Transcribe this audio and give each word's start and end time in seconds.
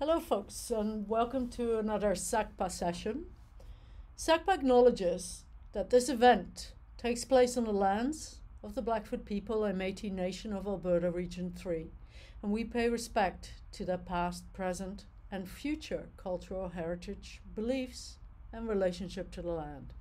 Hello, 0.00 0.18
folks, 0.18 0.70
and 0.70 1.06
welcome 1.10 1.46
to 1.50 1.78
another 1.78 2.12
SACPA 2.14 2.70
session. 2.70 3.26
SACPA 4.16 4.54
acknowledges 4.54 5.44
that 5.72 5.90
this 5.90 6.08
event 6.08 6.72
takes 6.96 7.22
place 7.26 7.58
on 7.58 7.64
the 7.64 7.72
lands 7.74 8.38
of 8.62 8.74
the 8.74 8.80
Blackfoot 8.80 9.26
people 9.26 9.62
and 9.62 9.78
Métis 9.78 10.10
Nation 10.10 10.54
of 10.54 10.66
Alberta 10.66 11.10
Region 11.10 11.52
3, 11.54 11.90
and 12.42 12.50
we 12.50 12.64
pay 12.64 12.88
respect 12.88 13.52
to 13.72 13.84
their 13.84 13.98
past, 13.98 14.50
present, 14.54 15.04
and 15.30 15.46
future 15.46 16.08
cultural 16.16 16.70
heritage, 16.70 17.42
beliefs, 17.54 18.16
and 18.54 18.70
relationship 18.70 19.30
to 19.32 19.42
the 19.42 19.52
land. 19.52 19.92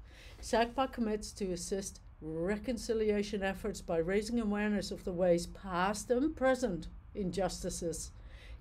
SACPA 0.41 0.93
commits 0.93 1.33
to 1.33 1.51
assist 1.51 1.99
reconciliation 2.21 3.43
efforts 3.43 3.81
by 3.81 3.97
raising 3.97 4.39
awareness 4.39 4.91
of 4.91 5.03
the 5.03 5.11
ways 5.11 5.45
past 5.45 6.09
and 6.09 6.37
present 6.37 6.87
injustices 7.13 8.11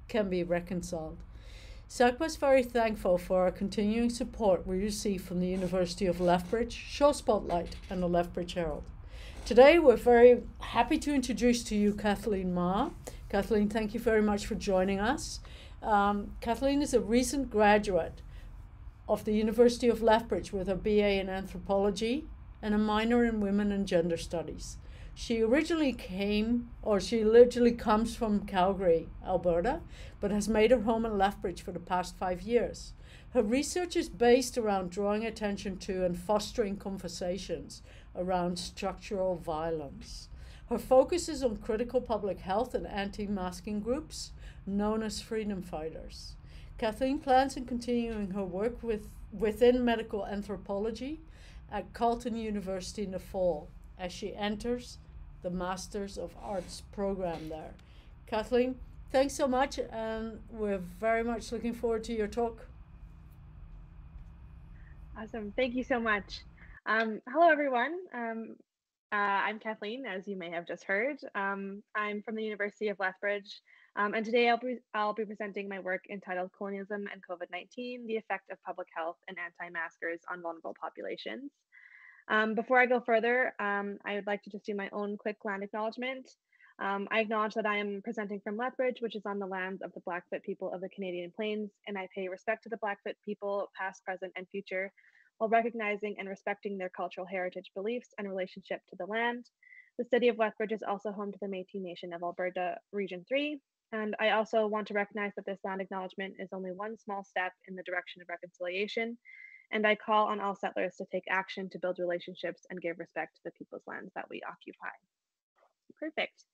can 0.09 0.29
be 0.29 0.43
reconciled. 0.43 1.23
SACPA 1.89 2.27
is 2.27 2.37
very 2.37 2.63
thankful 2.63 3.17
for 3.17 3.45
our 3.45 3.51
continuing 3.51 4.11
support 4.11 4.67
we 4.67 4.79
receive 4.79 5.23
from 5.23 5.41
the 5.41 5.49
University 5.49 6.05
of 6.05 6.21
Lethbridge, 6.21 6.75
Shaw 6.75 7.13
Spotlight, 7.13 7.77
and 7.89 8.03
the 8.03 8.07
Lethbridge 8.07 8.53
Herald. 8.53 8.85
Today, 9.47 9.79
we're 9.79 9.97
very 9.97 10.43
happy 10.61 10.99
to 10.99 11.15
introduce 11.15 11.65
to 11.65 11.75
you 11.75 11.95
Kathleen 11.95 12.53
Ma. 12.53 12.91
Kathleen, 13.31 13.71
thank 13.71 13.95
you 13.95 14.01
very 14.01 14.21
much 14.21 14.45
for 14.45 14.55
joining 14.55 15.01
us. 15.01 15.41
Um, 15.83 16.33
Kathleen 16.43 16.83
is 16.83 16.93
a 16.93 17.01
recent 17.01 17.49
graduate 17.51 18.21
of 19.09 19.25
the 19.25 19.33
University 19.33 19.89
of 19.89 20.03
Lethbridge 20.03 20.53
with 20.53 20.69
a 20.69 20.77
BA 20.77 21.19
in 21.19 21.31
anthropology 21.31 22.27
and 22.61 22.75
a 22.75 22.79
minor 22.79 23.25
in 23.25 23.41
women 23.41 23.73
and 23.73 23.87
gender 23.87 24.19
studies. 24.19 24.77
She 25.21 25.43
originally 25.43 25.93
came, 25.95 26.71
or 26.81 27.01
she 27.01 27.25
literally 27.25 27.73
comes 27.73 28.15
from 28.15 28.47
Calgary, 28.47 29.09
Alberta, 29.27 29.81
but 30.21 30.31
has 30.31 30.49
made 30.49 30.71
her 30.71 30.83
home 30.83 31.05
in 31.05 31.19
Lethbridge 31.19 31.61
for 31.61 31.73
the 31.73 31.81
past 31.81 32.17
five 32.17 32.41
years. 32.41 32.93
Her 33.35 33.43
research 33.43 33.97
is 33.97 34.09
based 34.09 34.57
around 34.57 34.93
drawing 34.93 35.27
attention 35.27 35.77
to 35.79 36.05
and 36.05 36.17
fostering 36.17 36.77
conversations 36.77 37.83
around 38.15 38.61
structural 38.61 39.35
violence. 39.35 40.29
Her 40.69 40.79
focus 40.79 41.29
is 41.29 41.43
on 41.43 41.57
critical 41.57 42.01
public 42.01 42.39
health 42.39 42.73
and 42.73 42.87
anti 42.87 43.27
masking 43.27 43.81
groups 43.81 44.31
known 44.67 45.03
as 45.03 45.21
freedom 45.21 45.63
fighters. 45.63 46.37
Kathleen 46.79 47.19
plans 47.19 47.57
on 47.57 47.65
continuing 47.65 48.31
her 48.31 48.45
work 48.45 48.85
with, 48.85 49.09
within 49.33 49.85
medical 49.85 50.25
anthropology 50.25 51.21
at 51.73 51.93
Carleton 51.93 52.37
University 52.37 53.03
in 53.03 53.11
the 53.11 53.19
fall 53.19 53.69
as 53.99 54.13
she 54.13 54.33
enters 54.37 54.99
the 55.43 55.51
Masters 55.51 56.19
of 56.19 56.33
Arts 56.43 56.83
program 56.93 57.49
there. 57.49 57.73
Kathleen, 58.27 58.77
thanks 59.13 59.35
so 59.35 59.47
much, 59.47 59.79
and 59.79 60.41
we're 60.51 60.79
very 60.79 61.25
much 61.25 61.53
looking 61.53 61.75
forward 61.75 62.05
to 62.05 62.13
your 62.13 62.27
talk. 62.27 62.67
Awesome. 65.17 65.53
Thank 65.57 65.75
you 65.75 65.85
so 65.85 65.99
much. 65.99 66.41
Um, 66.87 67.21
hello, 67.29 67.51
everyone. 67.51 67.95
Um, 68.15 68.57
uh, 69.13 69.17
I'm 69.17 69.59
Kathleen, 69.59 70.05
as 70.07 70.29
you 70.29 70.37
may 70.37 70.51
have 70.51 70.67
just 70.67 70.85
heard. 70.85 71.17
Um, 71.35 71.83
I'm 71.97 72.23
from 72.23 72.37
the 72.37 72.43
University 72.45 72.89
of 72.89 72.99
Lethbridge, 73.01 73.61
um, 73.97 74.15
and 74.15 74.25
today 74.25 74.49
I'll 74.49 74.59
be, 74.59 74.77
I'll 74.95 75.15
be 75.15 75.25
presenting 75.25 75.69
my 75.69 75.81
work 75.81 76.05
entitled 76.11 76.51
Colonialism 76.57 77.07
and 77.13 77.23
COVID-19, 77.29 78.07
the 78.07 78.17
effect 78.17 78.51
of 78.51 78.59
public 78.65 78.89
health 78.95 79.17
and 79.29 79.37
anti-maskers 79.39 80.21
on 80.31 80.43
vulnerable 80.43 80.75
populations. 80.81 81.51
Um, 82.31 82.55
before 82.55 82.79
I 82.79 82.87
go 82.87 83.01
further, 83.01 83.55
um, 83.59 83.99
I 84.05 84.15
would 84.15 84.27
like 84.27 84.43
to 84.43 84.51
just 84.51 84.67
do 84.67 84.75
my 84.75 84.89
own 84.93 85.17
quick 85.17 85.37
land 85.45 85.63
acknowledgement. 85.63 86.29
Um, 86.81 87.09
I 87.11 87.21
acknowledge 87.21 87.55
that 87.55 87.67
I 87.67 87.79
am 87.79 88.03
presenting 88.05 88.41
from 88.41 88.57
Lethbridge, 88.57 89.01
which 89.01 89.17
is 89.17 89.27
on 89.27 89.39
the 89.39 89.47
lands 89.47 89.83
of 89.83 89.93
the 89.95 90.03
Blackfoot 90.05 90.43
people 90.43 90.73
of 90.73 90.81
the 90.81 90.91
Canadian 90.91 91.33
Plains, 91.35 91.71
and 91.87 91.99
I 91.99 92.07
pay 92.15 92.29
respect 92.29 92.63
to 92.65 92.69
the 92.69 92.77
Blackfoot 92.77 93.17
people, 93.25 93.69
past, 93.77 94.05
present, 94.05 94.33
and 94.37 94.47
future, 94.51 94.93
while 95.39 95.51
recognizing 95.51 96.17
and 96.19 96.29
respecting 96.29 96.77
their 96.77 96.91
cultural 96.91 97.27
heritage 97.27 97.71
beliefs 97.75 98.11
and 98.19 98.29
relationship 98.29 98.81
to 98.91 98.97
the 98.99 99.07
land. 99.07 99.47
The 99.99 100.05
city 100.05 100.29
of 100.29 100.39
Lethbridge 100.39 100.73
is 100.73 100.85
also 100.87 101.11
home 101.11 101.33
to 101.33 101.39
the 101.41 101.49
Métis 101.49 101.83
Nation 101.83 102.13
of 102.13 102.23
Alberta 102.23 102.77
Region 102.93 103.25
3, 103.27 103.59
and 103.93 104.15
I 104.21 104.31
also 104.31 104.67
want 104.67 104.87
to 104.89 104.95
recognize 104.95 105.33
that 105.35 105.47
this 105.47 105.59
land 105.65 105.81
acknowledgement 105.81 106.35
is 106.39 106.51
only 106.53 106.71
one 106.71 106.97
small 106.99 107.25
step 107.25 107.53
in 107.67 107.75
the 107.75 107.83
direction 107.85 108.21
of 108.23 108.29
reconciliation 108.29 109.17
and 109.71 109.87
I 109.87 109.95
call 109.95 110.29
on 110.29 110.41
all 110.41 110.57
settlers 110.57 110.97
to 110.97 111.07
take 111.11 111.25
action 111.29 111.69
to 111.71 111.79
build 111.79 111.99
relationships 111.99 112.63
and 112.71 112.81
give 112.81 112.99
respect 112.99 113.37
to 113.37 113.41
the 113.45 113.51
people's 113.53 113.87
lands 113.87 114.13
that 114.15 114.29
we 114.31 114.43
occupy. 114.49 114.89
Perfect. 115.99 116.45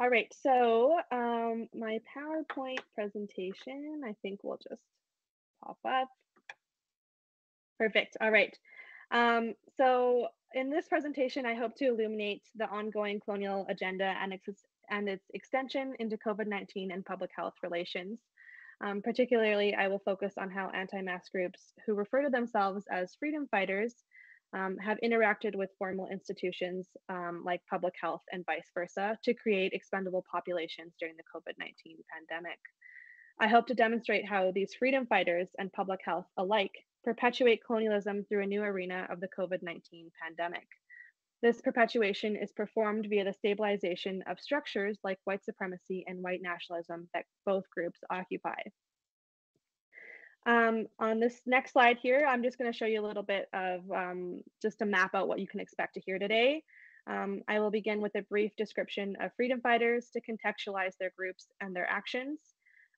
All 0.00 0.08
right, 0.08 0.32
so 0.42 0.98
um, 1.10 1.68
my 1.74 1.98
PowerPoint 2.16 2.78
presentation, 2.94 4.02
I 4.06 4.14
think 4.22 4.44
will 4.44 4.58
just 4.68 4.82
pop 5.64 5.78
up. 5.84 6.08
Perfect, 7.78 8.16
all 8.20 8.30
right. 8.30 8.56
Um, 9.10 9.54
so 9.76 10.28
in 10.54 10.70
this 10.70 10.86
presentation, 10.86 11.46
I 11.46 11.54
hope 11.54 11.74
to 11.76 11.86
illuminate 11.86 12.42
the 12.54 12.68
ongoing 12.68 13.20
colonial 13.20 13.66
agenda 13.68 14.14
and 14.22 14.38
and 14.90 15.08
its 15.08 15.24
extension 15.34 15.94
into 15.98 16.16
COVID-19 16.16 16.92
and 16.92 17.04
public 17.04 17.30
health 17.36 17.54
relations. 17.62 18.20
Um, 18.84 19.02
particularly, 19.02 19.74
I 19.74 19.88
will 19.88 19.98
focus 19.98 20.34
on 20.38 20.50
how 20.50 20.70
anti-mask 20.70 21.32
groups 21.32 21.72
who 21.84 21.94
refer 21.94 22.22
to 22.22 22.30
themselves 22.30 22.84
as 22.90 23.16
freedom 23.18 23.48
fighters 23.50 23.94
um, 24.54 24.76
have 24.78 24.98
interacted 25.04 25.54
with 25.56 25.70
formal 25.78 26.08
institutions 26.08 26.86
um, 27.08 27.42
like 27.44 27.60
public 27.68 27.94
health 28.00 28.22
and 28.32 28.46
vice 28.46 28.70
versa 28.72 29.18
to 29.24 29.34
create 29.34 29.72
expendable 29.72 30.24
populations 30.30 30.94
during 30.98 31.14
the 31.16 31.22
COVID-19 31.34 31.96
pandemic. 32.10 32.58
I 33.40 33.48
hope 33.48 33.66
to 33.68 33.74
demonstrate 33.74 34.26
how 34.26 34.50
these 34.52 34.74
freedom 34.74 35.06
fighters 35.06 35.48
and 35.58 35.72
public 35.72 36.00
health 36.04 36.26
alike 36.36 36.72
perpetuate 37.04 37.64
colonialism 37.64 38.24
through 38.24 38.42
a 38.42 38.46
new 38.46 38.62
arena 38.62 39.06
of 39.10 39.20
the 39.20 39.28
COVID-19 39.38 40.10
pandemic. 40.22 40.66
This 41.40 41.60
perpetuation 41.60 42.34
is 42.36 42.50
performed 42.52 43.06
via 43.08 43.24
the 43.24 43.32
stabilization 43.32 44.22
of 44.28 44.40
structures 44.40 44.98
like 45.04 45.18
white 45.24 45.44
supremacy 45.44 46.04
and 46.08 46.22
white 46.22 46.42
nationalism 46.42 47.08
that 47.14 47.26
both 47.46 47.64
groups 47.70 48.00
occupy. 48.10 48.60
Um, 50.46 50.86
on 50.98 51.20
this 51.20 51.40
next 51.46 51.72
slide 51.72 51.98
here, 52.02 52.26
I'm 52.28 52.42
just 52.42 52.58
going 52.58 52.72
to 52.72 52.76
show 52.76 52.86
you 52.86 53.00
a 53.00 53.06
little 53.06 53.22
bit 53.22 53.48
of 53.52 53.80
um, 53.94 54.40
just 54.62 54.78
to 54.78 54.86
map 54.86 55.14
out 55.14 55.28
what 55.28 55.38
you 55.38 55.46
can 55.46 55.60
expect 55.60 55.94
to 55.94 56.00
hear 56.00 56.18
today. 56.18 56.62
Um, 57.08 57.42
I 57.48 57.60
will 57.60 57.70
begin 57.70 58.00
with 58.00 58.14
a 58.16 58.22
brief 58.22 58.50
description 58.56 59.14
of 59.20 59.30
freedom 59.36 59.60
fighters 59.60 60.08
to 60.14 60.20
contextualize 60.20 60.96
their 60.98 61.12
groups 61.16 61.46
and 61.60 61.74
their 61.74 61.88
actions. 61.88 62.38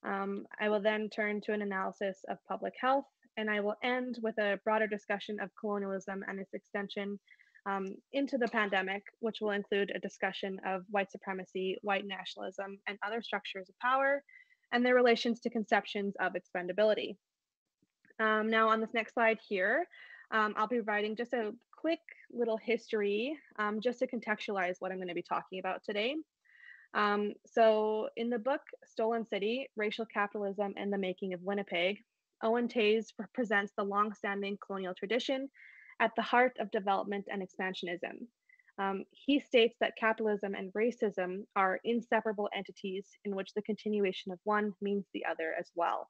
Um, 0.04 0.46
I 0.58 0.68
will 0.68 0.80
then 0.80 1.10
turn 1.10 1.40
to 1.42 1.52
an 1.52 1.62
analysis 1.62 2.18
of 2.28 2.38
public 2.48 2.72
health, 2.80 3.04
and 3.36 3.50
I 3.50 3.60
will 3.60 3.76
end 3.82 4.18
with 4.22 4.38
a 4.38 4.58
broader 4.64 4.86
discussion 4.86 5.38
of 5.40 5.50
colonialism 5.60 6.24
and 6.26 6.40
its 6.40 6.54
extension 6.54 7.18
um, 7.66 7.94
into 8.12 8.38
the 8.38 8.48
pandemic, 8.48 9.02
which 9.20 9.40
will 9.40 9.50
include 9.50 9.92
a 9.94 9.98
discussion 9.98 10.60
of 10.66 10.82
white 10.90 11.10
supremacy, 11.10 11.76
white 11.82 12.06
nationalism, 12.06 12.78
and 12.86 12.98
other 13.06 13.22
structures 13.22 13.68
of 13.68 13.78
power, 13.78 14.22
and 14.72 14.84
their 14.84 14.94
relations 14.94 15.40
to 15.40 15.50
conceptions 15.50 16.14
of 16.20 16.32
expendability. 16.34 17.16
Um, 18.18 18.50
now, 18.50 18.68
on 18.68 18.80
this 18.80 18.94
next 18.94 19.14
slide 19.14 19.38
here, 19.46 19.86
um, 20.30 20.54
I'll 20.56 20.68
be 20.68 20.76
providing 20.76 21.16
just 21.16 21.32
a 21.32 21.52
quick 21.76 22.00
little 22.30 22.58
history 22.58 23.36
um, 23.58 23.80
just 23.80 23.98
to 24.00 24.06
contextualize 24.06 24.76
what 24.78 24.92
I'm 24.92 24.98
going 24.98 25.08
to 25.08 25.14
be 25.14 25.22
talking 25.22 25.58
about 25.58 25.82
today. 25.84 26.16
Um, 26.92 27.32
so, 27.46 28.08
in 28.16 28.30
the 28.30 28.38
book 28.38 28.60
Stolen 28.84 29.24
City 29.26 29.68
Racial 29.76 30.06
Capitalism 30.06 30.74
and 30.76 30.92
the 30.92 30.98
Making 30.98 31.34
of 31.34 31.42
Winnipeg, 31.42 31.98
Owen 32.42 32.68
Toews 32.68 33.06
presents 33.34 33.72
the 33.76 33.84
long-standing 33.84 34.58
colonial 34.64 34.94
tradition 34.94 35.48
at 36.00 36.12
the 36.16 36.22
heart 36.22 36.56
of 36.58 36.70
development 36.70 37.28
and 37.30 37.42
expansionism. 37.42 38.26
Um, 38.78 39.04
he 39.10 39.38
states 39.38 39.76
that 39.80 39.96
capitalism 40.00 40.54
and 40.54 40.72
racism 40.72 41.44
are 41.54 41.80
inseparable 41.84 42.48
entities 42.56 43.06
in 43.26 43.36
which 43.36 43.52
the 43.52 43.62
continuation 43.62 44.32
of 44.32 44.38
one 44.44 44.72
means 44.80 45.04
the 45.12 45.26
other 45.26 45.54
as 45.58 45.70
well. 45.74 46.08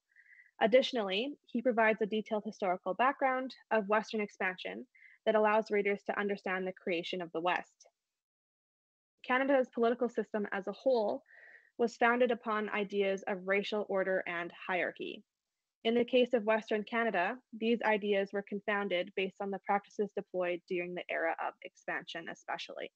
Additionally, 0.63 1.35
he 1.47 1.63
provides 1.63 2.01
a 2.01 2.07
detailed 2.07 2.45
historical 2.47 2.95
background 2.95 3.55
of 3.73 3.89
Western 3.89 4.21
expansion 4.21 4.87
that 5.27 5.35
allows 5.35 5.71
readers 5.71 6.03
to 6.05 6.19
understand 6.19 6.67
the 6.67 6.73
creation 6.73 7.21
of 7.21 7.33
the 7.33 7.41
West. 7.41 7.89
Canada's 9.27 9.69
political 9.75 10.09
system 10.09 10.47
as 10.53 10.67
a 10.67 10.73
whole 10.73 11.25
was 11.79 11.97
founded 11.97 12.31
upon 12.31 12.69
ideas 12.71 13.25
of 13.27 13.49
racial 13.49 13.87
order 13.89 14.23
and 14.27 14.53
hierarchy. 14.67 15.25
In 15.85 15.95
the 15.95 16.05
case 16.05 16.35
of 16.35 16.45
Western 16.45 16.85
Canada, 16.85 17.39
these 17.59 17.81
ideas 17.83 18.31
were 18.33 18.43
confounded 18.43 19.13
based 19.17 19.37
on 19.41 19.51
the 19.51 19.61
practices 19.65 20.13
deployed 20.15 20.61
during 20.69 20.95
the 20.95 21.05
era 21.11 21.35
of 21.47 21.55
expansion, 21.63 22.27
especially. 22.31 22.91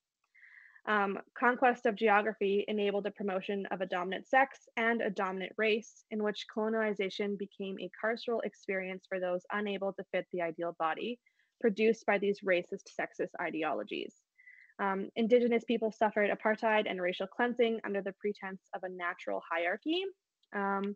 Um, 0.87 1.19
conquest 1.39 1.87
of 1.87 1.97
geography 1.97 2.63
enabled 2.69 3.05
the 3.05 3.11
promotion 3.13 3.65
of 3.71 3.81
a 3.81 3.87
dominant 3.87 4.29
sex 4.29 4.69
and 4.77 5.01
a 5.01 5.09
dominant 5.09 5.53
race, 5.57 6.05
in 6.11 6.23
which 6.23 6.45
colonization 6.53 7.37
became 7.39 7.79
a 7.81 7.91
carceral 8.05 8.45
experience 8.45 9.07
for 9.09 9.19
those 9.19 9.47
unable 9.51 9.95
to 9.95 10.05
fit 10.13 10.27
the 10.33 10.43
ideal 10.43 10.77
body 10.79 11.19
produced 11.63 12.05
by 12.05 12.19
these 12.19 12.41
racist, 12.41 12.91
sexist 13.01 13.31
ideologies. 13.41 14.15
Um, 14.79 15.09
indigenous 15.17 15.65
people 15.65 15.91
suffered 15.91 16.31
apartheid 16.31 16.85
and 16.91 17.01
racial 17.01 17.29
cleansing 17.29 17.81
under 17.87 18.03
the 18.03 18.15
pretense 18.21 18.61
of 18.75 18.83
a 18.83 18.89
natural 18.91 19.41
hierarchy. 19.51 20.03
Um, 20.55 20.95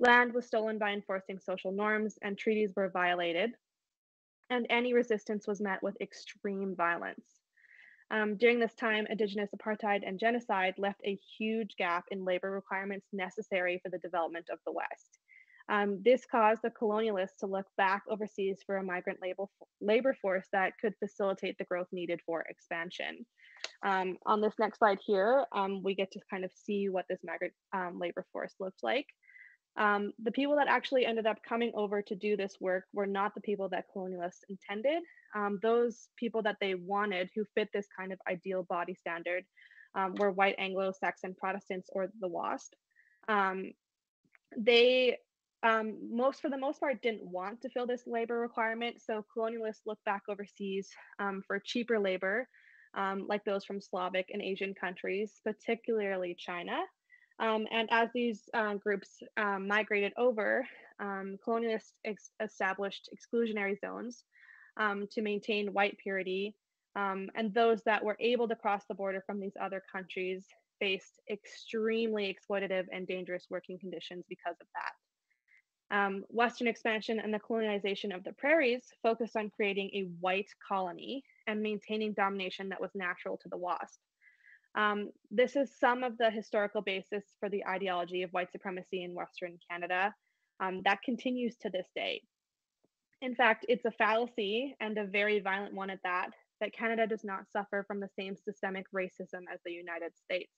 Land 0.00 0.32
was 0.32 0.46
stolen 0.46 0.78
by 0.78 0.92
enforcing 0.92 1.38
social 1.38 1.72
norms, 1.72 2.18
and 2.22 2.36
treaties 2.36 2.72
were 2.74 2.88
violated. 2.88 3.52
And 4.48 4.66
any 4.70 4.94
resistance 4.94 5.46
was 5.46 5.60
met 5.60 5.82
with 5.82 6.00
extreme 6.00 6.74
violence. 6.74 7.26
Um, 8.10 8.36
during 8.36 8.58
this 8.58 8.74
time, 8.74 9.06
Indigenous 9.08 9.50
apartheid 9.54 10.00
and 10.04 10.18
genocide 10.18 10.74
left 10.78 11.02
a 11.04 11.18
huge 11.38 11.76
gap 11.76 12.04
in 12.10 12.24
labor 12.24 12.50
requirements 12.50 13.06
necessary 13.12 13.78
for 13.82 13.90
the 13.90 13.98
development 13.98 14.46
of 14.50 14.58
the 14.66 14.72
West. 14.72 15.18
Um, 15.68 16.00
this 16.04 16.26
caused 16.28 16.62
the 16.62 16.70
colonialists 16.70 17.36
to 17.40 17.46
look 17.46 17.66
back 17.76 18.02
overseas 18.08 18.58
for 18.66 18.78
a 18.78 18.82
migrant 18.82 19.20
labor, 19.80 20.14
force 20.14 20.48
that 20.52 20.72
could 20.80 20.94
facilitate 20.98 21.58
the 21.58 21.64
growth 21.64 21.86
needed 21.92 22.20
for 22.26 22.40
expansion. 22.48 23.24
Um, 23.84 24.16
on 24.26 24.40
this 24.40 24.54
next 24.58 24.78
slide 24.78 24.98
here, 25.06 25.44
um, 25.52 25.82
we 25.84 25.94
get 25.94 26.10
to 26.12 26.20
kind 26.28 26.44
of 26.44 26.50
see 26.52 26.88
what 26.88 27.04
this 27.08 27.20
migrant 27.22 27.52
um, 27.72 28.00
labor 28.00 28.26
force 28.32 28.54
looked 28.58 28.82
like. 28.82 29.06
Um, 29.76 30.12
the 30.22 30.32
people 30.32 30.56
that 30.56 30.68
actually 30.68 31.06
ended 31.06 31.26
up 31.26 31.38
coming 31.42 31.72
over 31.74 32.02
to 32.02 32.14
do 32.14 32.36
this 32.36 32.56
work 32.60 32.84
were 32.92 33.06
not 33.06 33.34
the 33.34 33.40
people 33.40 33.68
that 33.70 33.86
colonialists 33.94 34.44
intended. 34.48 35.02
Um, 35.34 35.58
those 35.62 36.08
people 36.16 36.42
that 36.42 36.56
they 36.60 36.74
wanted 36.74 37.30
who 37.34 37.44
fit 37.54 37.68
this 37.72 37.86
kind 37.96 38.12
of 38.12 38.18
ideal 38.28 38.64
body 38.64 38.94
standard 38.94 39.44
were 40.18 40.30
white 40.30 40.56
Anglo-Saxon 40.58 41.34
Protestants 41.38 41.88
or 41.92 42.08
the 42.20 42.28
WASP. 42.28 42.74
they 44.56 45.16
um, 45.62 45.98
most 46.10 46.40
for 46.40 46.48
the 46.48 46.58
most 46.58 46.80
part 46.80 47.02
didn't 47.02 47.24
want 47.24 47.60
to 47.62 47.68
fill 47.68 47.86
this 47.86 48.04
labor 48.06 48.40
requirement 48.40 49.00
so 49.00 49.24
colonialists 49.36 49.86
looked 49.86 50.04
back 50.04 50.22
overseas 50.28 50.88
um, 51.18 51.42
for 51.46 51.58
cheaper 51.58 51.98
labor 51.98 52.48
um, 52.94 53.26
like 53.28 53.44
those 53.44 53.64
from 53.64 53.80
slavic 53.80 54.30
and 54.32 54.42
asian 54.42 54.74
countries 54.74 55.40
particularly 55.44 56.34
china 56.38 56.80
um, 57.40 57.66
and 57.70 57.88
as 57.90 58.08
these 58.14 58.48
uh, 58.54 58.74
groups 58.74 59.22
um, 59.36 59.66
migrated 59.66 60.12
over 60.16 60.66
um, 61.00 61.36
colonialists 61.46 61.92
ex- 62.04 62.30
established 62.42 63.08
exclusionary 63.14 63.78
zones 63.80 64.24
to 65.10 65.20
maintain 65.20 65.72
white 65.74 65.96
purity 66.02 66.54
and 66.96 67.52
those 67.52 67.82
that 67.84 68.02
were 68.02 68.16
able 68.20 68.48
to 68.48 68.56
cross 68.56 68.84
the 68.88 68.94
border 68.94 69.22
from 69.26 69.40
these 69.40 69.52
other 69.60 69.82
countries 69.92 70.46
faced 70.78 71.20
extremely 71.30 72.34
exploitative 72.34 72.86
and 72.92 73.06
dangerous 73.06 73.46
working 73.50 73.78
conditions 73.78 74.24
because 74.28 74.56
of 74.60 74.66
that 74.74 74.92
um, 75.90 76.24
Western 76.28 76.68
expansion 76.68 77.20
and 77.20 77.34
the 77.34 77.38
colonization 77.38 78.12
of 78.12 78.22
the 78.24 78.32
prairies 78.34 78.84
focused 79.02 79.36
on 79.36 79.50
creating 79.50 79.90
a 79.92 80.08
white 80.20 80.48
colony 80.66 81.22
and 81.46 81.60
maintaining 81.60 82.12
domination 82.12 82.68
that 82.68 82.80
was 82.80 82.90
natural 82.94 83.36
to 83.38 83.48
the 83.48 83.56
WASP. 83.56 83.98
Um, 84.76 85.10
this 85.30 85.56
is 85.56 85.70
some 85.78 86.04
of 86.04 86.16
the 86.18 86.30
historical 86.30 86.80
basis 86.80 87.24
for 87.40 87.48
the 87.48 87.66
ideology 87.66 88.22
of 88.22 88.32
white 88.32 88.52
supremacy 88.52 89.02
in 89.02 89.14
Western 89.14 89.58
Canada 89.68 90.14
um, 90.60 90.82
that 90.84 91.02
continues 91.02 91.56
to 91.56 91.70
this 91.70 91.88
day. 91.94 92.22
In 93.22 93.34
fact, 93.34 93.66
it's 93.68 93.84
a 93.84 93.90
fallacy 93.90 94.76
and 94.80 94.96
a 94.96 95.04
very 95.04 95.40
violent 95.40 95.74
one 95.74 95.90
at 95.90 96.02
that, 96.04 96.30
that 96.60 96.72
Canada 96.72 97.06
does 97.06 97.24
not 97.24 97.50
suffer 97.50 97.84
from 97.86 98.00
the 98.00 98.08
same 98.18 98.36
systemic 98.36 98.86
racism 98.94 99.42
as 99.52 99.60
the 99.64 99.72
United 99.72 100.12
States. 100.16 100.52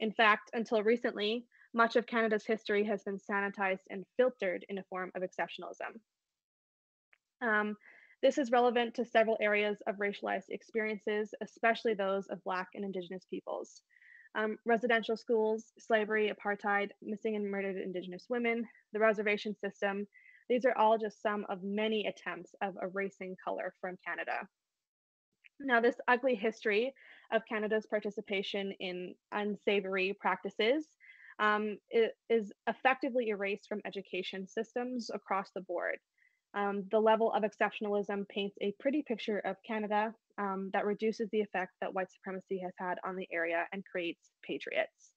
In 0.00 0.12
fact, 0.12 0.50
until 0.52 0.82
recently, 0.82 1.46
much 1.74 1.96
of 1.96 2.06
Canada's 2.06 2.46
history 2.46 2.84
has 2.84 3.02
been 3.04 3.18
sanitized 3.18 3.84
and 3.90 4.04
filtered 4.16 4.64
in 4.68 4.78
a 4.78 4.84
form 4.84 5.10
of 5.14 5.22
exceptionalism. 5.22 5.98
Um, 7.42 7.76
this 8.22 8.38
is 8.38 8.50
relevant 8.50 8.94
to 8.94 9.04
several 9.04 9.36
areas 9.40 9.78
of 9.86 9.96
racialized 9.96 10.48
experiences, 10.50 11.34
especially 11.42 11.94
those 11.94 12.26
of 12.28 12.42
Black 12.44 12.68
and 12.74 12.84
Indigenous 12.84 13.24
peoples. 13.30 13.82
Um, 14.34 14.58
residential 14.64 15.16
schools, 15.16 15.72
slavery, 15.78 16.30
apartheid, 16.32 16.90
missing 17.02 17.36
and 17.36 17.50
murdered 17.50 17.76
Indigenous 17.76 18.26
women, 18.28 18.64
the 18.92 18.98
reservation 18.98 19.54
system, 19.54 20.06
these 20.48 20.64
are 20.64 20.76
all 20.76 20.96
just 20.98 21.20
some 21.22 21.44
of 21.48 21.62
many 21.62 22.06
attempts 22.06 22.54
of 22.62 22.74
erasing 22.82 23.36
color 23.42 23.74
from 23.80 23.98
Canada. 24.06 24.48
Now, 25.60 25.80
this 25.80 25.96
ugly 26.06 26.34
history 26.34 26.94
of 27.32 27.42
Canada's 27.48 27.86
participation 27.86 28.72
in 28.80 29.14
unsavory 29.32 30.16
practices 30.18 30.86
um, 31.38 31.78
is 31.90 32.52
effectively 32.66 33.28
erased 33.28 33.68
from 33.68 33.80
education 33.84 34.46
systems 34.46 35.10
across 35.12 35.50
the 35.54 35.60
board. 35.60 35.98
Um, 36.54 36.84
the 36.90 37.00
level 37.00 37.32
of 37.32 37.42
exceptionalism 37.42 38.28
paints 38.28 38.56
a 38.60 38.74
pretty 38.80 39.02
picture 39.02 39.38
of 39.40 39.56
Canada 39.66 40.14
um, 40.38 40.70
that 40.72 40.86
reduces 40.86 41.28
the 41.30 41.40
effect 41.40 41.72
that 41.80 41.92
white 41.92 42.10
supremacy 42.10 42.58
has 42.64 42.72
had 42.78 42.98
on 43.04 43.16
the 43.16 43.28
area 43.32 43.66
and 43.72 43.84
creates 43.84 44.30
patriots. 44.42 45.12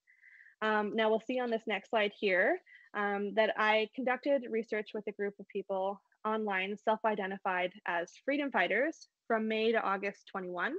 Um, 0.62 0.96
now 0.96 1.10
we'll 1.10 1.24
see 1.26 1.40
on 1.40 1.50
this 1.50 1.64
next 1.68 1.90
slide 1.90 2.12
here 2.20 2.60
um, 2.94 3.34
that 3.36 3.54
I 3.58 3.90
conducted 3.96 4.44
research 4.50 4.90
with 4.94 5.06
a 5.08 5.12
group 5.14 5.34
of 5.40 5.48
people 5.48 6.02
online 6.26 6.76
self-identified 6.84 7.72
as 7.88 8.12
freedom 8.26 8.52
fighters 8.52 9.08
from 9.28 9.48
May 9.48 9.72
to 9.72 9.82
August 9.82 10.28
21. 10.32 10.74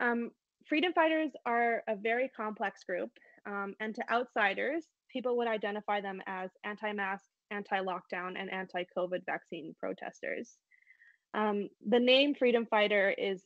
Um, 0.00 0.30
freedom 0.68 0.92
fighters 0.92 1.30
are 1.46 1.82
a 1.88 1.96
very 1.96 2.28
complex 2.36 2.84
group 2.84 3.10
um, 3.46 3.74
and 3.80 3.94
to 3.94 4.12
outsiders, 4.12 4.84
people 5.10 5.36
would 5.38 5.48
identify 5.48 6.00
them 6.00 6.20
as 6.26 6.50
anti 6.64 6.92
mask, 6.92 7.24
anti 7.50 7.80
lockdown, 7.80 8.34
and 8.38 8.50
anti 8.50 8.84
COVID 8.96 9.24
vaccine 9.26 9.74
protesters. 9.78 10.56
Um, 11.34 11.68
the 11.86 12.00
name 12.00 12.34
Freedom 12.34 12.66
Fighter 12.66 13.14
is 13.16 13.42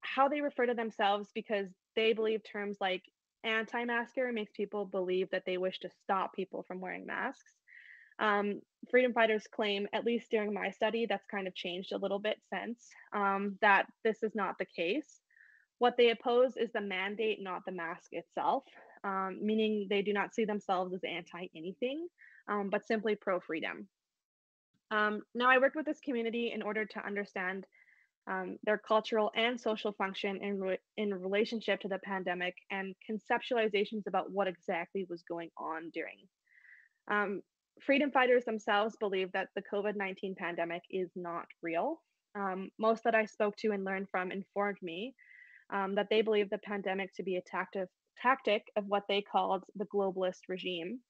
how 0.00 0.28
they 0.28 0.40
refer 0.40 0.66
to 0.66 0.74
themselves 0.74 1.28
because 1.34 1.68
they 1.96 2.12
believe 2.12 2.40
terms 2.50 2.76
like 2.80 3.02
anti 3.44 3.84
masker 3.84 4.32
makes 4.32 4.52
people 4.56 4.84
believe 4.84 5.30
that 5.30 5.44
they 5.46 5.58
wish 5.58 5.78
to 5.80 5.90
stop 6.02 6.34
people 6.34 6.64
from 6.66 6.80
wearing 6.80 7.06
masks. 7.06 7.52
Um, 8.20 8.60
freedom 8.90 9.12
fighters 9.12 9.44
claim, 9.52 9.88
at 9.92 10.04
least 10.04 10.30
during 10.30 10.54
my 10.54 10.70
study, 10.70 11.06
that's 11.08 11.26
kind 11.28 11.48
of 11.48 11.54
changed 11.54 11.92
a 11.92 11.98
little 11.98 12.20
bit 12.20 12.36
since, 12.52 12.88
um, 13.12 13.58
that 13.60 13.86
this 14.04 14.22
is 14.22 14.36
not 14.36 14.56
the 14.58 14.66
case. 14.66 15.20
What 15.78 15.96
they 15.98 16.10
oppose 16.10 16.56
is 16.56 16.70
the 16.72 16.80
mandate, 16.80 17.42
not 17.42 17.62
the 17.66 17.72
mask 17.72 18.10
itself 18.12 18.62
um, 19.04 19.38
meaning 19.40 19.86
they 19.88 20.02
do 20.02 20.12
not 20.12 20.34
see 20.34 20.44
themselves 20.44 20.94
as 20.94 21.04
anti 21.04 21.46
anything, 21.54 22.08
um, 22.48 22.70
but 22.70 22.86
simply 22.86 23.14
pro 23.14 23.40
freedom. 23.40 23.88
Um, 24.90 25.22
now, 25.34 25.50
I 25.50 25.58
worked 25.58 25.76
with 25.76 25.86
this 25.86 26.00
community 26.00 26.52
in 26.54 26.62
order 26.62 26.84
to 26.84 27.06
understand 27.06 27.66
um, 28.26 28.58
their 28.64 28.78
cultural 28.78 29.30
and 29.34 29.60
social 29.60 29.92
function 29.92 30.38
in, 30.42 30.58
re- 30.58 30.78
in 30.96 31.12
relationship 31.12 31.80
to 31.80 31.88
the 31.88 31.98
pandemic 31.98 32.54
and 32.70 32.94
conceptualizations 33.10 34.06
about 34.06 34.30
what 34.30 34.48
exactly 34.48 35.06
was 35.10 35.22
going 35.22 35.50
on 35.58 35.90
during. 35.92 36.16
Um, 37.10 37.42
freedom 37.82 38.10
fighters 38.10 38.44
themselves 38.44 38.96
believe 38.98 39.30
that 39.32 39.48
the 39.54 39.62
COVID 39.72 39.96
19 39.96 40.34
pandemic 40.38 40.82
is 40.90 41.10
not 41.16 41.46
real. 41.62 42.00
Um, 42.34 42.70
most 42.78 43.04
that 43.04 43.14
I 43.14 43.26
spoke 43.26 43.56
to 43.58 43.72
and 43.72 43.84
learned 43.84 44.08
from 44.10 44.32
informed 44.32 44.78
me 44.82 45.14
um, 45.72 45.94
that 45.94 46.08
they 46.10 46.22
believe 46.22 46.50
the 46.50 46.58
pandemic 46.58 47.14
to 47.14 47.22
be 47.22 47.36
a 47.36 47.42
tactic, 47.42 47.88
tactic 48.20 48.62
of 48.76 48.84
what 48.86 49.04
they 49.08 49.22
called 49.22 49.64
the 49.76 49.86
globalist 49.86 50.40
regime, 50.48 51.00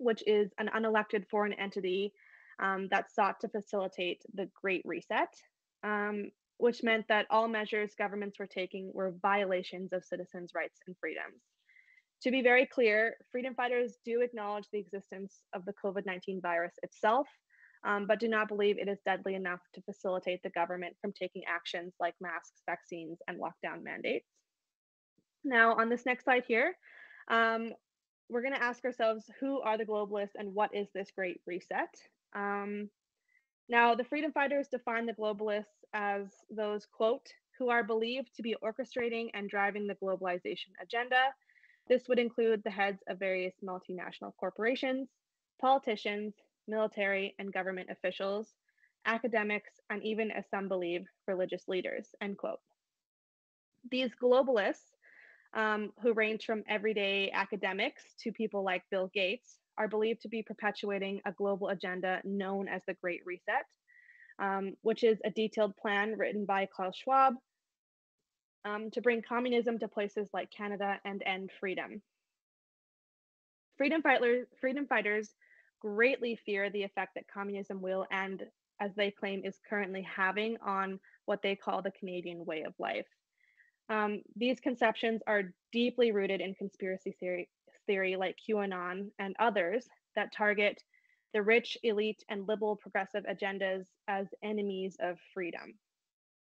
which 0.00 0.22
is 0.26 0.50
an 0.58 0.70
unelected 0.74 1.28
foreign 1.30 1.52
entity 1.52 2.12
um, 2.60 2.88
that 2.90 3.10
sought 3.10 3.40
to 3.40 3.48
facilitate 3.48 4.22
the 4.34 4.48
Great 4.60 4.82
Reset, 4.84 5.28
um, 5.84 6.30
which 6.58 6.82
meant 6.82 7.06
that 7.08 7.26
all 7.30 7.48
measures 7.48 7.94
governments 7.96 8.38
were 8.38 8.46
taking 8.46 8.90
were 8.94 9.14
violations 9.22 9.92
of 9.92 10.04
citizens' 10.04 10.52
rights 10.54 10.78
and 10.86 10.96
freedoms. 10.98 11.42
To 12.22 12.30
be 12.30 12.42
very 12.42 12.66
clear, 12.66 13.14
freedom 13.32 13.54
fighters 13.54 13.96
do 14.04 14.20
acknowledge 14.20 14.66
the 14.72 14.78
existence 14.78 15.40
of 15.54 15.64
the 15.64 15.72
COVID 15.82 16.04
19 16.04 16.40
virus 16.42 16.74
itself, 16.82 17.26
um, 17.84 18.06
but 18.06 18.20
do 18.20 18.28
not 18.28 18.48
believe 18.48 18.78
it 18.78 18.88
is 18.88 18.98
deadly 19.06 19.34
enough 19.34 19.60
to 19.74 19.82
facilitate 19.82 20.42
the 20.42 20.50
government 20.50 20.96
from 21.00 21.12
taking 21.12 21.42
actions 21.48 21.94
like 21.98 22.14
masks, 22.20 22.62
vaccines, 22.66 23.18
and 23.26 23.38
lockdown 23.38 23.82
mandates. 23.82 24.28
Now, 25.44 25.74
on 25.76 25.88
this 25.88 26.04
next 26.04 26.24
slide 26.24 26.44
here, 26.46 26.74
um, 27.30 27.72
we're 28.30 28.42
going 28.42 28.54
to 28.54 28.62
ask 28.62 28.84
ourselves 28.84 29.24
who 29.40 29.60
are 29.60 29.76
the 29.76 29.84
globalists 29.84 30.36
and 30.38 30.54
what 30.54 30.74
is 30.74 30.88
this 30.94 31.10
great 31.14 31.40
reset? 31.46 31.94
Um, 32.34 32.88
now, 33.68 33.94
the 33.94 34.04
freedom 34.04 34.32
fighters 34.32 34.68
define 34.68 35.06
the 35.06 35.12
globalists 35.12 35.84
as 35.92 36.28
those, 36.50 36.86
quote, 36.86 37.26
who 37.58 37.68
are 37.68 37.84
believed 37.84 38.34
to 38.36 38.42
be 38.42 38.56
orchestrating 38.64 39.28
and 39.34 39.50
driving 39.50 39.86
the 39.86 39.96
globalization 39.96 40.70
agenda. 40.80 41.20
This 41.88 42.08
would 42.08 42.18
include 42.18 42.62
the 42.64 42.70
heads 42.70 43.02
of 43.08 43.18
various 43.18 43.54
multinational 43.64 44.32
corporations, 44.38 45.08
politicians, 45.60 46.34
military 46.68 47.34
and 47.38 47.52
government 47.52 47.90
officials, 47.90 48.54
academics, 49.06 49.72
and 49.90 50.02
even, 50.04 50.30
as 50.30 50.44
some 50.50 50.68
believe, 50.68 51.04
religious 51.26 51.64
leaders, 51.68 52.08
end 52.20 52.38
quote. 52.38 52.60
These 53.90 54.10
globalists 54.22 54.94
um, 55.54 55.92
who 56.02 56.12
range 56.12 56.44
from 56.44 56.62
everyday 56.68 57.30
academics 57.32 58.02
to 58.22 58.32
people 58.32 58.62
like 58.62 58.82
Bill 58.90 59.10
Gates, 59.12 59.58
are 59.78 59.88
believed 59.88 60.22
to 60.22 60.28
be 60.28 60.42
perpetuating 60.42 61.20
a 61.24 61.32
global 61.32 61.68
agenda 61.68 62.20
known 62.24 62.68
as 62.68 62.82
the 62.86 62.94
Great 62.94 63.22
Reset, 63.24 63.64
um, 64.38 64.74
which 64.82 65.02
is 65.02 65.18
a 65.24 65.30
detailed 65.30 65.76
plan 65.76 66.16
written 66.18 66.44
by 66.44 66.66
Klaus 66.66 66.96
Schwab 66.96 67.34
um, 68.64 68.90
to 68.90 69.00
bring 69.00 69.22
communism 69.26 69.78
to 69.78 69.88
places 69.88 70.28
like 70.32 70.50
Canada 70.50 70.98
and 71.04 71.22
end 71.24 71.50
freedom. 71.58 72.02
Freedom, 73.78 74.02
fighters, 74.02 74.46
freedom 74.60 74.86
fighters 74.86 75.30
greatly 75.80 76.38
fear 76.44 76.68
the 76.68 76.82
effect 76.82 77.12
that 77.14 77.24
communism 77.32 77.80
will 77.80 78.06
and, 78.12 78.44
as 78.80 78.90
they 78.96 79.10
claim, 79.10 79.42
is 79.44 79.58
currently 79.68 80.02
having 80.02 80.58
on 80.64 81.00
what 81.24 81.40
they 81.42 81.56
call 81.56 81.80
the 81.80 81.90
Canadian 81.92 82.44
way 82.44 82.62
of 82.62 82.74
life. 82.78 83.06
Um, 83.90 84.22
these 84.36 84.60
conceptions 84.60 85.20
are 85.26 85.52
deeply 85.72 86.12
rooted 86.12 86.40
in 86.40 86.54
conspiracy 86.54 87.14
theory, 87.18 87.50
theory 87.86 88.16
like 88.16 88.36
QAnon 88.48 89.10
and 89.18 89.34
others 89.38 89.86
that 90.14 90.32
target 90.32 90.80
the 91.34 91.42
rich, 91.42 91.76
elite, 91.82 92.22
and 92.28 92.48
liberal 92.48 92.76
progressive 92.76 93.24
agendas 93.24 93.84
as 94.08 94.26
enemies 94.42 94.96
of 95.00 95.18
freedom. 95.34 95.74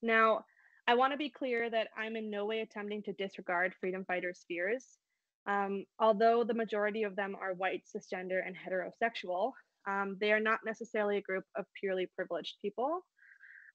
Now, 0.02 0.44
I 0.88 0.94
want 0.94 1.12
to 1.12 1.16
be 1.16 1.30
clear 1.30 1.70
that 1.70 1.88
I'm 1.96 2.16
in 2.16 2.30
no 2.30 2.44
way 2.46 2.60
attempting 2.60 3.02
to 3.04 3.12
disregard 3.12 3.74
freedom 3.80 4.04
fighters' 4.04 4.44
fears. 4.48 4.98
Um, 5.46 5.84
although 5.98 6.44
the 6.44 6.54
majority 6.54 7.02
of 7.02 7.16
them 7.16 7.36
are 7.40 7.54
white, 7.54 7.82
cisgender, 7.84 8.40
and 8.44 8.56
heterosexual, 8.56 9.52
um, 9.88 10.16
they 10.20 10.32
are 10.32 10.40
not 10.40 10.60
necessarily 10.64 11.16
a 11.18 11.22
group 11.22 11.44
of 11.56 11.66
purely 11.78 12.08
privileged 12.16 12.56
people. 12.62 13.04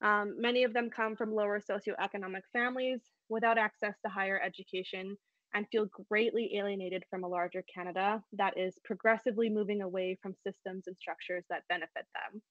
Um, 0.02 0.36
many 0.40 0.64
of 0.64 0.74
them 0.74 0.90
come 0.90 1.16
from 1.16 1.34
lower 1.34 1.60
socioeconomic 1.60 2.44
families 2.54 3.02
without 3.30 3.58
access 3.58 3.96
to 4.06 4.12
higher 4.12 4.40
education 4.40 5.18
and 5.54 5.66
feel 5.72 5.88
greatly 6.10 6.56
alienated 6.56 7.04
from 7.10 7.24
a 7.24 7.28
larger 7.28 7.64
Canada 7.74 8.22
that 8.34 8.58
is 8.58 8.76
progressively 8.84 9.50
moving 9.50 9.82
away 9.82 10.18
from 10.22 10.36
systems 10.46 10.84
and 10.88 10.96
structures 10.98 11.44
that 11.50 11.64
benefit 11.70 12.06
them. 12.14 12.42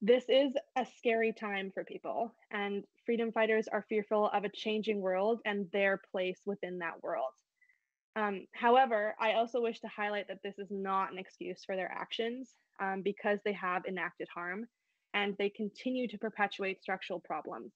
This 0.00 0.24
is 0.28 0.52
a 0.76 0.86
scary 0.98 1.32
time 1.32 1.70
for 1.72 1.84
people, 1.84 2.34
and 2.50 2.84
freedom 3.06 3.32
fighters 3.32 3.68
are 3.68 3.86
fearful 3.88 4.28
of 4.28 4.44
a 4.44 4.50
changing 4.50 5.00
world 5.00 5.40
and 5.44 5.66
their 5.72 6.00
place 6.12 6.40
within 6.44 6.78
that 6.78 7.02
world. 7.02 7.32
Um, 8.16 8.46
however, 8.52 9.14
I 9.18 9.32
also 9.32 9.60
wish 9.60 9.80
to 9.80 9.88
highlight 9.88 10.28
that 10.28 10.42
this 10.44 10.58
is 10.58 10.68
not 10.70 11.10
an 11.10 11.18
excuse 11.18 11.64
for 11.64 11.74
their 11.74 11.90
actions 11.90 12.50
um, 12.80 13.02
because 13.02 13.38
they 13.44 13.52
have 13.54 13.86
enacted 13.86 14.28
harm 14.32 14.66
and 15.14 15.34
they 15.38 15.48
continue 15.48 16.08
to 16.08 16.18
perpetuate 16.18 16.82
structural 16.82 17.20
problems. 17.20 17.72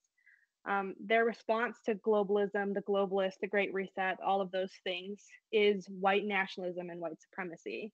Um, 0.69 0.95
their 1.03 1.25
response 1.25 1.79
to 1.87 1.95
globalism, 1.95 2.75
the 2.75 2.83
globalist, 2.87 3.35
the 3.41 3.47
Great 3.47 3.73
Reset, 3.73 4.19
all 4.21 4.41
of 4.41 4.51
those 4.51 4.73
things 4.85 5.25
is 5.51 5.87
white 5.89 6.27
nationalism 6.27 6.91
and 6.91 7.01
white 7.01 7.23
supremacy. 7.23 7.93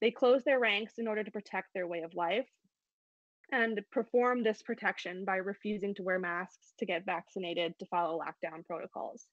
They 0.00 0.10
close 0.10 0.42
their 0.42 0.58
ranks 0.58 0.94
in 0.98 1.06
order 1.06 1.22
to 1.22 1.30
protect 1.30 1.68
their 1.74 1.86
way 1.86 2.00
of 2.00 2.14
life 2.14 2.48
and 3.52 3.80
perform 3.92 4.42
this 4.42 4.62
protection 4.62 5.24
by 5.24 5.36
refusing 5.36 5.94
to 5.94 6.02
wear 6.02 6.18
masks, 6.18 6.72
to 6.78 6.86
get 6.86 7.06
vaccinated, 7.06 7.74
to 7.78 7.86
follow 7.86 8.18
lockdown 8.18 8.66
protocols. 8.66 9.26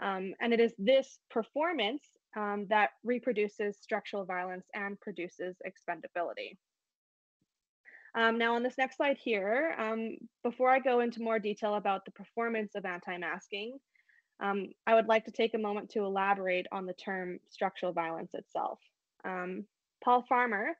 Um, 0.00 0.34
and 0.40 0.52
it 0.52 0.60
is 0.60 0.74
this 0.78 1.18
performance 1.30 2.02
um, 2.36 2.66
that 2.68 2.90
reproduces 3.04 3.78
structural 3.80 4.24
violence 4.24 4.66
and 4.74 5.00
produces 5.00 5.56
expendability. 5.66 6.58
Um, 8.16 8.38
now 8.38 8.54
on 8.54 8.62
this 8.62 8.78
next 8.78 8.96
slide 8.96 9.18
here, 9.22 9.74
um, 9.78 10.16
before 10.42 10.70
I 10.70 10.78
go 10.78 11.00
into 11.00 11.22
more 11.22 11.38
detail 11.38 11.74
about 11.74 12.04
the 12.04 12.12
performance 12.12 12.74
of 12.76 12.84
anti-masking, 12.84 13.78
um, 14.40 14.68
I 14.86 14.94
would 14.94 15.08
like 15.08 15.24
to 15.24 15.32
take 15.32 15.54
a 15.54 15.58
moment 15.58 15.90
to 15.90 16.04
elaborate 16.04 16.66
on 16.70 16.86
the 16.86 16.92
term 16.94 17.38
structural 17.50 17.92
violence 17.92 18.30
itself. 18.34 18.78
Um, 19.24 19.64
Paul 20.02 20.24
Farmer 20.28 20.76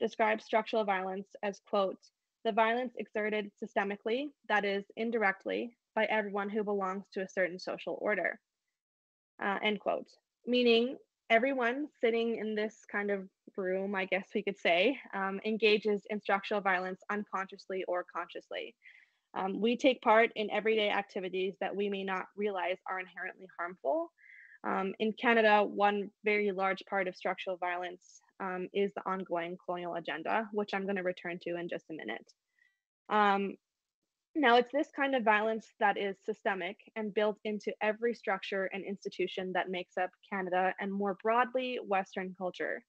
describes 0.00 0.44
structural 0.44 0.84
violence 0.84 1.28
as, 1.42 1.60
quote, 1.68 1.98
the 2.44 2.52
violence 2.52 2.94
exerted 2.96 3.50
systemically, 3.62 4.28
that 4.48 4.64
is, 4.64 4.84
indirectly, 4.96 5.76
by 5.94 6.04
everyone 6.04 6.48
who 6.48 6.62
belongs 6.62 7.04
to 7.12 7.22
a 7.22 7.28
certain 7.28 7.58
social 7.58 7.98
order, 8.00 8.38
uh, 9.42 9.58
end 9.62 9.80
quote. 9.80 10.08
Meaning 10.46 10.96
everyone 11.30 11.88
sitting 12.00 12.36
in 12.36 12.54
this 12.54 12.74
kind 12.90 13.10
of 13.10 13.28
room, 13.56 13.94
I 13.94 14.06
guess 14.06 14.28
we 14.34 14.42
could 14.42 14.58
say, 14.58 14.98
um, 15.14 15.40
engages 15.44 16.02
in 16.10 16.20
structural 16.20 16.60
violence 16.60 17.00
unconsciously 17.10 17.84
or 17.86 18.04
consciously. 18.14 18.74
Um, 19.36 19.60
we 19.60 19.76
take 19.76 20.00
part 20.00 20.30
in 20.36 20.50
everyday 20.50 20.90
activities 20.90 21.54
that 21.60 21.74
we 21.74 21.88
may 21.90 22.02
not 22.02 22.26
realize 22.36 22.78
are 22.88 22.98
inherently 22.98 23.46
harmful. 23.58 24.10
Um, 24.64 24.94
in 24.98 25.12
Canada, 25.12 25.62
one 25.62 26.10
very 26.24 26.50
large 26.50 26.82
part 26.88 27.06
of 27.08 27.14
structural 27.14 27.56
violence 27.56 28.20
um, 28.40 28.68
is 28.72 28.90
the 28.94 29.02
ongoing 29.06 29.56
colonial 29.64 29.94
agenda, 29.94 30.48
which 30.52 30.70
I'm 30.72 30.84
going 30.84 30.96
to 30.96 31.02
return 31.02 31.38
to 31.42 31.56
in 31.58 31.68
just 31.68 31.84
a 31.90 31.94
minute. 31.94 32.32
Now, 34.34 34.56
it's 34.56 34.72
this 34.72 34.88
kind 34.94 35.14
of 35.14 35.24
violence 35.24 35.66
that 35.80 35.98
is 35.98 36.16
systemic 36.24 36.76
and 36.96 37.14
built 37.14 37.38
into 37.44 37.72
every 37.82 38.14
structure 38.14 38.66
and 38.72 38.84
institution 38.84 39.52
that 39.54 39.70
makes 39.70 39.96
up 39.96 40.10
Canada 40.30 40.74
and 40.80 40.92
more 40.92 41.16
broadly, 41.22 41.78
Western 41.84 42.34
culture. 42.36 42.82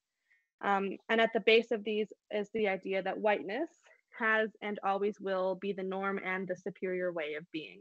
Um, 0.62 0.98
and 1.10 1.22
at 1.22 1.32
the 1.34 1.40
base 1.40 1.72
of 1.72 1.84
these 1.84 2.12
is 2.32 2.50
the 2.54 2.68
idea 2.68 3.02
that 3.02 3.18
whiteness 3.18 3.70
has 4.18 4.50
and 4.62 4.80
always 4.84 5.20
will 5.20 5.56
be 5.56 5.72
the 5.72 5.84
norm 5.84 6.20
and 6.24 6.48
the 6.48 6.56
superior 6.56 7.12
way 7.12 7.36
of 7.36 7.50
being. 7.52 7.80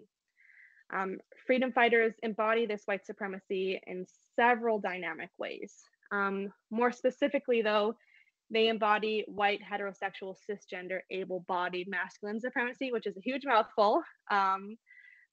Um, 0.94 1.18
freedom 1.46 1.72
fighters 1.72 2.14
embody 2.22 2.64
this 2.64 2.82
white 2.86 3.04
supremacy 3.04 3.80
in 3.86 4.06
several 4.36 4.78
dynamic 4.78 5.30
ways. 5.36 5.74
Um, 6.10 6.50
more 6.70 6.92
specifically, 6.92 7.60
though, 7.60 7.96
they 8.50 8.68
embody 8.68 9.24
white, 9.28 9.60
heterosexual, 9.60 10.34
cisgender, 10.48 11.00
able 11.10 11.44
bodied 11.48 11.88
masculine 11.88 12.40
supremacy, 12.40 12.92
which 12.92 13.06
is 13.06 13.16
a 13.16 13.22
huge 13.22 13.44
mouthful. 13.44 14.02
Um, 14.30 14.76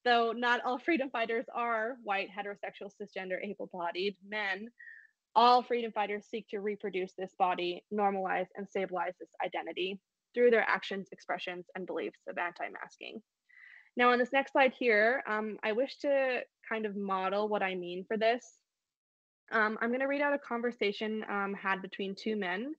though 0.03 0.33
not 0.35 0.61
all 0.65 0.77
freedom 0.79 1.09
fighters 1.09 1.45
are 1.53 1.95
white, 2.03 2.27
heterosexual, 2.29 2.91
cisgender, 3.01 3.37
able 3.43 3.69
bodied 3.73 4.15
men, 4.27 4.67
all 5.35 5.63
freedom 5.63 5.91
fighters 5.91 6.25
seek 6.29 6.47
to 6.49 6.59
reproduce 6.59 7.13
this 7.17 7.33
body, 7.37 7.83
normalize, 7.93 8.47
and 8.55 8.67
stabilize 8.69 9.13
this 9.19 9.29
identity 9.43 9.99
through 10.33 10.51
their 10.51 10.67
actions, 10.67 11.07
expressions, 11.11 11.65
and 11.75 11.87
beliefs 11.87 12.19
of 12.29 12.37
anti 12.37 12.67
masking. 12.69 13.21
Now, 13.97 14.11
on 14.11 14.19
this 14.19 14.33
next 14.33 14.51
slide 14.51 14.73
here, 14.77 15.23
um, 15.27 15.57
I 15.63 15.71
wish 15.71 15.97
to 15.99 16.41
kind 16.67 16.85
of 16.85 16.97
model 16.97 17.47
what 17.47 17.63
I 17.63 17.75
mean 17.75 18.03
for 18.07 18.17
this. 18.17 18.43
Um, 19.51 19.77
I'm 19.81 19.89
going 19.89 20.01
to 20.01 20.07
read 20.07 20.21
out 20.21 20.33
a 20.33 20.39
conversation 20.39 21.23
um, 21.29 21.53
had 21.53 21.81
between 21.81 22.15
two 22.15 22.35
men 22.35 22.73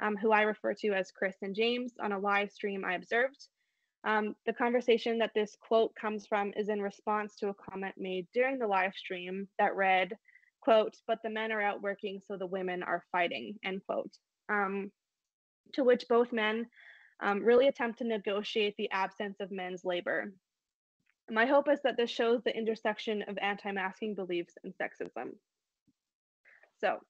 um, 0.00 0.16
who 0.16 0.32
I 0.32 0.42
refer 0.42 0.74
to 0.74 0.92
as 0.92 1.10
Chris 1.10 1.36
and 1.42 1.54
James 1.54 1.92
on 2.00 2.12
a 2.12 2.18
live 2.18 2.50
stream 2.50 2.84
I 2.84 2.94
observed. 2.94 3.48
Um, 4.04 4.36
the 4.46 4.52
conversation 4.52 5.18
that 5.18 5.32
this 5.34 5.56
quote 5.60 5.94
comes 5.94 6.26
from 6.26 6.52
is 6.56 6.68
in 6.68 6.80
response 6.80 7.34
to 7.36 7.48
a 7.48 7.54
comment 7.54 7.94
made 7.98 8.26
during 8.32 8.58
the 8.58 8.66
live 8.66 8.94
stream 8.94 9.48
that 9.58 9.74
read, 9.74 10.16
quote, 10.60 10.94
but 11.06 11.18
the 11.24 11.30
men 11.30 11.50
are 11.50 11.60
out 11.60 11.82
working, 11.82 12.20
so 12.26 12.36
the 12.36 12.46
women 12.46 12.82
are 12.82 13.04
fighting, 13.10 13.58
end 13.64 13.82
quote. 13.86 14.12
Um, 14.48 14.92
to 15.74 15.84
which 15.84 16.08
both 16.08 16.32
men 16.32 16.66
um, 17.20 17.44
really 17.44 17.66
attempt 17.66 17.98
to 17.98 18.04
negotiate 18.04 18.74
the 18.76 18.90
absence 18.90 19.40
of 19.40 19.50
men's 19.50 19.84
labor. 19.84 20.32
My 21.30 21.44
hope 21.44 21.68
is 21.68 21.80
that 21.84 21.96
this 21.96 22.10
shows 22.10 22.42
the 22.42 22.56
intersection 22.56 23.22
of 23.28 23.36
anti-masking 23.38 24.14
beliefs 24.14 24.54
and 24.64 24.72
sexism. 24.80 25.32
So, 26.80 27.00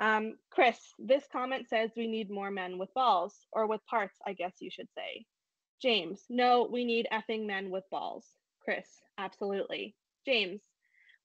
um, 0.00 0.36
Chris, 0.50 0.78
this 0.98 1.24
comment 1.30 1.68
says 1.68 1.90
we 1.96 2.06
need 2.06 2.30
more 2.30 2.50
men 2.50 2.78
with 2.78 2.92
balls, 2.94 3.34
or 3.52 3.66
with 3.66 3.84
parts, 3.86 4.18
I 4.26 4.32
guess 4.32 4.54
you 4.60 4.70
should 4.70 4.88
say. 4.96 5.26
James, 5.82 6.24
no, 6.28 6.68
we 6.70 6.84
need 6.84 7.06
effing 7.12 7.46
men 7.46 7.70
with 7.70 7.84
balls. 7.90 8.26
Chris, 8.64 8.86
absolutely. 9.18 9.94
James, 10.26 10.62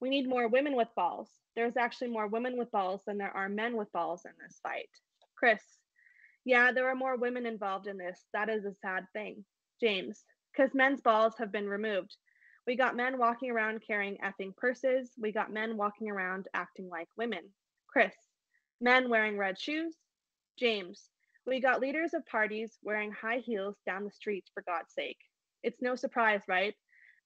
we 0.02 0.10
need 0.10 0.28
more 0.28 0.48
women 0.48 0.76
with 0.76 0.90
balls. 0.96 1.30
There's 1.56 1.78
actually 1.78 2.10
more 2.10 2.28
women 2.28 2.58
with 2.58 2.72
balls 2.72 3.02
than 3.08 3.18
there 3.18 3.36
are 3.36 3.50
men 3.50 3.78
with 3.78 3.92
balls 3.94 4.24
in 4.26 4.32
this 4.42 4.60
fight. 4.62 4.90
Chris, 5.38 5.62
yeah, 6.46 6.72
there 6.72 6.90
are 6.90 6.96
more 6.96 7.18
women 7.18 7.46
involved 7.46 7.88
in 7.88 7.98
this. 7.98 8.26
That 8.34 8.50
is 8.50 8.66
a 8.66 8.76
sad 8.82 9.06
thing. 9.14 9.46
James, 9.82 10.24
because 10.56 10.74
men's 10.74 11.02
balls 11.02 11.34
have 11.40 11.52
been 11.52 11.68
removed. 11.68 12.16
We 12.68 12.76
got 12.76 12.96
men 12.96 13.18
walking 13.18 13.52
around 13.52 13.84
carrying 13.86 14.18
effing 14.18 14.56
purses. 14.56 15.12
We 15.18 15.32
got 15.32 15.52
men 15.52 15.78
walking 15.78 16.10
around 16.10 16.48
acting 16.54 16.90
like 16.90 17.08
women. 17.18 17.44
Chris, 17.88 18.14
men 18.82 19.10
wearing 19.10 19.38
red 19.38 19.60
shoes. 19.60 19.96
James, 20.58 21.10
we 21.46 21.60
got 21.60 21.82
leaders 21.82 22.14
of 22.14 22.26
parties 22.26 22.78
wearing 22.84 23.12
high 23.12 23.40
heels 23.40 23.76
down 23.86 24.04
the 24.04 24.12
streets 24.12 24.50
for 24.54 24.64
God's 24.64 24.94
sake. 24.94 25.18
It's 25.64 25.82
no 25.82 25.96
surprise, 25.96 26.42
right? 26.48 26.74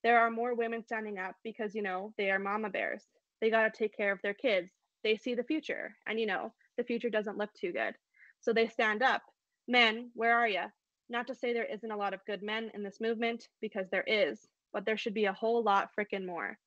There 0.03 0.19
are 0.19 0.31
more 0.31 0.55
women 0.55 0.83
standing 0.83 1.17
up 1.17 1.35
because, 1.43 1.75
you 1.75 1.81
know, 1.81 2.13
they 2.17 2.31
are 2.31 2.39
mama 2.39 2.69
bears. 2.69 3.03
They 3.41 3.49
got 3.49 3.71
to 3.71 3.77
take 3.77 3.95
care 3.95 4.11
of 4.11 4.19
their 4.21 4.33
kids. 4.33 4.71
They 5.03 5.15
see 5.15 5.35
the 5.35 5.43
future, 5.43 5.95
and, 6.07 6.19
you 6.19 6.25
know, 6.25 6.53
the 6.77 6.83
future 6.83 7.09
doesn't 7.09 7.37
look 7.37 7.53
too 7.53 7.71
good. 7.71 7.95
So 8.41 8.53
they 8.53 8.67
stand 8.67 9.01
up. 9.01 9.21
Men, 9.67 10.11
where 10.13 10.37
are 10.37 10.47
you? 10.47 10.63
Not 11.09 11.27
to 11.27 11.35
say 11.35 11.53
there 11.53 11.63
isn't 11.63 11.91
a 11.91 11.97
lot 11.97 12.13
of 12.13 12.25
good 12.25 12.43
men 12.43 12.71
in 12.73 12.83
this 12.83 12.99
movement, 13.01 13.47
because 13.61 13.87
there 13.89 14.03
is, 14.07 14.47
but 14.73 14.85
there 14.85 14.97
should 14.97 15.13
be 15.13 15.25
a 15.25 15.33
whole 15.33 15.63
lot 15.63 15.89
freaking 15.97 16.25
more. 16.25 16.57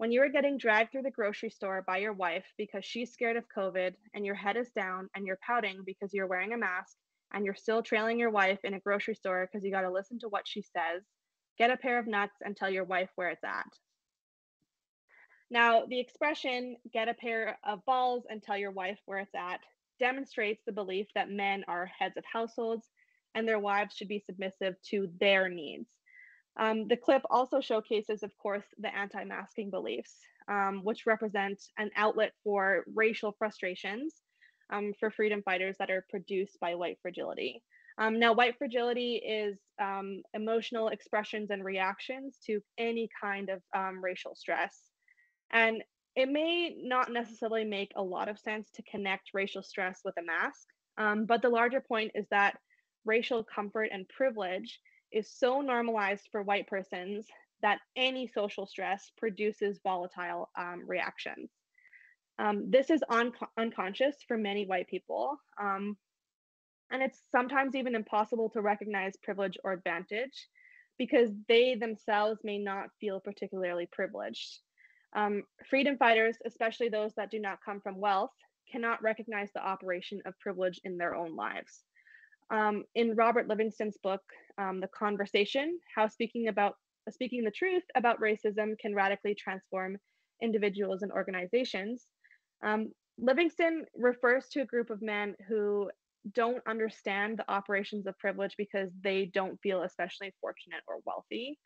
When 0.00 0.12
you 0.12 0.22
are 0.22 0.30
getting 0.30 0.56
dragged 0.56 0.92
through 0.92 1.02
the 1.02 1.10
grocery 1.10 1.50
store 1.50 1.84
by 1.86 1.98
your 1.98 2.14
wife 2.14 2.46
because 2.56 2.86
she's 2.86 3.12
scared 3.12 3.36
of 3.36 3.44
COVID 3.54 3.92
and 4.14 4.24
your 4.24 4.34
head 4.34 4.56
is 4.56 4.70
down 4.70 5.10
and 5.14 5.26
you're 5.26 5.38
pouting 5.46 5.82
because 5.84 6.14
you're 6.14 6.26
wearing 6.26 6.54
a 6.54 6.56
mask 6.56 6.96
and 7.34 7.44
you're 7.44 7.54
still 7.54 7.82
trailing 7.82 8.18
your 8.18 8.30
wife 8.30 8.60
in 8.64 8.72
a 8.72 8.80
grocery 8.80 9.14
store 9.14 9.46
because 9.46 9.62
you 9.62 9.70
got 9.70 9.82
to 9.82 9.90
listen 9.90 10.18
to 10.20 10.30
what 10.30 10.48
she 10.48 10.62
says, 10.62 11.02
get 11.58 11.70
a 11.70 11.76
pair 11.76 11.98
of 11.98 12.06
nuts 12.06 12.38
and 12.42 12.56
tell 12.56 12.70
your 12.70 12.84
wife 12.84 13.10
where 13.16 13.28
it's 13.28 13.44
at. 13.44 13.66
Now, 15.50 15.84
the 15.84 16.00
expression 16.00 16.76
get 16.90 17.10
a 17.10 17.12
pair 17.12 17.58
of 17.62 17.84
balls 17.84 18.24
and 18.30 18.42
tell 18.42 18.56
your 18.56 18.70
wife 18.70 19.00
where 19.04 19.18
it's 19.18 19.34
at 19.34 19.60
demonstrates 19.98 20.62
the 20.64 20.72
belief 20.72 21.08
that 21.14 21.30
men 21.30 21.62
are 21.68 21.84
heads 21.98 22.16
of 22.16 22.24
households 22.24 22.88
and 23.34 23.46
their 23.46 23.58
wives 23.58 23.96
should 23.96 24.08
be 24.08 24.24
submissive 24.24 24.76
to 24.92 25.10
their 25.20 25.50
needs. 25.50 25.90
Um, 26.58 26.88
the 26.88 26.96
clip 26.96 27.22
also 27.30 27.60
showcases, 27.60 28.22
of 28.22 28.36
course, 28.38 28.64
the 28.78 28.94
anti 28.94 29.24
masking 29.24 29.70
beliefs, 29.70 30.16
um, 30.48 30.80
which 30.82 31.06
represent 31.06 31.62
an 31.78 31.90
outlet 31.96 32.32
for 32.42 32.84
racial 32.94 33.34
frustrations 33.38 34.14
um, 34.70 34.92
for 34.98 35.10
freedom 35.10 35.42
fighters 35.42 35.76
that 35.78 35.90
are 35.90 36.04
produced 36.10 36.58
by 36.60 36.74
white 36.74 36.98
fragility. 37.02 37.62
Um, 37.98 38.18
now, 38.18 38.32
white 38.32 38.56
fragility 38.56 39.16
is 39.16 39.58
um, 39.80 40.22
emotional 40.34 40.88
expressions 40.88 41.50
and 41.50 41.64
reactions 41.64 42.38
to 42.46 42.60
any 42.78 43.08
kind 43.20 43.50
of 43.50 43.60
um, 43.76 44.02
racial 44.02 44.34
stress. 44.34 44.80
And 45.52 45.82
it 46.16 46.28
may 46.28 46.76
not 46.82 47.12
necessarily 47.12 47.64
make 47.64 47.92
a 47.96 48.02
lot 48.02 48.28
of 48.28 48.38
sense 48.38 48.70
to 48.74 48.82
connect 48.82 49.30
racial 49.34 49.62
stress 49.62 50.00
with 50.04 50.14
a 50.18 50.22
mask, 50.22 51.26
but 51.28 51.42
the 51.42 51.48
larger 51.48 51.80
point 51.80 52.12
is 52.14 52.26
that 52.30 52.58
racial 53.04 53.44
comfort 53.44 53.90
and 53.92 54.08
privilege 54.08 54.80
is 55.12 55.30
so 55.30 55.60
normalized 55.60 56.28
for 56.30 56.42
white 56.42 56.66
persons 56.66 57.26
that 57.62 57.78
any 57.96 58.26
social 58.26 58.66
stress 58.66 59.10
produces 59.18 59.80
volatile 59.82 60.48
um, 60.58 60.82
reactions. 60.86 61.50
Um, 62.38 62.70
this 62.70 62.88
is 62.88 63.02
un- 63.10 63.32
unconscious 63.58 64.16
for 64.26 64.38
many 64.38 64.66
white 64.66 64.88
people, 64.88 65.36
um, 65.60 65.96
and 66.90 67.02
it's 67.02 67.20
sometimes 67.30 67.74
even 67.74 67.94
impossible 67.94 68.48
to 68.50 68.62
recognize 68.62 69.14
privilege 69.22 69.58
or 69.62 69.72
advantage 69.72 70.48
because 70.98 71.30
they 71.48 71.74
themselves 71.74 72.40
may 72.44 72.58
not 72.58 72.88
feel 73.00 73.20
particularly 73.20 73.86
privileged. 73.92 74.60
Um, 75.14 75.42
freedom 75.68 75.96
fighters, 75.96 76.36
especially 76.46 76.88
those 76.88 77.14
that 77.16 77.30
do 77.30 77.38
not 77.38 77.58
come 77.64 77.80
from 77.80 77.98
wealth, 77.98 78.30
cannot 78.70 79.02
recognize 79.02 79.50
the 79.52 79.66
operation 79.66 80.20
of 80.24 80.38
privilege 80.38 80.80
in 80.84 80.96
their 80.96 81.14
own 81.14 81.34
lives. 81.34 81.82
Um, 82.50 82.84
in 82.94 83.14
Robert 83.14 83.48
Livingston's 83.48 83.96
book, 84.02 84.22
um, 84.58 84.80
The 84.80 84.88
Conversation, 84.88 85.78
how 85.94 86.08
speaking 86.08 86.48
about 86.48 86.74
speaking 87.08 87.44
the 87.44 87.50
truth 87.50 87.82
about 87.94 88.20
racism 88.20 88.78
can 88.78 88.94
radically 88.94 89.34
transform 89.34 89.96
individuals 90.42 91.02
and 91.02 91.12
organizations. 91.12 92.06
Um, 92.64 92.92
Livingston 93.18 93.84
refers 93.96 94.48
to 94.52 94.62
a 94.62 94.66
group 94.66 94.90
of 94.90 95.02
men 95.02 95.34
who 95.48 95.90
don't 96.34 96.62
understand 96.66 97.38
the 97.38 97.50
operations 97.50 98.06
of 98.06 98.18
privilege 98.18 98.54
because 98.58 98.90
they 99.02 99.30
don't 99.32 99.58
feel 99.62 99.82
especially 99.82 100.34
fortunate 100.40 100.82
or 100.86 100.96
wealthy. 101.06 101.58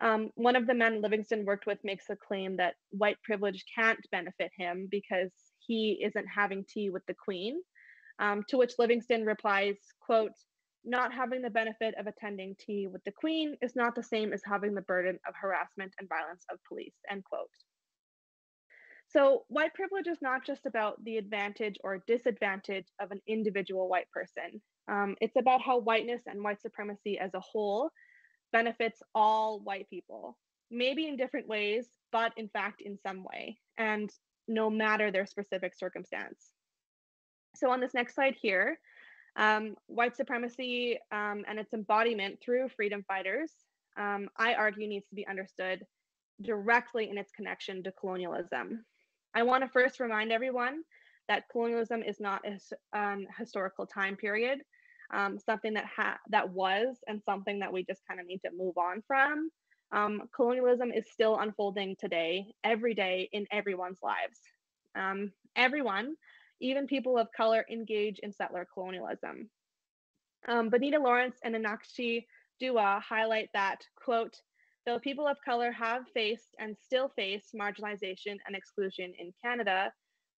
Um, 0.00 0.30
one 0.34 0.56
of 0.56 0.66
the 0.66 0.74
men 0.74 1.02
Livingston 1.02 1.44
worked 1.44 1.66
with 1.66 1.78
makes 1.82 2.06
the 2.06 2.16
claim 2.16 2.56
that 2.56 2.74
white 2.90 3.20
privilege 3.24 3.64
can't 3.74 3.98
benefit 4.12 4.50
him 4.56 4.88
because 4.90 5.30
he 5.58 6.00
isn't 6.04 6.26
having 6.26 6.64
tea 6.68 6.90
with 6.90 7.04
the 7.06 7.14
queen. 7.14 7.60
Um, 8.20 8.42
to 8.48 8.58
which 8.58 8.72
Livingston 8.78 9.24
replies, 9.24 9.76
quote, 10.00 10.32
not 10.84 11.12
having 11.12 11.42
the 11.42 11.50
benefit 11.50 11.94
of 11.98 12.06
attending 12.06 12.56
tea 12.58 12.86
with 12.86 13.02
the 13.04 13.12
queen 13.12 13.56
is 13.60 13.76
not 13.76 13.94
the 13.94 14.02
same 14.02 14.32
as 14.32 14.42
having 14.44 14.74
the 14.74 14.82
burden 14.82 15.18
of 15.28 15.34
harassment 15.40 15.92
and 15.98 16.08
violence 16.08 16.44
of 16.50 16.58
police, 16.66 16.94
end 17.10 17.24
quote. 17.24 17.48
So 19.08 19.44
white 19.48 19.72
privilege 19.74 20.06
is 20.06 20.18
not 20.20 20.44
just 20.44 20.66
about 20.66 21.02
the 21.04 21.16
advantage 21.16 21.76
or 21.82 22.04
disadvantage 22.06 22.86
of 23.00 23.10
an 23.10 23.20
individual 23.26 23.88
white 23.88 24.10
person. 24.10 24.60
Um, 24.90 25.16
it's 25.20 25.36
about 25.36 25.62
how 25.62 25.78
whiteness 25.78 26.22
and 26.26 26.42
white 26.42 26.60
supremacy 26.60 27.18
as 27.18 27.32
a 27.34 27.40
whole 27.40 27.90
benefits 28.52 29.00
all 29.14 29.60
white 29.60 29.88
people, 29.88 30.36
maybe 30.70 31.06
in 31.06 31.16
different 31.16 31.48
ways, 31.48 31.86
but 32.12 32.32
in 32.36 32.48
fact 32.48 32.82
in 32.82 32.98
some 33.06 33.24
way, 33.24 33.58
and 33.78 34.10
no 34.46 34.70
matter 34.70 35.10
their 35.10 35.26
specific 35.26 35.72
circumstance. 35.76 36.50
So 37.54 37.70
on 37.70 37.80
this 37.80 37.94
next 37.94 38.14
slide 38.14 38.36
here, 38.40 38.78
um, 39.36 39.76
white 39.86 40.16
supremacy 40.16 40.98
um, 41.12 41.44
and 41.48 41.58
its 41.58 41.72
embodiment 41.72 42.40
through 42.40 42.68
freedom 42.68 43.04
fighters, 43.06 43.52
um, 43.96 44.28
I 44.36 44.54
argue 44.54 44.88
needs 44.88 45.08
to 45.08 45.14
be 45.14 45.26
understood 45.26 45.84
directly 46.42 47.08
in 47.10 47.18
its 47.18 47.32
connection 47.32 47.82
to 47.82 47.92
colonialism. 47.92 48.84
I 49.34 49.42
want 49.42 49.62
to 49.62 49.68
first 49.68 50.00
remind 50.00 50.32
everyone 50.32 50.82
that 51.28 51.44
colonialism 51.52 52.02
is 52.02 52.20
not 52.20 52.42
a 52.46 52.98
um, 52.98 53.26
historical 53.36 53.86
time 53.86 54.16
period, 54.16 54.60
um, 55.12 55.38
something 55.38 55.74
that 55.74 55.84
ha- 55.84 56.18
that 56.30 56.48
was 56.50 56.98
and 57.06 57.22
something 57.22 57.58
that 57.60 57.72
we 57.72 57.84
just 57.84 58.02
kind 58.08 58.20
of 58.20 58.26
need 58.26 58.40
to 58.44 58.50
move 58.56 58.76
on 58.78 59.02
from. 59.06 59.50
Um, 59.92 60.22
colonialism 60.34 60.92
is 60.92 61.10
still 61.10 61.38
unfolding 61.38 61.96
today, 61.98 62.46
every 62.64 62.94
day 62.94 63.28
in 63.32 63.46
everyone's 63.50 64.00
lives. 64.02 64.40
everyone 65.56 66.14
even 66.60 66.86
people 66.86 67.18
of 67.18 67.28
color 67.36 67.64
engage 67.70 68.18
in 68.20 68.32
settler 68.32 68.66
colonialism. 68.72 69.48
Um, 70.46 70.68
Bonita 70.70 70.98
Lawrence 70.98 71.38
and 71.44 71.54
Enakshi 71.54 72.24
Dua 72.60 73.02
highlight 73.06 73.48
that, 73.54 73.80
quote, 73.96 74.36
though 74.86 74.98
people 74.98 75.26
of 75.26 75.36
color 75.44 75.70
have 75.72 76.02
faced 76.14 76.54
and 76.58 76.76
still 76.76 77.10
face 77.10 77.50
marginalization 77.54 78.36
and 78.46 78.56
exclusion 78.56 79.12
in 79.18 79.32
Canada, 79.42 79.92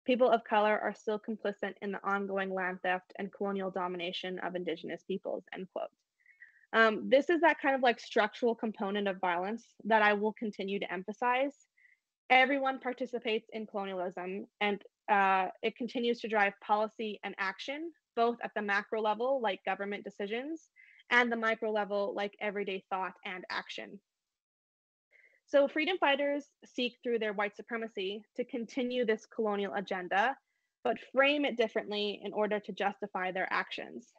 people 0.05 0.29
of 0.29 0.43
color 0.43 0.79
are 0.79 0.93
still 0.93 1.19
complicit 1.19 1.73
in 1.81 1.91
the 1.91 2.03
ongoing 2.03 2.53
land 2.53 2.79
theft 2.81 3.13
and 3.19 3.31
colonial 3.31 3.69
domination 3.69 4.39
of 4.39 4.55
Indigenous 4.55 5.03
peoples, 5.03 5.43
end 5.53 5.67
quote. 5.73 5.89
Um, 6.73 7.09
this 7.09 7.29
is 7.29 7.41
that 7.41 7.59
kind 7.59 7.75
of 7.75 7.81
like 7.81 7.99
structural 7.99 8.55
component 8.55 9.07
of 9.07 9.19
violence 9.19 9.65
that 9.85 10.01
I 10.01 10.13
will 10.13 10.33
continue 10.33 10.79
to 10.79 10.91
emphasize. 10.91 11.53
Everyone 12.29 12.79
participates 12.79 13.49
in 13.53 13.65
colonialism, 13.65 14.45
and 14.61 14.81
uh, 15.09 15.47
it 15.63 15.75
continues 15.75 16.19
to 16.21 16.27
drive 16.27 16.53
policy 16.61 17.19
and 17.23 17.35
action, 17.39 17.91
both 18.15 18.37
at 18.43 18.51
the 18.55 18.61
macro 18.61 19.01
level, 19.01 19.41
like 19.41 19.59
government 19.65 20.03
decisions, 20.03 20.69
and 21.09 21.31
the 21.31 21.35
micro 21.35 21.71
level, 21.71 22.13
like 22.15 22.33
everyday 22.39 22.83
thought 22.89 23.13
and 23.25 23.43
action. 23.49 23.99
So, 25.47 25.67
freedom 25.67 25.97
fighters 25.97 26.45
seek 26.63 26.97
through 27.01 27.19
their 27.19 27.33
white 27.33 27.55
supremacy 27.55 28.21
to 28.35 28.43
continue 28.45 29.03
this 29.03 29.25
colonial 29.25 29.73
agenda, 29.73 30.37
but 30.83 30.97
frame 31.11 31.43
it 31.43 31.57
differently 31.57 32.21
in 32.23 32.33
order 32.33 32.59
to 32.59 32.71
justify 32.71 33.31
their 33.31 33.51
actions. 33.51 34.13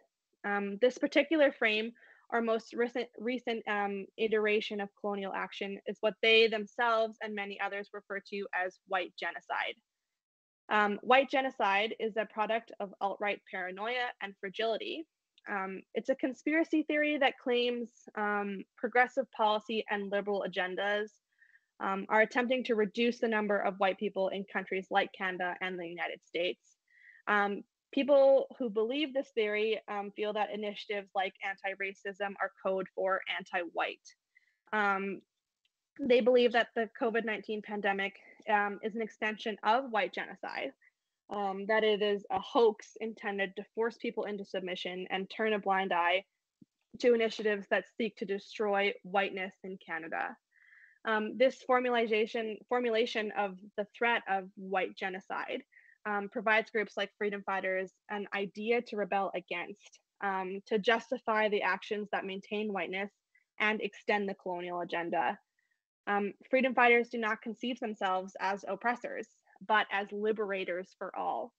Um, 0.45 0.79
this 0.81 0.99
particular 0.99 1.53
frame, 1.53 1.93
or 2.33 2.41
most 2.41 2.73
recent, 2.73 3.09
recent 3.19 3.63
um, 3.69 4.07
iteration 4.19 4.81
of 4.81 4.89
colonial 5.01 5.33
action, 5.33 5.79
is 5.87 5.99
what 6.01 6.15
they 6.21 6.49
themselves 6.49 7.17
and 7.23 7.33
many 7.33 7.61
others 7.61 7.91
refer 7.93 8.19
to 8.31 8.47
as 8.53 8.81
white 8.89 9.13
genocide. 9.17 9.77
Um, 10.71 11.01
white 11.03 11.29
genocide 11.29 11.97
is 11.99 12.17
a 12.17 12.27
product 12.27 12.71
of 12.79 12.95
alt 13.01 13.19
right 13.21 13.41
paranoia 13.51 14.09
and 14.23 14.35
fragility. 14.41 15.05
Um, 15.51 15.83
it's 15.95 16.11
a 16.11 16.15
conspiracy 16.15 16.85
theory 16.85 17.19
that 17.19 17.39
claims 17.43 17.89
um, 18.17 18.63
progressive 18.77 19.27
policy 19.33 19.85
and 19.91 20.11
liberal 20.13 20.45
agendas 20.49 21.09
um, 21.81 22.07
are 22.09 22.21
attempting 22.21 22.63
to 22.65 22.77
reduce 22.77 23.19
the 23.19 23.29
number 23.29 23.59
of 23.59 23.75
white 23.79 23.99
people 23.99 24.29
in 24.29 24.45
countries 24.53 24.87
like 24.91 25.11
Canada 25.17 25.57
and 25.61 25.79
the 25.79 25.89
United 25.89 26.21
States. 26.25 26.61
Um, 27.27 27.63
people 27.93 28.47
who 28.59 28.71
believe 28.71 29.13
this 29.13 29.31
theory 29.35 29.81
um, 29.89 30.13
feel 30.15 30.33
that 30.35 30.55
initiatives 30.55 31.09
like 31.17 31.33
anti 31.45 31.75
racism 31.83 32.35
are 32.41 32.53
code 32.65 32.87
for 32.95 33.21
anti 33.37 33.67
white. 33.73 33.99
they 36.01 36.21
believe 36.21 36.53
that 36.53 36.69
the 36.77 36.89
COVID 37.01 37.25
19 37.25 37.63
pandemic 37.63 38.15
um, 38.51 38.79
is 38.83 38.95
an 38.95 39.03
extension 39.03 39.57
of 39.63 39.91
white 39.91 40.13
genocide. 40.13 40.73
Um, 41.31 41.65
that 41.69 41.85
it 41.85 42.03
is 42.03 42.27
a 42.33 42.41
hoax 42.41 42.97
intended 43.01 43.55
to 43.55 43.65
force 43.77 43.97
people 43.99 44.25
into 44.25 44.45
submission 44.45 45.07
and 45.11 45.31
turn 45.31 45.53
a 45.53 45.61
blind 45.61 45.93
eye 45.93 46.25
to 46.99 47.15
initiatives 47.15 47.67
that 47.71 47.85
seek 47.97 48.17
to 48.17 48.25
destroy 48.25 48.93
whiteness 49.05 49.55
in 49.63 49.79
Canada. 49.85 50.37
Um, 51.05 51.39
this 51.39 51.63
formulation 51.63 52.59
formulation 52.69 53.33
of 53.39 53.57
the 53.77 53.87
threat 53.97 54.23
of 54.29 54.49
white 54.57 54.97
genocide 54.97 55.63
um, 56.07 56.29
provides 56.31 56.71
groups 56.71 56.97
like 56.97 57.11
freedom 57.17 57.43
fighters 57.45 57.93
an 58.11 58.27
idea 58.35 58.83
to 58.83 58.97
rebel 58.97 59.31
against, 59.35 60.01
um, 60.23 60.61
to 60.67 60.79
justify 60.79 61.49
the 61.49 61.63
actions 61.63 62.09
that 62.13 62.25
maintain 62.25 62.73
whiteness 62.73 63.11
and 63.61 63.81
extend 63.81 64.29
the 64.29 64.35
colonial 64.35 64.81
agenda. 64.81 65.39
Um, 66.07 66.33
freedom 66.49 66.75
fighters 66.75 67.09
do 67.09 67.19
not 67.19 67.43
conceive 67.43 67.79
themselves 67.81 68.37
as 68.41 68.65
oppressors, 68.67 69.29
but 69.67 69.87
as 69.93 70.11
liberators 70.13 70.95
for 70.99 71.15
all, 71.17 71.53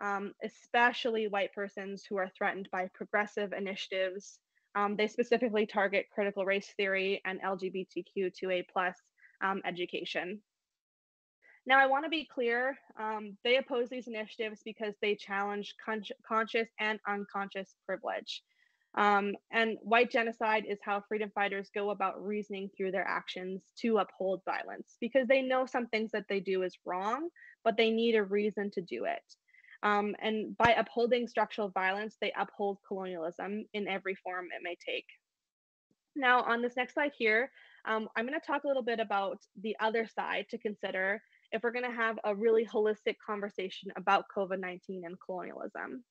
um, 0.00 0.32
especially 0.42 1.28
white 1.28 1.52
persons 1.52 2.04
who 2.08 2.16
are 2.16 2.30
threatened 2.36 2.68
by 2.72 2.88
progressive 2.94 3.52
initiatives. 3.52 4.38
Um, 4.74 4.96
they 4.96 5.06
specifically 5.06 5.66
target 5.66 6.06
critical 6.12 6.44
race 6.46 6.72
theory 6.76 7.20
and 7.24 7.40
LGBTQ2A 7.42 8.64
plus 8.72 8.96
um, 9.42 9.60
education. 9.64 10.40
Now, 11.64 11.78
I 11.78 11.86
want 11.86 12.04
to 12.04 12.10
be 12.10 12.24
clear, 12.24 12.76
um, 12.98 13.36
they 13.44 13.56
oppose 13.56 13.88
these 13.88 14.08
initiatives 14.08 14.62
because 14.64 14.94
they 15.00 15.14
challenge 15.14 15.74
con- 15.84 16.02
conscious 16.26 16.68
and 16.80 16.98
unconscious 17.06 17.76
privilege. 17.86 18.42
Um, 18.94 19.34
and 19.50 19.78
white 19.80 20.10
genocide 20.10 20.64
is 20.68 20.78
how 20.82 21.02
freedom 21.08 21.30
fighters 21.34 21.70
go 21.74 21.90
about 21.90 22.22
reasoning 22.22 22.68
through 22.76 22.90
their 22.90 23.06
actions 23.06 23.62
to 23.78 23.98
uphold 23.98 24.42
violence 24.44 24.96
because 25.00 25.26
they 25.28 25.40
know 25.40 25.64
some 25.64 25.86
things 25.86 26.10
that 26.12 26.26
they 26.28 26.40
do 26.40 26.62
is 26.62 26.76
wrong, 26.84 27.28
but 27.64 27.76
they 27.76 27.90
need 27.90 28.16
a 28.16 28.22
reason 28.22 28.70
to 28.72 28.82
do 28.82 29.04
it. 29.06 29.22
Um, 29.82 30.14
and 30.20 30.56
by 30.56 30.74
upholding 30.74 31.26
structural 31.26 31.70
violence, 31.70 32.16
they 32.20 32.32
uphold 32.38 32.78
colonialism 32.86 33.64
in 33.72 33.88
every 33.88 34.14
form 34.14 34.46
it 34.46 34.62
may 34.62 34.76
take. 34.76 35.06
Now, 36.14 36.42
on 36.42 36.60
this 36.60 36.76
next 36.76 36.94
slide 36.94 37.12
here, 37.16 37.50
um, 37.86 38.08
I'm 38.16 38.26
going 38.26 38.38
to 38.38 38.46
talk 38.46 38.64
a 38.64 38.68
little 38.68 38.82
bit 38.82 39.00
about 39.00 39.38
the 39.60 39.74
other 39.80 40.06
side 40.06 40.46
to 40.50 40.58
consider 40.58 41.20
if 41.50 41.62
we're 41.62 41.72
going 41.72 41.90
to 41.90 41.96
have 41.96 42.18
a 42.24 42.34
really 42.34 42.66
holistic 42.66 43.16
conversation 43.24 43.90
about 43.96 44.26
COVID 44.36 44.60
19 44.60 45.02
and 45.04 45.16
colonialism. 45.24 46.04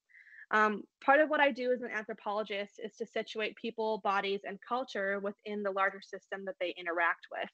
Um, 0.51 0.83
part 1.03 1.21
of 1.21 1.29
what 1.29 1.39
I 1.39 1.51
do 1.51 1.71
as 1.71 1.81
an 1.81 1.91
anthropologist 1.91 2.79
is 2.83 2.95
to 2.97 3.05
situate 3.05 3.55
people, 3.55 4.01
bodies, 4.03 4.41
and 4.43 4.59
culture 4.67 5.19
within 5.19 5.63
the 5.63 5.71
larger 5.71 6.01
system 6.01 6.43
that 6.45 6.55
they 6.59 6.75
interact 6.77 7.27
with. 7.31 7.49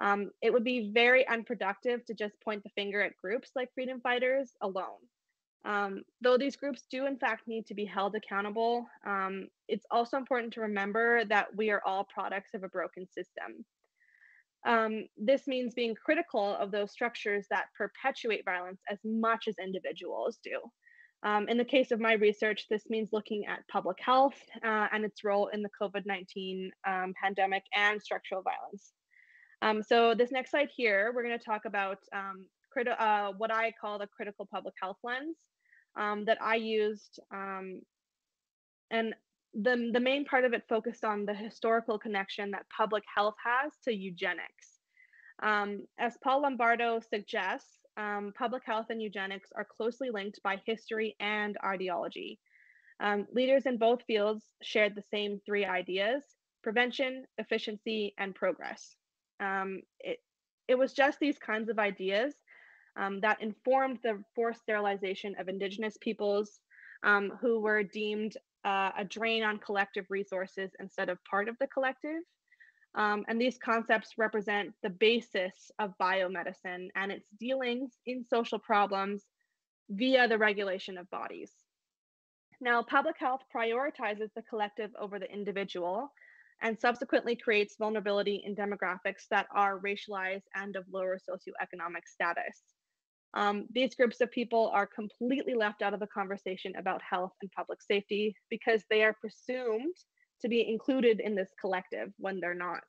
Um, 0.00 0.30
it 0.42 0.52
would 0.52 0.64
be 0.64 0.90
very 0.92 1.26
unproductive 1.28 2.04
to 2.06 2.14
just 2.14 2.40
point 2.42 2.62
the 2.64 2.70
finger 2.70 3.00
at 3.02 3.16
groups 3.16 3.50
like 3.54 3.72
freedom 3.74 4.00
fighters 4.00 4.52
alone. 4.62 4.98
Um, 5.66 6.02
though 6.20 6.36
these 6.36 6.56
groups 6.56 6.84
do, 6.90 7.06
in 7.06 7.16
fact, 7.16 7.46
need 7.46 7.66
to 7.66 7.74
be 7.74 7.84
held 7.84 8.14
accountable, 8.14 8.86
um, 9.06 9.48
it's 9.68 9.86
also 9.90 10.16
important 10.16 10.52
to 10.54 10.60
remember 10.60 11.24
that 11.26 11.54
we 11.56 11.70
are 11.70 11.82
all 11.86 12.04
products 12.12 12.50
of 12.54 12.64
a 12.64 12.68
broken 12.68 13.06
system. 13.06 13.64
Um, 14.66 15.04
this 15.16 15.46
means 15.46 15.74
being 15.74 15.94
critical 15.94 16.56
of 16.56 16.70
those 16.70 16.90
structures 16.90 17.46
that 17.50 17.66
perpetuate 17.76 18.44
violence 18.44 18.80
as 18.90 18.98
much 19.04 19.46
as 19.46 19.54
individuals 19.62 20.38
do. 20.42 20.58
Um, 21.24 21.48
in 21.48 21.56
the 21.56 21.64
case 21.64 21.90
of 21.90 22.00
my 22.00 22.12
research, 22.12 22.66
this 22.68 22.82
means 22.90 23.08
looking 23.12 23.46
at 23.46 23.66
public 23.68 23.96
health 23.98 24.36
uh, 24.62 24.88
and 24.92 25.06
its 25.06 25.24
role 25.24 25.48
in 25.48 25.62
the 25.62 25.70
COVID 25.80 26.04
19 26.04 26.70
um, 26.86 27.14
pandemic 27.20 27.64
and 27.74 28.00
structural 28.00 28.42
violence. 28.42 28.92
Um, 29.62 29.82
so, 29.82 30.14
this 30.14 30.30
next 30.30 30.50
slide 30.50 30.68
here, 30.76 31.12
we're 31.14 31.22
going 31.22 31.38
to 31.38 31.44
talk 31.44 31.64
about 31.64 31.98
um, 32.14 32.46
uh, 32.98 33.32
what 33.38 33.50
I 33.50 33.72
call 33.80 33.98
the 33.98 34.06
critical 34.06 34.46
public 34.52 34.74
health 34.82 34.98
lens 35.02 35.36
um, 35.96 36.26
that 36.26 36.38
I 36.42 36.56
used. 36.56 37.18
Um, 37.32 37.80
and 38.90 39.14
the, 39.54 39.90
the 39.94 40.00
main 40.00 40.26
part 40.26 40.44
of 40.44 40.52
it 40.52 40.64
focused 40.68 41.04
on 41.04 41.24
the 41.24 41.32
historical 41.32 41.98
connection 41.98 42.50
that 42.50 42.66
public 42.76 43.04
health 43.16 43.36
has 43.42 43.72
to 43.84 43.94
eugenics. 43.94 44.80
as 45.42 46.18
Paul 46.22 46.42
Lombardo 46.42 47.00
suggests, 47.00 47.78
um, 47.96 48.32
public 48.36 48.62
health 48.64 48.86
and 48.90 49.00
eugenics 49.00 49.50
are 49.56 49.64
closely 49.64 50.10
linked 50.10 50.40
by 50.42 50.60
history 50.66 51.16
and 51.20 51.56
ideology. 51.64 52.38
Um, 53.00 53.26
leaders 53.32 53.66
in 53.66 53.76
both 53.76 54.02
fields 54.06 54.44
shared 54.62 54.94
the 54.94 55.02
same 55.02 55.40
three 55.44 55.64
ideas 55.64 56.22
prevention, 56.62 57.24
efficiency, 57.36 58.14
and 58.18 58.34
progress. 58.34 58.96
Um, 59.38 59.82
it, 60.00 60.18
it 60.66 60.76
was 60.76 60.94
just 60.94 61.18
these 61.20 61.38
kinds 61.38 61.68
of 61.68 61.78
ideas 61.78 62.34
um, 62.96 63.20
that 63.20 63.42
informed 63.42 63.98
the 64.02 64.22
forced 64.34 64.62
sterilization 64.62 65.34
of 65.38 65.48
Indigenous 65.48 65.98
peoples 66.00 66.60
um, 67.04 67.32
who 67.40 67.60
were 67.60 67.82
deemed 67.82 68.36
uh, 68.64 68.90
a 68.96 69.04
drain 69.04 69.42
on 69.42 69.58
collective 69.58 70.06
resources 70.08 70.70
instead 70.80 71.10
of 71.10 71.22
part 71.24 71.48
of 71.48 71.56
the 71.60 71.66
collective. 71.66 72.22
Um, 72.96 73.24
and 73.26 73.40
these 73.40 73.58
concepts 73.58 74.12
represent 74.16 74.72
the 74.82 74.90
basis 74.90 75.70
of 75.78 75.98
biomedicine 76.00 76.88
and 76.94 77.10
its 77.10 77.26
dealings 77.40 77.92
in 78.06 78.24
social 78.24 78.58
problems 78.58 79.24
via 79.90 80.28
the 80.28 80.38
regulation 80.38 80.96
of 80.96 81.10
bodies. 81.10 81.52
Now, 82.60 82.82
public 82.82 83.16
health 83.18 83.42
prioritizes 83.54 84.30
the 84.34 84.42
collective 84.48 84.90
over 84.98 85.18
the 85.18 85.30
individual 85.30 86.12
and 86.62 86.78
subsequently 86.78 87.34
creates 87.34 87.76
vulnerability 87.78 88.42
in 88.46 88.54
demographics 88.54 89.26
that 89.30 89.46
are 89.52 89.80
racialized 89.80 90.44
and 90.54 90.76
of 90.76 90.84
lower 90.90 91.18
socioeconomic 91.18 92.06
status. 92.06 92.62
Um, 93.34 93.66
these 93.72 93.96
groups 93.96 94.20
of 94.20 94.30
people 94.30 94.70
are 94.72 94.86
completely 94.86 95.54
left 95.54 95.82
out 95.82 95.92
of 95.92 96.00
the 96.00 96.06
conversation 96.06 96.72
about 96.78 97.02
health 97.02 97.32
and 97.42 97.50
public 97.50 97.82
safety 97.82 98.36
because 98.48 98.84
they 98.88 99.02
are 99.02 99.16
presumed 99.20 99.96
to 100.40 100.48
be 100.48 100.68
included 100.68 101.20
in 101.20 101.34
this 101.34 101.50
collective 101.60 102.12
when 102.18 102.40
they're 102.40 102.54
not. 102.54 102.84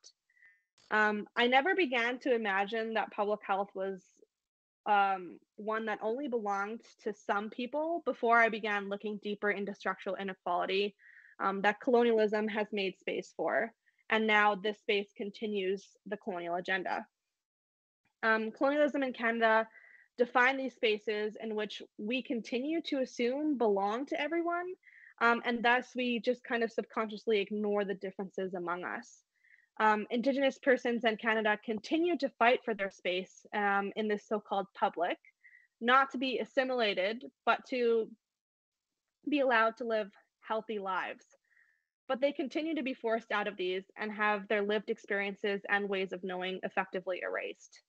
Um, 0.90 1.26
I 1.36 1.46
never 1.46 1.74
began 1.74 2.18
to 2.20 2.34
imagine 2.34 2.94
that 2.94 3.10
public 3.10 3.40
health 3.46 3.70
was 3.74 4.02
um, 4.86 5.38
one 5.56 5.86
that 5.86 5.98
only 6.00 6.28
belonged 6.28 6.80
to 7.02 7.12
some 7.12 7.50
people 7.50 8.02
before 8.04 8.38
I 8.38 8.48
began 8.48 8.88
looking 8.88 9.18
deeper 9.22 9.50
into 9.50 9.74
structural 9.74 10.16
inequality 10.16 10.94
um, 11.40 11.60
that 11.62 11.80
colonialism 11.80 12.46
has 12.48 12.68
made 12.72 12.98
space 12.98 13.32
for. 13.36 13.72
And 14.10 14.26
now 14.26 14.54
this 14.54 14.78
space 14.78 15.08
continues 15.16 15.84
the 16.06 16.16
colonial 16.16 16.54
agenda. 16.54 17.04
Um, 18.22 18.52
colonialism 18.52 19.02
in 19.02 19.12
Canada 19.12 19.66
define 20.16 20.56
these 20.56 20.74
spaces 20.74 21.36
in 21.42 21.54
which 21.54 21.82
we 21.98 22.22
continue 22.22 22.80
to 22.82 23.00
assume 23.00 23.58
belong 23.58 24.06
to 24.06 24.20
everyone 24.20 24.66
um, 25.20 25.42
and 25.44 25.64
thus, 25.64 25.88
we 25.94 26.20
just 26.20 26.44
kind 26.44 26.62
of 26.62 26.70
subconsciously 26.70 27.40
ignore 27.40 27.84
the 27.84 27.94
differences 27.94 28.54
among 28.54 28.84
us. 28.84 29.22
Um, 29.78 30.06
Indigenous 30.10 30.58
persons 30.58 31.04
in 31.04 31.16
Canada 31.16 31.58
continue 31.64 32.16
to 32.18 32.30
fight 32.38 32.60
for 32.64 32.74
their 32.74 32.90
space 32.90 33.46
um, 33.54 33.92
in 33.96 34.08
this 34.08 34.26
so 34.26 34.40
called 34.40 34.66
public, 34.74 35.18
not 35.80 36.10
to 36.12 36.18
be 36.18 36.38
assimilated, 36.38 37.24
but 37.44 37.60
to 37.70 38.08
be 39.28 39.40
allowed 39.40 39.76
to 39.78 39.84
live 39.84 40.10
healthy 40.40 40.78
lives. 40.78 41.24
But 42.08 42.20
they 42.20 42.32
continue 42.32 42.74
to 42.74 42.82
be 42.82 42.94
forced 42.94 43.32
out 43.32 43.48
of 43.48 43.56
these 43.56 43.84
and 43.98 44.12
have 44.12 44.46
their 44.48 44.62
lived 44.62 44.90
experiences 44.90 45.62
and 45.68 45.88
ways 45.88 46.12
of 46.12 46.22
knowing 46.22 46.60
effectively 46.62 47.20
erased. 47.22 47.80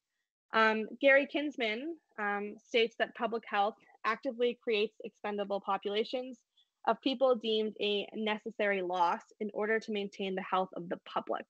Um, 0.54 0.88
Gary 1.02 1.28
Kinsman 1.28 1.98
um, 2.18 2.56
states 2.58 2.96
that 3.00 3.16
public 3.16 3.44
health 3.46 3.76
actively 4.06 4.58
creates 4.64 4.96
expendable 5.04 5.62
populations 5.62 6.40
of 6.88 7.02
people 7.02 7.36
deemed 7.36 7.76
a 7.80 8.08
necessary 8.16 8.82
loss 8.82 9.22
in 9.40 9.52
order 9.54 9.80
to 9.80 9.92
maintain 9.92 10.34
the 10.34 10.42
health 10.42 10.70
of 10.76 10.90
the 10.90 10.98
public. 11.06 11.46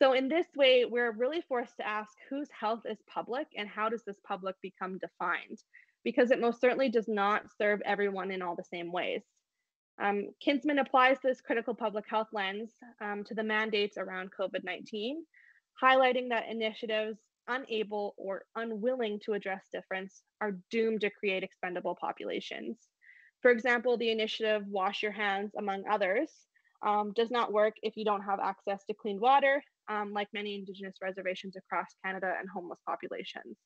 So, 0.00 0.12
in 0.12 0.28
this 0.28 0.46
way, 0.56 0.84
we're 0.84 1.12
really 1.12 1.42
forced 1.48 1.76
to 1.78 1.86
ask 1.86 2.10
whose 2.30 2.48
health 2.58 2.82
is 2.88 2.98
public 3.12 3.46
and 3.56 3.68
how 3.68 3.88
does 3.88 4.02
this 4.04 4.18
public 4.26 4.56
become 4.62 4.98
defined? 4.98 5.58
Because 6.04 6.30
it 6.30 6.40
most 6.40 6.60
certainly 6.60 6.88
does 6.88 7.08
not 7.08 7.42
serve 7.58 7.80
everyone 7.84 8.30
in 8.30 8.42
all 8.42 8.56
the 8.56 8.64
same 8.64 8.92
ways. 8.92 9.22
Um, 10.00 10.28
Kinsman 10.40 10.80
applies 10.80 11.18
this 11.22 11.40
critical 11.40 11.74
public 11.74 12.04
health 12.08 12.28
lens 12.32 12.72
um, 13.00 13.22
to 13.24 13.34
the 13.34 13.44
mandates 13.44 13.96
around 13.96 14.30
COVID 14.38 14.64
19, 14.64 15.24
highlighting 15.82 16.28
that 16.30 16.48
initiatives 16.48 17.18
unable 17.48 18.14
or 18.16 18.44
unwilling 18.56 19.20
to 19.24 19.34
address 19.34 19.62
difference 19.72 20.22
are 20.40 20.58
doomed 20.70 21.02
to 21.02 21.10
create 21.10 21.42
expendable 21.42 21.96
populations. 22.00 22.76
For 23.44 23.50
example, 23.50 23.98
the 23.98 24.10
initiative 24.10 24.62
Wash 24.68 25.02
Your 25.02 25.12
Hands, 25.12 25.52
among 25.58 25.84
others, 25.86 26.30
um, 26.80 27.12
does 27.14 27.30
not 27.30 27.52
work 27.52 27.74
if 27.82 27.94
you 27.94 28.02
don't 28.02 28.22
have 28.22 28.40
access 28.40 28.82
to 28.86 28.94
clean 28.94 29.20
water, 29.20 29.62
um, 29.90 30.14
like 30.14 30.28
many 30.32 30.54
Indigenous 30.54 30.94
reservations 31.02 31.54
across 31.54 31.88
Canada 32.02 32.32
and 32.40 32.48
homeless 32.48 32.78
populations. 32.88 33.58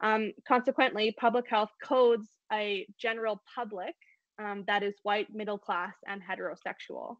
Um, 0.00 0.30
consequently, 0.46 1.16
public 1.18 1.46
health 1.50 1.70
codes 1.82 2.28
a 2.52 2.86
general 2.96 3.42
public 3.56 3.96
um, 4.38 4.62
that 4.68 4.84
is 4.84 4.94
white, 5.02 5.26
middle 5.34 5.58
class, 5.58 5.94
and 6.06 6.22
heterosexual. 6.22 7.16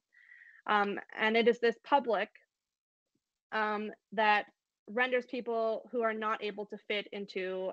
Um, 0.68 1.00
and 1.18 1.36
it 1.36 1.48
is 1.48 1.58
this 1.58 1.74
public 1.84 2.28
um, 3.50 3.90
that 4.12 4.44
renders 4.88 5.26
people 5.26 5.88
who 5.90 6.02
are 6.02 6.14
not 6.14 6.44
able 6.44 6.66
to 6.66 6.78
fit 6.86 7.08
into 7.10 7.72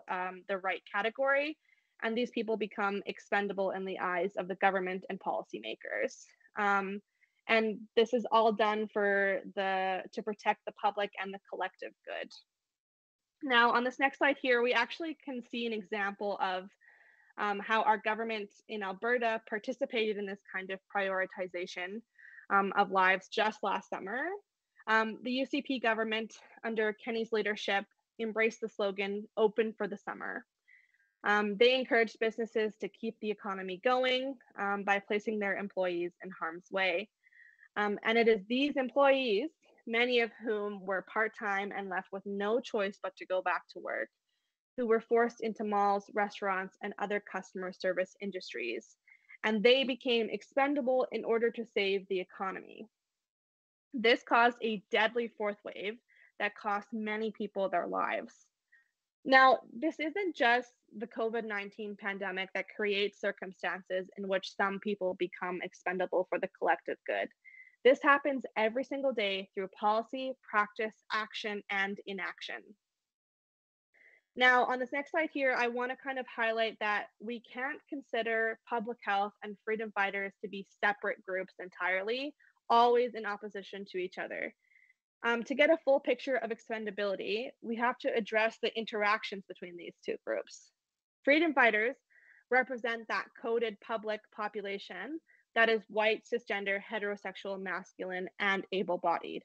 the 0.50 0.58
right 0.58 0.82
category 0.92 1.60
and 2.04 2.18
these 2.18 2.32
people 2.32 2.58
become 2.58 3.02
expendable 3.06 3.72
in 3.72 3.86
the 3.86 4.00
eyes 4.00 4.32
of 4.38 4.48
the 4.48 4.56
government 4.56 5.06
and 5.10 5.20
policymakers. 5.20 6.26
Um, 6.58 7.02
and 7.48 7.80
this 7.96 8.14
is 8.14 8.26
all 8.32 8.52
done 8.52 8.88
for 8.92 9.42
the 9.56 10.02
to 10.14 10.24
protect 10.24 10.62
the 10.66 10.72
public 10.74 11.12
and 11.22 11.34
the 11.34 11.40
collective 11.50 11.92
good. 12.06 12.32
Now, 13.44 13.72
on 13.72 13.84
this 13.84 14.00
next 14.00 14.18
slide 14.18 14.38
here, 14.42 14.62
we 14.62 14.74
actually 14.74 15.18
can 15.24 15.44
see 15.52 15.68
an 15.68 15.74
example 15.74 16.40
of 16.42 16.70
um, 17.38 17.60
how 17.60 17.84
our 17.84 17.98
government 17.98 18.50
in 18.70 18.82
Alberta 18.82 19.42
participated 19.48 20.18
in 20.18 20.26
this 20.26 20.40
kind 20.54 20.72
of 20.72 20.80
prioritization 20.96 22.02
um, 22.50 22.74
of 22.78 22.92
lives 22.92 23.28
just 23.28 23.60
last 23.62 23.90
summer. 23.90 24.22
Um, 24.88 25.18
the 25.24 25.46
UCP 25.46 25.82
government, 25.82 26.34
under 26.64 26.94
Kenney's 26.94 27.32
leadership, 27.32 27.86
embraced 28.20 28.62
the 28.62 28.70
slogan 28.70 29.28
"Open 29.36 29.74
for 29.78 29.88
the 29.88 29.98
Summer." 29.98 30.46
Um, 31.26 31.58
they 31.58 31.74
encouraged 31.74 32.20
businesses 32.20 32.76
to 32.80 32.88
keep 32.88 33.20
the 33.20 33.32
economy 33.32 33.82
going 33.84 34.36
um, 34.60 34.84
by 34.84 35.00
placing 35.00 35.40
their 35.40 35.58
employees 35.58 36.14
in 36.24 36.30
harm's 36.30 36.68
way. 36.72 37.10
Um, 37.76 38.00
and 38.04 38.18
it 38.18 38.28
is 38.28 38.42
these 38.48 38.78
employees, 38.78 39.50
many 39.88 40.20
of 40.20 40.32
whom 40.44 40.86
were 40.86 41.06
part 41.12 41.34
time 41.38 41.74
and 41.76 41.90
left 41.90 42.10
with 42.12 42.24
no 42.26 42.60
choice 42.60 43.00
but 43.02 43.16
to 43.18 43.26
go 43.26 43.42
back 43.42 43.64
to 43.74 43.80
work, 43.80 44.10
who 44.78 44.86
were 44.86 45.02
forced 45.02 45.42
into 45.42 45.64
malls, 45.64 46.10
restaurants, 46.14 46.78
and 46.84 46.94
other 47.00 47.20
customer 47.20 47.72
service 47.74 48.16
industries. 48.22 48.96
And 49.44 49.64
they 49.64 49.84
became 49.84 50.30
expendable 50.30 51.08
in 51.12 51.26
order 51.26 51.50
to 51.52 51.66
save 51.66 52.08
the 52.08 52.20
economy. 52.20 52.88
This 53.94 54.22
caused 54.24 54.58
a 54.62 54.84
deadly 54.92 55.32
fourth 55.38 55.58
wave 55.64 55.96
that 56.40 56.56
cost 56.56 56.88
many 56.94 57.32
people 57.32 57.70
their 57.70 57.88
lives. 57.88 58.34
Now, 59.26 59.60
this 59.74 60.00
isn't 60.00 60.36
just 60.36 60.72
the 60.96 61.08
COVID 61.08 61.46
19 61.46 61.98
pandemic 62.00 62.50
that 62.54 62.68
creates 62.76 63.20
circumstances 63.20 64.08
in 64.18 64.28
which 64.28 64.56
some 64.56 64.80
people 64.80 65.16
become 65.18 65.60
expendable 65.64 66.28
for 66.30 66.40
the 66.40 66.50
collective 66.60 66.98
good. 67.08 67.28
This 67.84 68.00
happens 68.04 68.44
every 68.56 68.84
single 68.84 69.14
day 69.14 69.50
through 69.54 69.70
policy, 69.80 70.34
practice, 70.48 70.94
action, 71.12 71.64
and 71.72 72.00
inaction. 72.06 72.62
Now, 74.36 74.66
on 74.66 74.80
this 74.80 74.92
next 74.92 75.12
slide 75.12 75.30
here, 75.34 75.56
I 75.58 75.70
want 75.70 75.92
to 75.92 75.98
kind 75.98 76.20
of 76.20 76.26
highlight 76.28 76.78
that 76.80 77.06
we 77.20 77.42
can't 77.52 77.80
consider 77.90 78.60
public 78.70 78.98
health 79.02 79.34
and 79.44 79.56
freedom 79.64 79.92
fighters 79.96 80.34
to 80.42 80.50
be 80.50 80.68
separate 80.84 81.26
groups 81.26 81.54
entirely, 81.60 82.36
always 82.70 83.16
in 83.16 83.26
opposition 83.26 83.86
to 83.92 83.98
each 83.98 84.18
other. 84.18 84.54
Um, 85.26 85.42
to 85.46 85.56
get 85.56 85.72
a 85.72 85.78
full 85.84 86.00
picture 86.00 86.36
of 86.36 86.52
expendability, 86.52 87.50
we 87.64 87.76
have 87.78 87.98
to 88.00 88.16
address 88.16 88.58
the 88.62 88.72
interactions 88.78 89.44
between 89.48 89.76
these 89.76 89.96
two 90.06 90.18
groups. 90.26 90.70
Freedom 91.24 91.52
fighters 91.52 91.96
represent 92.52 93.08
that 93.08 93.26
coded 93.42 93.76
public 93.82 94.22
population 94.36 95.20
that 95.56 95.68
is 95.68 95.82
white, 95.90 96.24
cisgender, 96.32 96.80
heterosexual, 96.80 97.60
masculine, 97.60 98.30
and 98.40 98.66
able 98.72 99.00
bodied. 99.00 99.42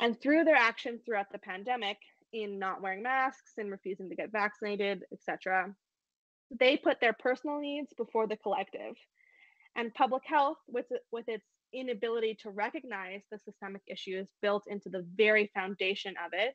And 0.00 0.18
through 0.18 0.44
their 0.44 0.56
actions 0.56 1.02
throughout 1.04 1.30
the 1.30 1.38
pandemic, 1.38 1.98
in 2.32 2.58
not 2.58 2.80
wearing 2.80 3.02
masks 3.02 3.52
and 3.58 3.70
refusing 3.70 4.08
to 4.08 4.16
get 4.16 4.32
vaccinated, 4.32 5.04
etc., 5.12 5.74
they 6.58 6.78
put 6.78 7.00
their 7.00 7.12
personal 7.12 7.60
needs 7.60 7.92
before 7.98 8.26
the 8.26 8.36
collective. 8.38 8.94
And 9.76 9.92
public 9.92 10.22
health, 10.24 10.58
with, 10.68 10.86
with 11.10 11.28
its 11.28 11.44
inability 11.72 12.36
to 12.42 12.50
recognize 12.50 13.22
the 13.30 13.38
systemic 13.38 13.82
issues 13.86 14.28
built 14.40 14.64
into 14.66 14.88
the 14.88 15.06
very 15.16 15.50
foundation 15.54 16.14
of 16.24 16.32
it, 16.32 16.54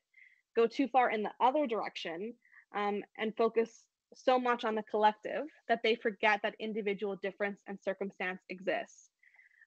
go 0.55 0.67
too 0.67 0.87
far 0.87 1.09
in 1.11 1.23
the 1.23 1.31
other 1.39 1.67
direction 1.67 2.33
um, 2.75 3.03
and 3.17 3.35
focus 3.37 3.83
so 4.15 4.39
much 4.39 4.63
on 4.63 4.75
the 4.75 4.83
collective 4.83 5.45
that 5.67 5.81
they 5.83 5.95
forget 5.95 6.39
that 6.43 6.55
individual 6.59 7.15
difference 7.21 7.61
and 7.67 7.77
circumstance 7.81 8.41
exists. 8.49 9.09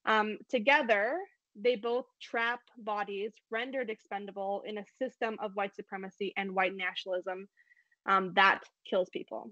Um, 0.06 0.38
together, 0.48 1.18
they 1.54 1.76
both 1.76 2.06
trap 2.20 2.60
bodies 2.78 3.32
rendered 3.50 3.90
expendable 3.90 4.62
in 4.66 4.78
a 4.78 4.84
system 4.98 5.36
of 5.40 5.54
white 5.54 5.74
supremacy 5.74 6.32
and 6.36 6.54
white 6.54 6.74
nationalism 6.74 7.48
um, 8.06 8.32
that 8.34 8.60
kills 8.88 9.08
people. 9.10 9.50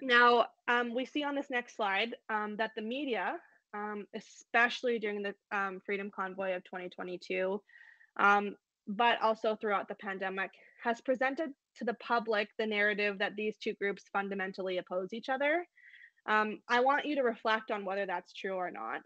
Now, 0.00 0.46
um, 0.68 0.94
we 0.94 1.04
see 1.06 1.22
on 1.22 1.34
this 1.34 1.50
next 1.50 1.76
slide 1.76 2.14
um, 2.28 2.56
that 2.56 2.72
the 2.76 2.82
media, 2.82 3.36
um, 3.76 4.06
especially 4.14 4.98
during 4.98 5.22
the 5.22 5.34
um, 5.52 5.80
Freedom 5.84 6.10
Convoy 6.14 6.54
of 6.54 6.64
2022, 6.64 7.60
um, 8.18 8.56
but 8.88 9.20
also 9.20 9.56
throughout 9.56 9.88
the 9.88 9.94
pandemic, 9.96 10.50
has 10.82 11.00
presented 11.00 11.50
to 11.76 11.84
the 11.84 11.94
public 11.94 12.48
the 12.58 12.66
narrative 12.66 13.18
that 13.18 13.36
these 13.36 13.56
two 13.62 13.74
groups 13.74 14.04
fundamentally 14.12 14.78
oppose 14.78 15.12
each 15.12 15.28
other. 15.28 15.66
Um, 16.26 16.60
I 16.68 16.80
want 16.80 17.04
you 17.04 17.16
to 17.16 17.22
reflect 17.22 17.70
on 17.70 17.84
whether 17.84 18.06
that's 18.06 18.32
true 18.32 18.54
or 18.54 18.70
not. 18.70 19.02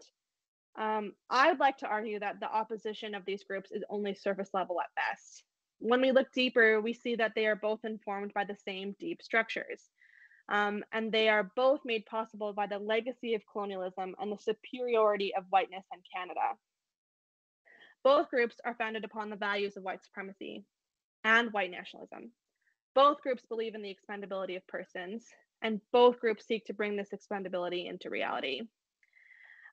Um, 0.79 1.13
I'd 1.29 1.59
like 1.59 1.77
to 1.79 1.87
argue 1.87 2.19
that 2.19 2.39
the 2.39 2.49
opposition 2.49 3.13
of 3.13 3.25
these 3.25 3.43
groups 3.43 3.71
is 3.71 3.83
only 3.89 4.13
surface 4.13 4.49
level 4.53 4.79
at 4.79 4.87
best. 4.95 5.43
When 5.79 6.01
we 6.01 6.11
look 6.11 6.31
deeper, 6.33 6.79
we 6.79 6.93
see 6.93 7.15
that 7.15 7.33
they 7.35 7.47
are 7.47 7.55
both 7.55 7.83
informed 7.83 8.33
by 8.33 8.45
the 8.45 8.55
same 8.55 8.95
deep 8.99 9.21
structures. 9.21 9.89
Um, 10.51 10.83
and 10.91 11.13
they 11.13 11.29
are 11.29 11.49
both 11.55 11.79
made 11.85 12.05
possible 12.05 12.51
by 12.51 12.67
the 12.67 12.77
legacy 12.77 13.35
of 13.35 13.41
colonialism 13.49 14.15
and 14.19 14.29
the 14.29 14.37
superiority 14.37 15.33
of 15.33 15.45
whiteness 15.49 15.85
in 15.93 16.01
Canada. 16.13 16.41
Both 18.03 18.29
groups 18.29 18.57
are 18.65 18.75
founded 18.75 19.05
upon 19.05 19.29
the 19.29 19.37
values 19.37 19.77
of 19.77 19.83
white 19.83 20.03
supremacy 20.03 20.65
and 21.23 21.53
white 21.53 21.71
nationalism. 21.71 22.33
Both 22.93 23.21
groups 23.21 23.45
believe 23.47 23.75
in 23.75 23.81
the 23.81 23.95
expendability 23.95 24.57
of 24.57 24.67
persons, 24.67 25.25
and 25.61 25.79
both 25.93 26.19
groups 26.19 26.45
seek 26.45 26.65
to 26.65 26.73
bring 26.73 26.97
this 26.97 27.13
expendability 27.15 27.89
into 27.89 28.09
reality. 28.09 28.63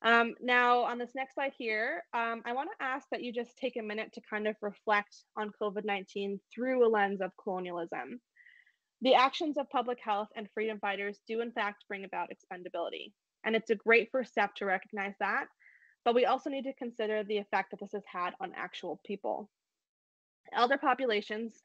Um, 0.02 0.34
now, 0.40 0.82
on 0.82 0.98
this 0.98 1.16
next 1.16 1.34
slide 1.34 1.54
here, 1.58 2.04
um, 2.14 2.42
I 2.44 2.52
want 2.52 2.70
to 2.70 2.84
ask 2.84 3.08
that 3.10 3.24
you 3.24 3.32
just 3.32 3.56
take 3.58 3.76
a 3.76 3.82
minute 3.82 4.12
to 4.12 4.20
kind 4.30 4.46
of 4.46 4.54
reflect 4.62 5.24
on 5.36 5.50
COVID 5.60 5.84
19 5.84 6.38
through 6.54 6.86
a 6.86 6.88
lens 6.88 7.20
of 7.20 7.32
colonialism. 7.42 8.20
The 9.02 9.14
actions 9.14 9.56
of 9.56 9.70
public 9.70 9.98
health 10.00 10.28
and 10.34 10.48
freedom 10.52 10.78
fighters 10.80 11.20
do, 11.26 11.40
in 11.40 11.52
fact, 11.52 11.84
bring 11.88 12.04
about 12.04 12.30
expendability. 12.30 13.12
And 13.44 13.54
it's 13.54 13.70
a 13.70 13.76
great 13.76 14.08
first 14.10 14.32
step 14.32 14.54
to 14.56 14.66
recognize 14.66 15.14
that. 15.20 15.46
But 16.04 16.14
we 16.14 16.26
also 16.26 16.50
need 16.50 16.64
to 16.64 16.72
consider 16.74 17.22
the 17.22 17.38
effect 17.38 17.70
that 17.70 17.80
this 17.80 17.92
has 17.92 18.02
had 18.10 18.34
on 18.40 18.52
actual 18.56 19.00
people. 19.06 19.48
Elder 20.52 20.78
populations, 20.78 21.62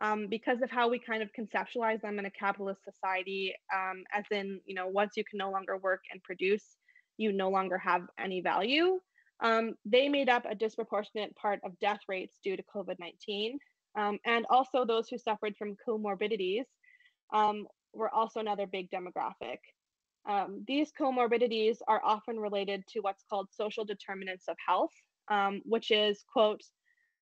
um, 0.00 0.26
because 0.28 0.62
of 0.62 0.70
how 0.70 0.88
we 0.88 0.98
kind 0.98 1.22
of 1.22 1.30
conceptualize 1.32 2.00
them 2.00 2.18
in 2.18 2.26
a 2.26 2.30
capitalist 2.30 2.82
society, 2.84 3.54
um, 3.72 4.02
as 4.12 4.24
in, 4.30 4.60
you 4.64 4.74
know, 4.74 4.88
once 4.88 5.12
you 5.16 5.24
can 5.24 5.38
no 5.38 5.50
longer 5.50 5.76
work 5.76 6.00
and 6.10 6.22
produce, 6.22 6.76
you 7.18 7.32
no 7.32 7.50
longer 7.50 7.78
have 7.78 8.02
any 8.18 8.40
value. 8.40 8.98
Um, 9.40 9.74
they 9.84 10.08
made 10.08 10.28
up 10.28 10.44
a 10.48 10.54
disproportionate 10.54 11.34
part 11.36 11.60
of 11.64 11.78
death 11.80 12.00
rates 12.08 12.38
due 12.42 12.56
to 12.56 12.62
COVID 12.74 12.96
19. 12.98 13.58
Um, 13.98 14.18
and 14.24 14.46
also, 14.48 14.84
those 14.84 15.08
who 15.08 15.18
suffered 15.18 15.54
from 15.56 15.76
comorbidities 15.86 16.64
um, 17.32 17.66
were 17.92 18.10
also 18.10 18.40
another 18.40 18.66
big 18.66 18.90
demographic. 18.90 19.58
Um, 20.28 20.64
these 20.66 20.92
comorbidities 20.98 21.78
are 21.88 22.00
often 22.04 22.38
related 22.38 22.84
to 22.88 23.00
what's 23.00 23.24
called 23.28 23.48
social 23.50 23.84
determinants 23.84 24.44
of 24.48 24.56
health, 24.66 24.92
um, 25.28 25.62
which 25.64 25.90
is, 25.90 26.24
quote, 26.32 26.62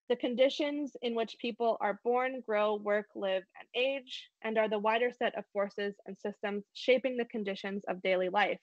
the 0.09 0.17
conditions 0.17 0.97
in 1.03 1.15
which 1.15 1.37
people 1.41 1.77
are 1.81 2.01
born, 2.03 2.43
grow, 2.45 2.75
work, 2.75 3.07
live, 3.15 3.45
and 3.59 3.69
age, 3.75 4.29
and 4.43 4.59
are 4.59 4.69
the 4.69 4.79
wider 4.79 5.11
set 5.17 5.39
of 5.39 5.45
forces 5.53 5.95
and 6.07 6.17
systems 6.19 6.65
shaping 6.75 7.17
the 7.17 7.25
conditions 7.27 7.85
of 7.89 8.03
daily 8.03 8.29
life. 8.29 8.59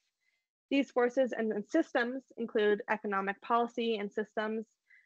These 0.70 0.92
forces 0.92 1.34
and 1.36 1.64
systems 1.70 2.24
include 2.36 2.82
economic 2.90 3.42
policy 3.42 3.96
and 3.96 4.12
systems, 4.12 4.66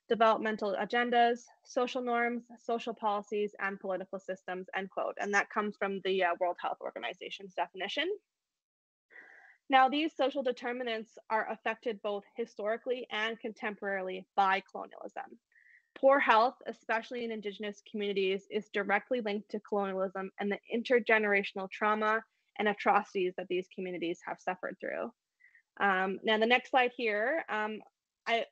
developmental 0.10 0.76
agendas, 0.80 1.42
social 1.64 2.02
norms, 2.02 2.44
social 2.64 2.94
policies, 2.94 3.54
and 3.60 3.80
political 3.80 4.20
systems, 4.20 4.68
end 4.76 4.90
quote. 4.90 5.16
And 5.20 5.34
that 5.34 5.50
comes 5.50 5.76
from 5.78 6.02
the 6.04 6.24
uh, 6.24 6.36
World 6.40 6.58
Health 6.62 6.78
Organization's 6.82 7.54
definition. 7.54 8.10
Now, 9.70 9.88
these 9.88 10.14
social 10.16 10.44
determinants 10.44 11.18
are 11.30 11.50
affected 11.50 12.02
both 12.02 12.24
historically 12.36 13.08
and 13.10 13.38
contemporarily 13.40 14.26
by 14.36 14.62
colonialism. 14.70 15.40
Poor 15.98 16.20
health, 16.20 16.56
especially 16.68 17.24
in 17.24 17.32
Indigenous 17.32 17.82
communities, 17.90 18.48
is 18.50 18.70
directly 18.74 19.22
linked 19.22 19.50
to 19.52 19.62
colonialism 19.62 20.30
and 20.40 20.52
the 20.52 20.60
intergenerational 20.76 21.70
trauma 21.72 22.22
and 22.60 22.68
atrocities 22.68 23.34
that 23.38 23.48
these 23.48 23.68
communities 23.74 24.20
have 24.26 24.40
suffered 24.40 24.76
through. 24.80 25.12
Um, 25.80 26.20
now, 26.24 26.38
the 26.38 26.46
next 26.46 26.72
slide 26.72 26.92
here, 26.96 27.44
um, 27.50 27.80
I, 28.28 28.46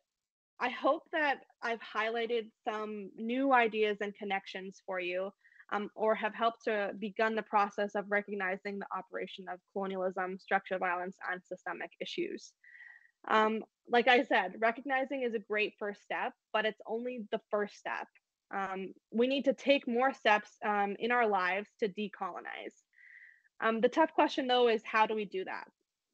I 0.62 0.70
hope 0.70 1.04
that 1.14 1.40
I've 1.62 1.80
highlighted 1.80 2.50
some 2.68 3.12
new 3.16 3.54
ideas 3.54 3.98
and 4.02 4.14
connections 4.16 4.82
for 4.86 5.00
you, 5.00 5.32
um, 5.72 5.90
or 5.96 6.16
have 6.16 6.36
helped 6.36 6.66
to 6.66 6.92
begun 7.00 7.36
the 7.36 7.44
process 7.44 7.96
of 7.96 8.06
recognizing 8.10 8.80
the 8.80 8.88
operation 8.96 9.46
of 9.52 9.60
colonialism, 9.72 10.38
structural 10.38 10.80
violence, 10.80 11.16
and 11.32 11.42
systemic 11.46 11.92
issues. 12.02 12.52
Um, 13.28 13.64
like 13.88 14.08
I 14.08 14.24
said, 14.24 14.56
recognizing 14.60 15.24
is 15.24 15.34
a 15.34 15.40
great 15.40 15.74
first 15.80 16.02
step, 16.04 16.34
but 16.54 16.66
it's 16.66 16.82
only 16.86 17.26
the 17.32 17.42
first 17.52 17.78
step. 17.78 18.08
Um, 18.54 18.94
we 19.12 19.28
need 19.28 19.46
to 19.46 19.54
take 19.54 19.88
more 19.88 20.14
steps 20.14 20.50
um, 20.66 20.96
in 21.00 21.12
our 21.12 21.28
lives 21.28 21.70
to 21.80 21.88
decolonize. 21.88 22.76
Um, 23.62 23.82
the 23.82 23.90
tough 23.90 24.14
question, 24.14 24.48
though, 24.48 24.68
is 24.70 24.82
how 24.84 25.06
do 25.06 25.16
we 25.16 25.26
do 25.26 25.46
that? 25.46 25.66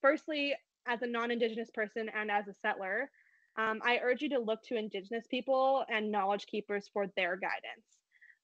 Firstly, 0.01 0.53
as 0.87 1.01
a 1.01 1.07
non-indigenous 1.07 1.69
person 1.73 2.09
and 2.15 2.29
as 2.29 2.47
a 2.47 2.53
settler, 2.61 3.09
um, 3.57 3.81
I 3.83 3.99
urge 4.03 4.21
you 4.21 4.29
to 4.29 4.39
look 4.39 4.63
to 4.63 4.75
indigenous 4.75 5.25
people 5.27 5.85
and 5.89 6.11
knowledge 6.11 6.45
keepers 6.47 6.89
for 6.91 7.07
their 7.15 7.37
guidance. 7.37 7.85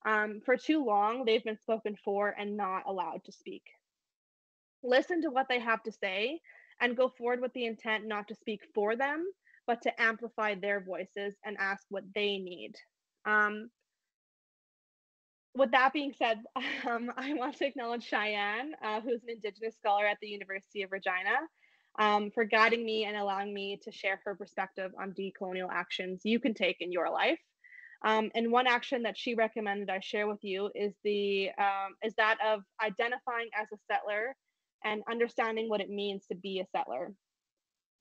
Um, 0.06 0.42
for 0.46 0.58
too 0.58 0.84
long, 0.84 1.26
they've 1.26 1.44
been 1.44 1.60
spoken 1.60 1.96
for 2.04 2.34
and 2.38 2.58
not 2.58 2.84
allowed 2.88 3.24
to 3.26 3.32
speak. 3.32 3.64
Listen 4.84 5.22
to 5.22 5.30
what 5.30 5.48
they 5.48 5.60
have 5.60 5.84
to 5.84 5.92
say 5.92 6.40
and 6.80 6.98
go 6.98 7.10
forward 7.10 7.42
with 7.42 7.54
the 7.54 7.66
intent 7.66 8.08
not 8.08 8.28
to 8.30 8.36
speak 8.36 8.62
for 8.74 8.96
them, 8.96 9.26
but 9.68 9.82
to 9.84 10.02
amplify 10.02 10.56
their 10.56 10.80
voices 10.80 11.36
and 11.46 11.58
ask 11.60 11.84
what 11.90 12.04
they 12.16 12.38
need. 12.38 12.74
Um, 13.26 13.70
with 15.54 15.72
that 15.72 15.94
being 15.94 16.14
said, 16.18 16.40
um, 16.90 17.12
I 17.18 17.34
want 17.34 17.58
to 17.58 17.68
acknowledge 17.68 18.06
Cheyenne, 18.06 18.74
uh, 18.84 19.02
who's 19.02 19.22
an 19.24 19.30
Indigenous 19.30 19.76
scholar 19.76 20.06
at 20.06 20.18
the 20.22 20.30
University 20.30 20.82
of 20.82 20.92
Regina 20.92 21.38
um, 22.00 22.32
for 22.32 22.44
guiding 22.44 22.86
me 22.86 23.06
and 23.06 23.18
allowing 23.18 23.54
me 23.54 23.80
to 23.84 23.92
share 23.92 24.20
her 24.26 24.36
perspective 24.36 24.92
on 25.00 25.14
decolonial 25.14 25.70
actions 25.72 26.22
you 26.24 26.40
can 26.40 26.54
take 26.54 26.78
in 26.80 26.92
your 26.92 27.10
life. 27.10 27.40
Um, 28.04 28.32
and 28.34 28.52
one 28.52 28.66
action 28.66 29.04
that 29.04 29.18
she 29.18 29.36
recommended 29.36 29.90
I 29.90 30.00
share 30.00 30.28
with 30.28 30.44
you 30.44 30.72
is 30.74 30.94
the 31.04 31.50
um, 31.60 31.96
is 32.04 32.16
that 32.16 32.38
of 32.46 32.62
identifying 32.84 33.50
as 33.56 33.68
a 33.72 33.78
settler 33.92 34.36
and 34.84 35.04
understanding 35.10 35.70
what 35.70 35.82
it 35.82 35.90
means 35.90 36.26
to 36.28 36.36
be 36.36 36.60
a 36.60 36.66
settler. 36.76 37.14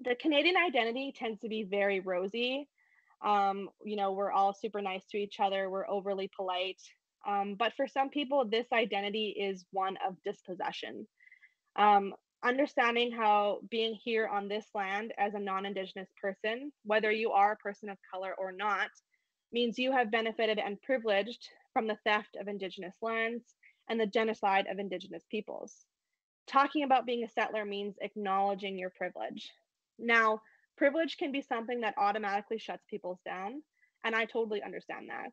The 0.02 0.14
Canadian 0.14 0.56
identity 0.56 1.12
tends 1.14 1.40
to 1.40 1.48
be 1.48 1.64
very 1.64 2.00
rosy. 2.00 2.66
Um, 3.22 3.68
you 3.84 3.96
know, 3.96 4.12
we're 4.12 4.32
all 4.32 4.54
super 4.54 4.80
nice 4.80 5.04
to 5.10 5.18
each 5.18 5.40
other. 5.40 5.68
We're 5.68 5.88
overly 5.88 6.30
polite. 6.34 6.80
Um, 7.28 7.54
but 7.58 7.74
for 7.76 7.86
some 7.86 8.08
people, 8.08 8.46
this 8.46 8.66
identity 8.72 9.36
is 9.38 9.66
one 9.72 9.98
of 10.06 10.16
dispossession. 10.24 11.06
Um, 11.78 12.14
understanding 12.44 13.12
how 13.12 13.60
being 13.70 13.94
here 13.94 14.26
on 14.26 14.48
this 14.48 14.66
land 14.74 15.12
as 15.18 15.34
a 15.34 15.38
non 15.38 15.66
Indigenous 15.66 16.08
person, 16.20 16.72
whether 16.84 17.10
you 17.10 17.32
are 17.32 17.52
a 17.52 17.56
person 17.56 17.88
of 17.88 17.98
color 18.10 18.34
or 18.38 18.52
not, 18.52 18.90
means 19.52 19.78
you 19.78 19.92
have 19.92 20.10
benefited 20.10 20.58
and 20.58 20.80
privileged 20.82 21.48
from 21.72 21.86
the 21.86 21.98
theft 22.04 22.36
of 22.40 22.48
Indigenous 22.48 22.94
lands 23.02 23.44
and 23.88 24.00
the 24.00 24.06
genocide 24.06 24.66
of 24.70 24.78
Indigenous 24.78 25.24
peoples. 25.30 25.84
Talking 26.46 26.84
about 26.84 27.06
being 27.06 27.24
a 27.24 27.28
settler 27.28 27.64
means 27.64 27.96
acknowledging 28.00 28.78
your 28.78 28.90
privilege. 28.90 29.50
Now, 29.98 30.40
privilege 30.76 31.16
can 31.16 31.32
be 31.32 31.42
something 31.42 31.80
that 31.82 31.94
automatically 31.98 32.58
shuts 32.58 32.84
people 32.88 33.20
down, 33.24 33.62
and 34.04 34.14
I 34.14 34.24
totally 34.24 34.62
understand 34.62 35.08
that. 35.10 35.30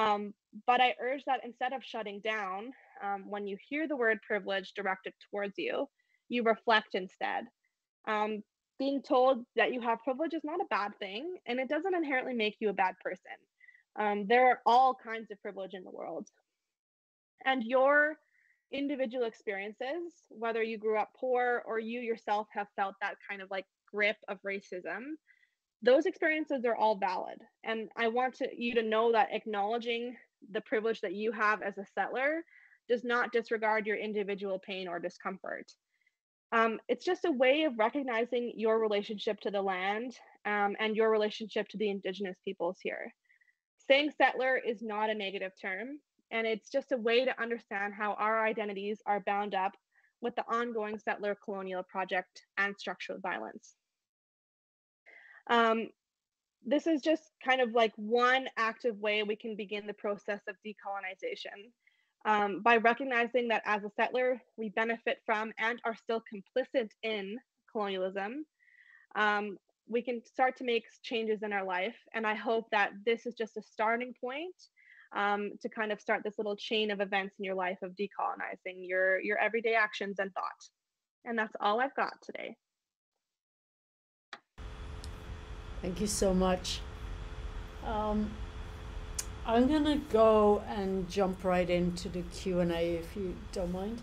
Um, 0.00 0.34
but 0.66 0.80
I 0.80 0.94
urge 1.00 1.24
that 1.24 1.40
instead 1.44 1.72
of 1.72 1.84
shutting 1.84 2.20
down, 2.20 2.72
um, 3.02 3.24
when 3.28 3.46
you 3.46 3.56
hear 3.68 3.88
the 3.88 3.96
word 3.96 4.18
privilege 4.26 4.72
directed 4.74 5.14
towards 5.30 5.54
you, 5.58 5.88
you 6.30 6.42
reflect 6.42 6.94
instead. 6.94 7.44
Um, 8.08 8.42
being 8.78 9.02
told 9.02 9.44
that 9.56 9.74
you 9.74 9.82
have 9.82 10.02
privilege 10.02 10.32
is 10.32 10.42
not 10.42 10.60
a 10.60 10.70
bad 10.70 10.92
thing, 10.98 11.36
and 11.46 11.60
it 11.60 11.68
doesn't 11.68 11.94
inherently 11.94 12.32
make 12.32 12.56
you 12.60 12.70
a 12.70 12.72
bad 12.72 12.94
person. 13.04 13.36
Um, 13.98 14.26
there 14.26 14.48
are 14.48 14.60
all 14.64 14.94
kinds 14.94 15.30
of 15.30 15.42
privilege 15.42 15.74
in 15.74 15.84
the 15.84 15.90
world. 15.90 16.26
And 17.44 17.62
your 17.62 18.16
individual 18.72 19.24
experiences, 19.24 20.24
whether 20.28 20.62
you 20.62 20.78
grew 20.78 20.98
up 20.98 21.10
poor 21.18 21.62
or 21.66 21.78
you 21.78 22.00
yourself 22.00 22.46
have 22.54 22.68
felt 22.76 22.94
that 23.02 23.16
kind 23.28 23.42
of 23.42 23.50
like 23.50 23.66
grip 23.92 24.16
of 24.28 24.38
racism, 24.46 25.16
those 25.82 26.06
experiences 26.06 26.64
are 26.64 26.76
all 26.76 26.96
valid. 26.96 27.38
And 27.64 27.88
I 27.96 28.08
want 28.08 28.34
to, 28.36 28.48
you 28.56 28.74
to 28.74 28.82
know 28.82 29.12
that 29.12 29.28
acknowledging 29.32 30.14
the 30.52 30.60
privilege 30.60 31.00
that 31.00 31.14
you 31.14 31.32
have 31.32 31.62
as 31.62 31.76
a 31.78 31.86
settler 31.94 32.44
does 32.88 33.04
not 33.04 33.32
disregard 33.32 33.86
your 33.86 33.96
individual 33.96 34.58
pain 34.58 34.88
or 34.88 34.98
discomfort. 34.98 35.70
Um, 36.52 36.80
it's 36.88 37.04
just 37.04 37.24
a 37.24 37.30
way 37.30 37.62
of 37.64 37.78
recognizing 37.78 38.52
your 38.56 38.80
relationship 38.80 39.40
to 39.40 39.50
the 39.50 39.62
land 39.62 40.16
um, 40.44 40.74
and 40.80 40.96
your 40.96 41.10
relationship 41.10 41.68
to 41.68 41.78
the 41.78 41.90
indigenous 41.90 42.36
peoples 42.44 42.78
here. 42.82 43.12
Saying 43.88 44.12
settler 44.16 44.56
is 44.56 44.82
not 44.82 45.10
a 45.10 45.14
negative 45.14 45.52
term, 45.60 46.00
and 46.30 46.46
it's 46.46 46.70
just 46.70 46.92
a 46.92 46.96
way 46.96 47.24
to 47.24 47.40
understand 47.40 47.94
how 47.94 48.14
our 48.14 48.44
identities 48.44 49.00
are 49.06 49.20
bound 49.20 49.54
up 49.54 49.72
with 50.20 50.34
the 50.36 50.44
ongoing 50.48 50.98
settler 50.98 51.36
colonial 51.44 51.82
project 51.84 52.42
and 52.58 52.74
structural 52.76 53.20
violence. 53.20 53.74
Um, 55.48 55.88
this 56.64 56.86
is 56.86 57.00
just 57.00 57.22
kind 57.44 57.60
of 57.60 57.72
like 57.72 57.92
one 57.96 58.46
active 58.56 58.98
way 58.98 59.22
we 59.22 59.36
can 59.36 59.56
begin 59.56 59.86
the 59.86 59.94
process 59.94 60.40
of 60.48 60.56
decolonization 60.66 61.70
um, 62.24 62.62
by 62.62 62.76
recognizing 62.76 63.48
that 63.48 63.62
as 63.64 63.82
a 63.84 63.90
settler, 63.96 64.40
we 64.56 64.68
benefit 64.70 65.18
from 65.24 65.52
and 65.58 65.80
are 65.84 65.96
still 65.96 66.22
complicit 66.32 66.90
in 67.02 67.38
colonialism. 67.72 68.44
Um, 69.14 69.56
we 69.88 70.02
can 70.02 70.22
start 70.24 70.56
to 70.58 70.64
make 70.64 70.84
changes 71.02 71.42
in 71.42 71.52
our 71.52 71.64
life. 71.64 71.96
And 72.14 72.26
I 72.26 72.34
hope 72.34 72.66
that 72.70 72.90
this 73.04 73.26
is 73.26 73.34
just 73.34 73.56
a 73.56 73.62
starting 73.62 74.14
point 74.20 74.54
um, 75.16 75.52
to 75.62 75.68
kind 75.68 75.90
of 75.90 76.00
start 76.00 76.22
this 76.24 76.38
little 76.38 76.56
chain 76.56 76.90
of 76.90 77.00
events 77.00 77.34
in 77.38 77.44
your 77.44 77.54
life 77.54 77.78
of 77.82 77.92
decolonizing 77.92 78.76
your, 78.86 79.20
your 79.20 79.38
everyday 79.38 79.74
actions 79.74 80.16
and 80.18 80.32
thought. 80.32 80.44
And 81.24 81.38
that's 81.38 81.54
all 81.60 81.80
I've 81.80 81.94
got 81.96 82.12
today. 82.22 82.56
Thank 85.82 86.00
you 86.00 86.06
so 86.06 86.34
much. 86.34 86.80
I'm 89.50 89.66
gonna 89.66 90.00
go 90.12 90.62
and 90.68 91.10
jump 91.10 91.42
right 91.42 91.68
into 91.68 92.08
the 92.08 92.22
Q 92.22 92.60
and 92.60 92.70
A 92.70 92.94
if 92.94 93.16
you 93.16 93.34
don't 93.50 93.72
mind. 93.72 94.00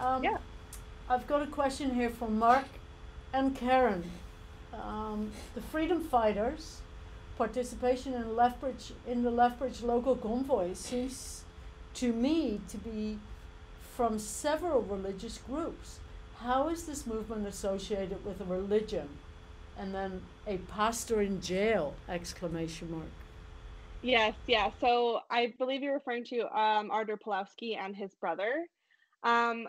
Um, 0.00 0.22
yeah. 0.22 0.36
I've 1.10 1.26
got 1.26 1.42
a 1.42 1.48
question 1.48 1.92
here 1.92 2.08
from 2.08 2.38
Mark 2.38 2.66
and 3.32 3.56
Karen. 3.56 4.08
Um, 4.72 5.32
the 5.56 5.60
freedom 5.60 6.04
fighters' 6.04 6.82
participation 7.36 8.14
in 8.14 8.36
Lethbridge 8.36 8.92
in 9.08 9.24
the 9.24 9.30
Lethbridge 9.32 9.82
local 9.82 10.14
convoy 10.14 10.74
seems 10.74 11.42
to 11.94 12.12
me 12.12 12.60
to 12.68 12.78
be 12.78 13.18
from 13.96 14.20
several 14.20 14.82
religious 14.82 15.38
groups. 15.38 15.98
How 16.38 16.68
is 16.68 16.84
this 16.84 17.08
movement 17.08 17.44
associated 17.48 18.24
with 18.24 18.40
a 18.40 18.44
religion? 18.44 19.08
And 19.76 19.92
then 19.92 20.22
a 20.46 20.58
pastor 20.58 21.22
in 21.22 21.40
jail! 21.40 21.94
Exclamation 22.08 22.92
mark. 22.92 23.25
Yes, 24.06 24.36
yeah. 24.46 24.70
So 24.78 25.18
I 25.32 25.52
believe 25.58 25.82
you're 25.82 25.94
referring 25.94 26.24
to 26.26 26.42
um, 26.56 26.92
Artur 26.92 27.16
Pawlowski 27.16 27.76
and 27.76 27.96
his 27.96 28.14
brother. 28.14 28.68
Um, 29.24 29.66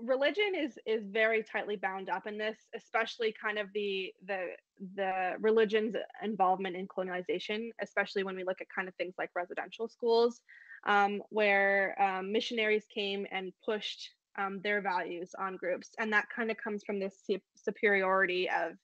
religion 0.00 0.52
is 0.56 0.78
is 0.86 1.02
very 1.08 1.42
tightly 1.42 1.74
bound 1.74 2.08
up 2.10 2.28
in 2.28 2.38
this, 2.38 2.56
especially 2.76 3.34
kind 3.42 3.58
of 3.58 3.66
the 3.74 4.14
the 4.24 4.50
the 4.94 5.32
religion's 5.40 5.96
involvement 6.22 6.76
in 6.76 6.86
colonialization, 6.86 7.70
especially 7.82 8.22
when 8.22 8.36
we 8.36 8.44
look 8.44 8.60
at 8.60 8.68
kind 8.72 8.86
of 8.86 8.94
things 8.94 9.14
like 9.18 9.30
residential 9.34 9.88
schools, 9.88 10.40
um, 10.86 11.20
where 11.30 12.00
um, 12.00 12.30
missionaries 12.30 12.86
came 12.86 13.26
and 13.32 13.52
pushed 13.64 14.10
um, 14.38 14.60
their 14.62 14.80
values 14.80 15.32
on 15.36 15.56
groups, 15.56 15.88
and 15.98 16.12
that 16.12 16.28
kind 16.30 16.52
of 16.52 16.56
comes 16.56 16.84
from 16.84 17.00
this 17.00 17.28
superiority 17.56 18.48
of 18.48 18.74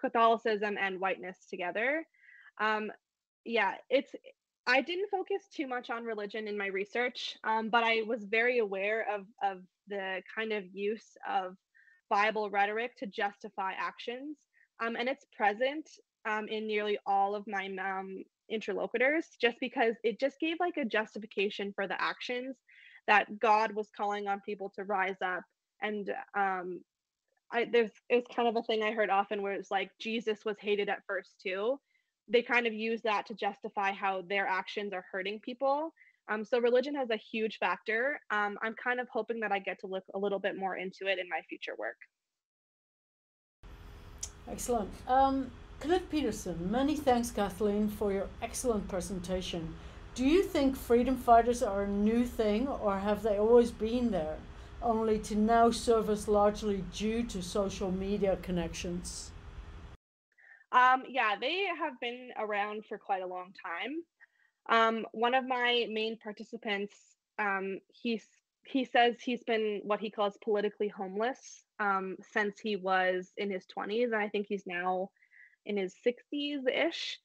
Catholicism 0.00 0.78
and 0.80 0.98
whiteness 0.98 1.46
together. 1.48 2.04
Um, 2.60 2.90
yeah, 3.44 3.74
it's 3.90 4.14
I 4.66 4.80
didn't 4.80 5.10
focus 5.10 5.42
too 5.54 5.66
much 5.66 5.90
on 5.90 6.04
religion 6.04 6.48
in 6.48 6.56
my 6.56 6.66
research, 6.68 7.36
um, 7.44 7.68
but 7.68 7.84
I 7.84 8.02
was 8.06 8.24
very 8.24 8.58
aware 8.58 9.06
of 9.12 9.26
of 9.42 9.62
the 9.88 10.22
kind 10.34 10.52
of 10.52 10.64
use 10.72 11.16
of 11.28 11.56
Bible 12.08 12.50
rhetoric 12.50 12.96
to 12.98 13.06
justify 13.06 13.72
actions, 13.78 14.38
um, 14.82 14.96
and 14.96 15.08
it's 15.08 15.26
present 15.36 15.88
um, 16.26 16.48
in 16.48 16.66
nearly 16.66 16.98
all 17.06 17.34
of 17.34 17.46
my 17.46 17.66
um, 17.78 18.24
interlocutors, 18.48 19.26
just 19.40 19.58
because 19.60 19.94
it 20.02 20.18
just 20.18 20.40
gave 20.40 20.56
like 20.60 20.78
a 20.78 20.84
justification 20.84 21.72
for 21.74 21.86
the 21.86 22.00
actions 22.00 22.56
that 23.06 23.38
God 23.38 23.72
was 23.74 23.90
calling 23.94 24.28
on 24.28 24.40
people 24.46 24.72
to 24.76 24.84
rise 24.84 25.20
up, 25.22 25.42
and 25.82 26.10
um, 26.34 26.80
I 27.52 27.66
there's 27.70 27.92
it's 28.08 28.34
kind 28.34 28.48
of 28.48 28.56
a 28.56 28.62
thing 28.62 28.82
I 28.82 28.92
heard 28.92 29.10
often 29.10 29.42
where 29.42 29.52
it's 29.52 29.70
like 29.70 29.90
Jesus 30.00 30.38
was 30.46 30.56
hated 30.58 30.88
at 30.88 31.04
first 31.06 31.34
too 31.42 31.78
they 32.28 32.42
kind 32.42 32.66
of 32.66 32.72
use 32.72 33.02
that 33.02 33.26
to 33.26 33.34
justify 33.34 33.92
how 33.92 34.22
their 34.28 34.46
actions 34.46 34.92
are 34.92 35.04
hurting 35.10 35.40
people. 35.40 35.92
Um, 36.28 36.44
so 36.44 36.58
religion 36.58 36.94
has 36.94 37.10
a 37.10 37.16
huge 37.16 37.58
factor. 37.58 38.18
Um, 38.30 38.56
I'm 38.62 38.74
kind 38.82 38.98
of 38.98 39.08
hoping 39.12 39.40
that 39.40 39.52
I 39.52 39.58
get 39.58 39.78
to 39.80 39.86
look 39.86 40.04
a 40.14 40.18
little 40.18 40.38
bit 40.38 40.56
more 40.56 40.76
into 40.76 41.06
it 41.06 41.18
in 41.18 41.28
my 41.28 41.40
future 41.48 41.74
work. 41.78 41.96
Excellent. 44.48 44.90
Um, 45.06 45.50
Cliff 45.80 46.08
Peterson, 46.10 46.70
many 46.70 46.96
thanks, 46.96 47.30
Kathleen, 47.30 47.88
for 47.88 48.12
your 48.12 48.28
excellent 48.40 48.88
presentation. 48.88 49.74
Do 50.14 50.24
you 50.24 50.42
think 50.42 50.76
freedom 50.76 51.16
fighters 51.16 51.62
are 51.62 51.82
a 51.82 51.88
new 51.88 52.24
thing 52.24 52.68
or 52.68 52.98
have 52.98 53.22
they 53.22 53.36
always 53.36 53.70
been 53.70 54.10
there, 54.10 54.36
only 54.82 55.18
to 55.18 55.34
now 55.34 55.70
service 55.70 56.28
largely 56.28 56.84
due 56.94 57.22
to 57.24 57.42
social 57.42 57.90
media 57.90 58.38
connections? 58.40 59.30
Um, 60.74 61.04
yeah, 61.08 61.36
they 61.40 61.66
have 61.78 62.00
been 62.00 62.30
around 62.36 62.84
for 62.86 62.98
quite 62.98 63.22
a 63.22 63.26
long 63.26 63.52
time. 63.64 64.02
Um, 64.68 65.06
one 65.12 65.34
of 65.34 65.46
my 65.46 65.86
main 65.88 66.18
participants, 66.18 66.94
um, 67.38 67.78
he's 67.88 68.26
he 68.66 68.84
says 68.84 69.16
he's 69.22 69.44
been 69.44 69.82
what 69.84 70.00
he 70.00 70.10
calls 70.10 70.38
politically 70.42 70.88
homeless 70.88 71.64
um, 71.78 72.16
since 72.32 72.58
he 72.58 72.76
was 72.76 73.30
in 73.36 73.50
his 73.50 73.66
20s, 73.76 74.04
and 74.04 74.16
I 74.16 74.28
think 74.28 74.46
he's 74.48 74.66
now 74.66 75.10
in 75.66 75.76
his 75.76 75.94
60s 76.06 76.62
ish. 76.66 77.18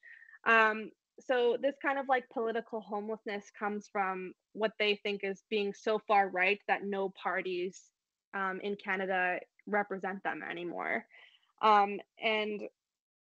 Um, 0.46 0.90
so 1.18 1.56
this 1.60 1.76
kind 1.82 1.98
of 1.98 2.08
like 2.08 2.28
political 2.30 2.80
homelessness 2.80 3.46
comes 3.58 3.88
from 3.90 4.34
what 4.52 4.72
they 4.78 5.00
think 5.02 5.22
is 5.24 5.42
being 5.48 5.72
so 5.72 5.98
far 6.06 6.28
right 6.28 6.58
that 6.68 6.84
no 6.84 7.10
parties 7.22 7.80
um, 8.34 8.60
in 8.62 8.76
Canada 8.76 9.38
represent 9.66 10.22
them 10.22 10.42
anymore. 10.48 11.06
Um, 11.62 12.00
and 12.22 12.62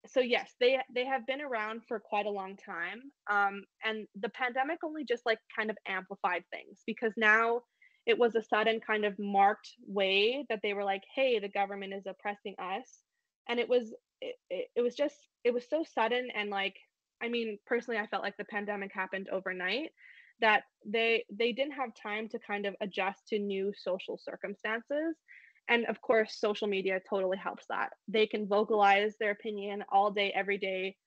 so 0.05 0.19
yes 0.19 0.53
they 0.59 0.79
they 0.93 1.05
have 1.05 1.25
been 1.25 1.41
around 1.41 1.81
for 1.87 1.99
quite 1.99 2.25
a 2.25 2.31
long 2.31 2.57
time 2.57 3.01
um, 3.29 3.63
and 3.83 4.07
the 4.19 4.29
pandemic 4.29 4.79
only 4.83 5.03
just 5.03 5.25
like 5.25 5.39
kind 5.55 5.69
of 5.69 5.77
amplified 5.87 6.43
things 6.51 6.79
because 6.85 7.13
now 7.17 7.61
it 8.05 8.17
was 8.17 8.35
a 8.35 8.43
sudden 8.43 8.79
kind 8.85 9.05
of 9.05 9.17
marked 9.17 9.69
way 9.87 10.45
that 10.49 10.59
they 10.61 10.73
were 10.73 10.83
like 10.83 11.03
hey 11.15 11.39
the 11.39 11.49
government 11.49 11.93
is 11.93 12.05
oppressing 12.05 12.55
us. 12.59 13.03
And 13.49 13.59
it 13.59 13.67
was 13.67 13.93
it, 14.21 14.35
it, 14.49 14.67
it 14.75 14.81
was 14.81 14.95
just 14.95 15.15
it 15.43 15.53
was 15.53 15.65
so 15.69 15.83
sudden 15.93 16.29
and 16.35 16.49
like 16.49 16.75
i 17.21 17.27
mean 17.27 17.59
personally 17.65 17.99
i 17.99 18.07
felt 18.07 18.23
like 18.23 18.37
the 18.37 18.45
pandemic 18.45 18.91
happened 18.93 19.27
overnight 19.29 19.89
that 20.39 20.63
they 20.85 21.25
they 21.31 21.51
didn't 21.51 21.73
have 21.73 21.89
time 22.01 22.29
to 22.29 22.39
kind 22.39 22.65
of 22.65 22.75
adjust 22.81 23.27
to 23.27 23.39
new 23.39 23.73
social 23.75 24.17
circumstances 24.17 25.15
and 25.69 25.85
of 25.85 26.01
course 26.01 26.37
social 26.39 26.67
media 26.67 26.99
totally 27.09 27.37
helps 27.37 27.65
that. 27.69 27.91
They 28.07 28.27
can 28.27 28.47
vocalize 28.47 29.15
their 29.19 29.31
opinion 29.31 29.83
all 29.91 30.11
day 30.11 30.31
every 30.35 30.57
day 30.57 30.97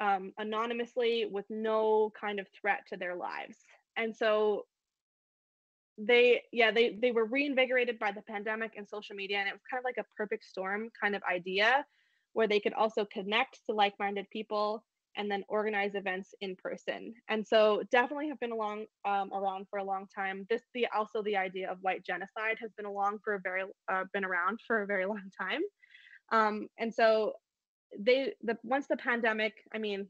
um, 0.00 0.32
anonymously 0.38 1.26
with 1.30 1.44
no 1.48 2.12
kind 2.18 2.40
of 2.40 2.46
threat 2.60 2.80
to 2.88 2.96
their 2.96 3.14
lives. 3.14 3.56
And 3.96 4.14
so 4.16 4.66
they 5.98 6.42
yeah 6.52 6.70
they 6.70 6.96
they 7.00 7.12
were 7.12 7.26
reinvigorated 7.26 7.98
by 7.98 8.10
the 8.10 8.22
pandemic 8.22 8.72
and 8.76 8.88
social 8.88 9.14
media 9.14 9.38
and 9.38 9.46
it 9.46 9.52
was 9.52 9.60
kind 9.70 9.78
of 9.78 9.84
like 9.84 9.98
a 9.98 10.16
perfect 10.16 10.42
storm 10.42 10.88
kind 10.98 11.14
of 11.14 11.22
idea 11.30 11.84
where 12.32 12.48
they 12.48 12.58
could 12.58 12.72
also 12.72 13.06
connect 13.12 13.60
to 13.66 13.74
like-minded 13.74 14.26
people 14.30 14.82
and 15.16 15.30
then 15.30 15.44
organize 15.48 15.94
events 15.94 16.34
in 16.40 16.56
person. 16.56 17.14
And 17.28 17.46
so 17.46 17.82
definitely 17.90 18.28
have 18.28 18.40
been 18.40 18.52
along 18.52 18.86
um, 19.04 19.30
around 19.32 19.66
for 19.68 19.78
a 19.78 19.84
long 19.84 20.06
time. 20.14 20.46
This 20.48 20.62
the 20.74 20.86
also 20.94 21.22
the 21.22 21.36
idea 21.36 21.70
of 21.70 21.78
white 21.82 22.04
genocide 22.04 22.56
has 22.60 22.70
been 22.76 22.86
along 22.86 23.18
for 23.24 23.34
a 23.34 23.40
very 23.40 23.64
uh, 23.90 24.04
been 24.12 24.24
around 24.24 24.60
for 24.66 24.82
a 24.82 24.86
very 24.86 25.06
long 25.14 25.30
time. 25.38 25.60
Um, 26.30 26.68
and 26.78 26.92
so 26.92 27.34
they 27.98 28.32
the 28.42 28.56
once 28.62 28.86
the 28.86 28.96
pandemic 28.96 29.52
i 29.74 29.78
mean 29.78 30.06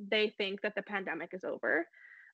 they 0.00 0.32
think 0.38 0.62
that 0.62 0.74
the 0.74 0.82
pandemic 0.82 1.30
is 1.32 1.44
over. 1.44 1.86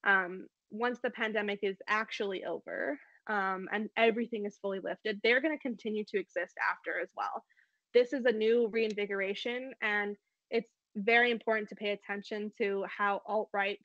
Um, 0.06 0.46
once 0.70 0.98
the 1.02 1.10
pandemic 1.10 1.60
is 1.62 1.76
actually 1.88 2.44
over 2.44 2.98
um, 3.26 3.68
and 3.72 3.88
everything 3.96 4.44
is 4.44 4.58
fully 4.60 4.80
lifted 4.80 5.18
they're 5.22 5.40
going 5.40 5.56
to 5.56 5.62
continue 5.62 6.04
to 6.04 6.18
exist 6.18 6.54
after 6.70 7.00
as 7.00 7.08
well. 7.16 7.42
This 7.94 8.12
is 8.12 8.24
a 8.26 8.32
new 8.32 8.68
reinvigoration 8.68 9.72
and 9.82 10.16
it's 10.50 10.70
very 10.96 11.30
important 11.30 11.68
to 11.68 11.74
pay 11.74 11.90
attention 11.90 12.52
to 12.58 12.84
how 12.86 13.22
alt-right 13.26 13.80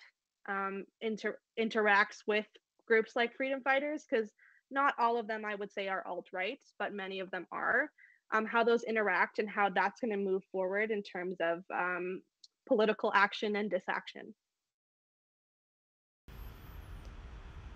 um, 0.47 0.85
inter- 1.01 1.39
interacts 1.59 2.17
with 2.27 2.45
groups 2.87 3.13
like 3.15 3.35
freedom 3.35 3.61
fighters 3.61 4.05
because 4.09 4.31
not 4.71 4.93
all 4.99 5.17
of 5.17 5.27
them 5.27 5.45
i 5.45 5.55
would 5.55 5.71
say 5.71 5.87
are 5.87 6.05
alt-right 6.07 6.59
but 6.77 6.93
many 6.93 7.19
of 7.19 7.29
them 7.31 7.45
are. 7.51 7.89
Um, 8.31 8.45
how 8.45 8.63
those 8.63 8.83
interact 8.83 9.39
and 9.39 9.49
how 9.49 9.69
that's 9.69 9.99
going 9.99 10.11
to 10.11 10.17
move 10.17 10.43
forward 10.51 10.91
in 10.91 11.01
terms 11.01 11.37
of 11.41 11.63
um, 11.73 12.21
political 12.67 13.11
action 13.15 13.55
and 13.55 13.71
disaction. 13.71 14.35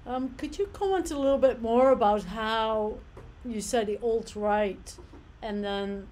Um, 0.05 0.35
could 0.37 0.59
you 0.59 0.67
comment 0.67 1.09
a 1.09 1.17
little 1.17 1.39
bit 1.39 1.61
more 1.61 1.91
about 1.91 2.23
how 2.23 2.97
you 3.43 3.61
said 3.61 3.87
the 3.87 3.97
alt-right 4.03 4.95
and 5.41 5.63
then 5.63 6.07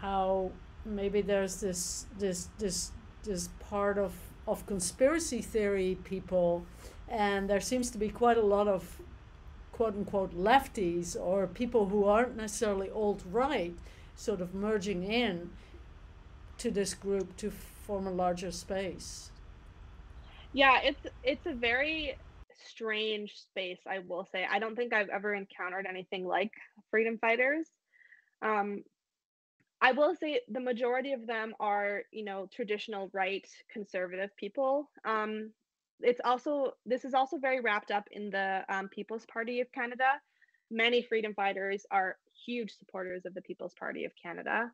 how 0.00 0.50
maybe 0.86 1.20
there's 1.20 1.60
this 1.60 2.06
this 2.18 2.48
this 2.58 2.92
this 3.24 3.48
part 3.58 3.98
of 3.98 4.12
of 4.46 4.64
conspiracy 4.66 5.42
theory 5.42 5.98
people 6.04 6.64
and 7.08 7.50
there 7.50 7.60
seems 7.60 7.90
to 7.90 7.98
be 7.98 8.08
quite 8.08 8.36
a 8.36 8.42
lot 8.42 8.68
of 8.68 8.98
quote 9.72 9.94
unquote 9.94 10.34
lefties 10.34 11.16
or 11.20 11.46
people 11.46 11.86
who 11.86 12.04
aren't 12.04 12.36
necessarily 12.36 12.88
alt 12.90 13.22
right 13.30 13.74
sort 14.14 14.40
of 14.40 14.54
merging 14.54 15.02
in 15.04 15.50
to 16.58 16.70
this 16.70 16.94
group 16.94 17.36
to 17.36 17.50
form 17.50 18.06
a 18.06 18.10
larger 18.10 18.50
space. 18.50 19.30
Yeah 20.52 20.80
it's 20.82 21.06
it's 21.22 21.46
a 21.46 21.52
very 21.52 22.16
strange 22.68 23.34
space 23.36 23.78
i 23.86 23.98
will 24.00 24.26
say. 24.32 24.46
I 24.50 24.58
don't 24.58 24.76
think 24.76 24.92
i've 24.92 25.10
ever 25.10 25.34
encountered 25.34 25.86
anything 25.86 26.26
like 26.26 26.52
freedom 26.90 27.18
fighters. 27.18 27.66
Um, 28.42 28.82
I 29.86 29.92
will 29.92 30.16
say 30.16 30.40
the 30.48 30.58
majority 30.58 31.12
of 31.12 31.28
them 31.28 31.54
are, 31.60 32.02
you 32.10 32.24
know, 32.24 32.48
traditional 32.52 33.08
right 33.12 33.46
conservative 33.72 34.30
people. 34.36 34.90
Um, 35.04 35.52
it's 36.00 36.20
also 36.24 36.72
this 36.84 37.04
is 37.04 37.14
also 37.14 37.38
very 37.38 37.60
wrapped 37.60 37.92
up 37.92 38.02
in 38.10 38.28
the 38.30 38.64
um, 38.68 38.88
People's 38.88 39.24
Party 39.26 39.60
of 39.60 39.70
Canada. 39.70 40.08
Many 40.72 41.02
freedom 41.02 41.34
fighters 41.34 41.86
are 41.92 42.16
huge 42.44 42.72
supporters 42.76 43.26
of 43.26 43.34
the 43.34 43.42
People's 43.42 43.74
Party 43.78 44.04
of 44.04 44.10
Canada, 44.20 44.72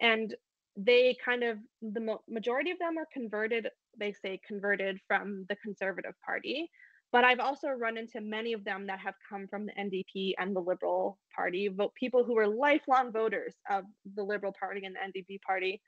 and 0.00 0.34
they 0.78 1.14
kind 1.22 1.44
of 1.44 1.58
the 1.82 2.16
majority 2.26 2.70
of 2.70 2.78
them 2.78 2.96
are 2.96 3.08
converted. 3.12 3.68
They 3.98 4.12
say 4.12 4.40
converted 4.48 4.98
from 5.06 5.44
the 5.50 5.56
Conservative 5.56 6.14
Party, 6.24 6.70
but 7.14 7.22
I've 7.22 7.38
also 7.38 7.68
run 7.68 7.96
into 7.96 8.20
many 8.20 8.54
of 8.54 8.64
them 8.64 8.88
that 8.88 8.98
have 8.98 9.14
come 9.30 9.46
from 9.46 9.66
the 9.66 9.72
NDP 9.74 10.32
and 10.36 10.54
the 10.54 10.58
Liberal 10.58 11.16
Party, 11.32 11.68
vote 11.68 11.94
people 11.94 12.24
who 12.24 12.34
were 12.34 12.48
lifelong 12.48 13.12
voters 13.12 13.54
of 13.70 13.84
the 14.16 14.24
Liberal 14.24 14.52
Party 14.58 14.84
and 14.84 14.96
the 14.96 15.20
NDP 15.20 15.40
Party, 15.42 15.80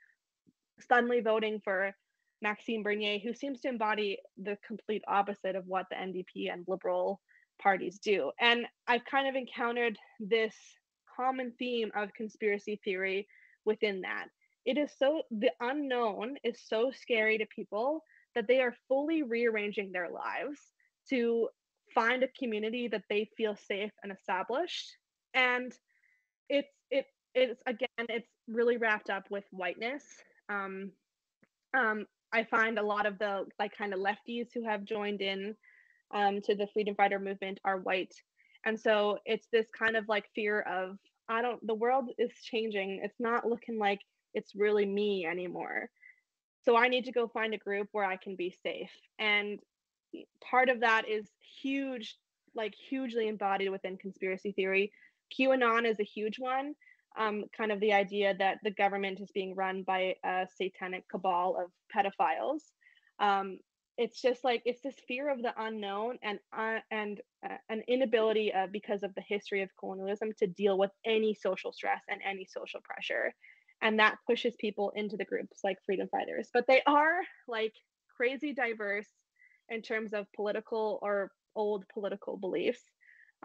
suddenly 0.79 1.19
voting 1.19 1.59
for 1.65 1.93
Maxime 2.41 2.81
Bernier, 2.81 3.19
who 3.19 3.33
seems 3.33 3.59
to 3.59 3.67
embody 3.67 4.17
the 4.41 4.57
complete 4.65 5.03
opposite 5.05 5.57
of 5.57 5.67
what 5.67 5.87
the 5.89 5.97
NDP 5.97 6.49
and 6.49 6.63
Liberal 6.65 7.19
parties 7.61 7.99
do. 7.99 8.31
And 8.39 8.65
I've 8.87 9.03
kind 9.03 9.27
of 9.27 9.35
encountered 9.35 9.97
this 10.21 10.55
common 11.13 11.51
theme 11.59 11.91
of 11.93 12.13
conspiracy 12.13 12.79
theory 12.85 13.27
within 13.65 13.99
that. 13.99 14.27
It 14.65 14.77
is 14.77 14.91
so, 14.97 15.23
the 15.29 15.51
unknown 15.59 16.37
is 16.45 16.57
so 16.65 16.89
scary 16.97 17.37
to 17.37 17.45
people 17.53 18.01
that 18.33 18.47
they 18.47 18.61
are 18.61 18.75
fully 18.87 19.23
rearranging 19.23 19.91
their 19.91 20.07
lives 20.09 20.61
to 21.09 21.49
find 21.93 22.23
a 22.23 22.27
community 22.39 22.87
that 22.87 23.03
they 23.09 23.29
feel 23.37 23.55
safe 23.55 23.91
and 24.03 24.11
established. 24.11 24.97
And 25.33 25.73
it's 26.49 26.73
it 26.91 27.05
it's 27.33 27.61
again 27.65 27.87
it's 28.09 28.29
really 28.47 28.77
wrapped 28.77 29.09
up 29.09 29.25
with 29.29 29.45
whiteness. 29.51 30.03
Um 30.49 30.91
um 31.75 32.05
i 32.33 32.43
find 32.43 32.77
a 32.77 32.83
lot 32.83 33.05
of 33.05 33.17
the 33.19 33.45
like 33.59 33.75
kind 33.77 33.93
of 33.93 33.99
lefties 33.99 34.47
who 34.53 34.63
have 34.63 34.83
joined 34.83 35.21
in 35.21 35.55
um 36.13 36.41
to 36.41 36.55
the 36.55 36.67
freedom 36.73 36.95
fighter 36.95 37.19
movement 37.19 37.59
are 37.65 37.79
white. 37.79 38.13
And 38.65 38.79
so 38.79 39.19
it's 39.25 39.47
this 39.51 39.67
kind 39.77 39.95
of 39.95 40.07
like 40.07 40.25
fear 40.35 40.61
of 40.61 40.97
i 41.29 41.41
don't 41.41 41.65
the 41.65 41.73
world 41.75 42.09
is 42.17 42.31
changing. 42.43 43.01
It's 43.03 43.19
not 43.19 43.47
looking 43.47 43.77
like 43.79 43.99
it's 44.33 44.55
really 44.55 44.85
me 44.85 45.25
anymore. 45.29 45.89
So 46.63 46.77
i 46.77 46.87
need 46.87 47.05
to 47.05 47.11
go 47.11 47.27
find 47.27 47.53
a 47.53 47.57
group 47.57 47.87
where 47.91 48.05
i 48.05 48.17
can 48.17 48.35
be 48.35 48.55
safe. 48.63 48.91
And 49.19 49.59
part 50.41 50.69
of 50.69 50.81
that 50.81 51.07
is 51.07 51.27
huge, 51.61 52.17
like 52.55 52.73
hugely 52.75 53.27
embodied 53.27 53.69
within 53.69 53.97
conspiracy 53.97 54.51
theory. 54.51 54.91
QAnon 55.37 55.89
is 55.89 55.99
a 55.99 56.03
huge 56.03 56.39
one. 56.39 56.73
Um, 57.17 57.45
kind 57.55 57.71
of 57.71 57.79
the 57.79 57.93
idea 57.93 58.35
that 58.37 58.59
the 58.63 58.71
government 58.71 59.19
is 59.19 59.31
being 59.31 59.55
run 59.55 59.83
by 59.83 60.15
a 60.23 60.47
satanic 60.55 61.07
cabal 61.09 61.57
of 61.59 61.71
pedophiles. 61.93 62.61
Um, 63.19 63.57
it's 63.97 64.21
just 64.21 64.43
like 64.43 64.61
it's 64.65 64.81
this 64.81 64.95
fear 65.07 65.29
of 65.29 65.41
the 65.41 65.53
unknown 65.57 66.19
and 66.21 66.39
uh, 66.55 66.79
and 66.91 67.19
uh, 67.43 67.57
an 67.69 67.81
inability 67.87 68.53
uh, 68.53 68.67
because 68.71 69.03
of 69.03 69.13
the 69.15 69.23
history 69.27 69.63
of 69.63 69.69
colonialism 69.79 70.29
to 70.37 70.47
deal 70.47 70.77
with 70.77 70.91
any 71.05 71.33
social 71.33 71.73
stress 71.73 72.03
and 72.07 72.21
any 72.23 72.45
social 72.45 72.79
pressure 72.83 73.33
and 73.81 73.99
that 73.99 74.17
pushes 74.25 74.55
people 74.59 74.91
into 74.95 75.17
the 75.17 75.25
groups 75.25 75.59
like 75.63 75.77
freedom 75.85 76.07
fighters 76.09 76.49
but 76.53 76.65
they 76.67 76.81
are 76.87 77.19
like 77.47 77.73
crazy 78.15 78.53
diverse 78.53 79.07
in 79.69 79.81
terms 79.81 80.13
of 80.13 80.31
political 80.33 80.99
or 81.01 81.31
old 81.55 81.85
political 81.93 82.37
beliefs. 82.37 82.81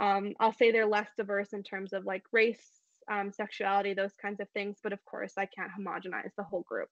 Um, 0.00 0.34
I'll 0.40 0.52
say 0.52 0.70
they're 0.70 0.86
less 0.86 1.08
diverse 1.16 1.52
in 1.52 1.62
terms 1.62 1.92
of 1.92 2.04
like 2.04 2.22
race, 2.32 2.80
um, 3.10 3.32
sexuality, 3.32 3.94
those 3.94 4.14
kinds 4.20 4.40
of 4.40 4.48
things. 4.50 4.78
But 4.82 4.92
of 4.92 5.04
course, 5.04 5.34
I 5.36 5.46
can't 5.46 5.70
homogenize 5.78 6.30
the 6.36 6.44
whole 6.44 6.62
group. 6.62 6.88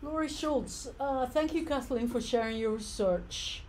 Laurie 0.00 0.28
Schultz, 0.28 0.88
uh, 1.00 1.26
thank 1.26 1.52
you, 1.54 1.64
Kathleen, 1.64 2.08
for 2.08 2.20
sharing 2.20 2.56
your 2.56 2.70
research. 2.70 3.62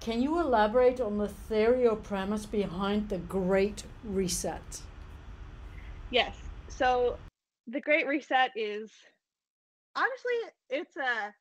Can 0.00 0.20
you 0.20 0.38
elaborate 0.40 1.00
on 1.00 1.18
the 1.18 1.28
theory 1.28 1.86
or 1.86 1.96
premise 1.96 2.44
behind 2.44 3.08
the 3.08 3.18
Great 3.18 3.84
Reset? 4.04 4.82
Yes. 6.10 6.36
So, 6.68 7.18
the 7.68 7.80
Great 7.80 8.06
Reset 8.06 8.50
is 8.56 8.90
honestly, 9.94 10.52
it's 10.70 10.96
a 10.96 11.32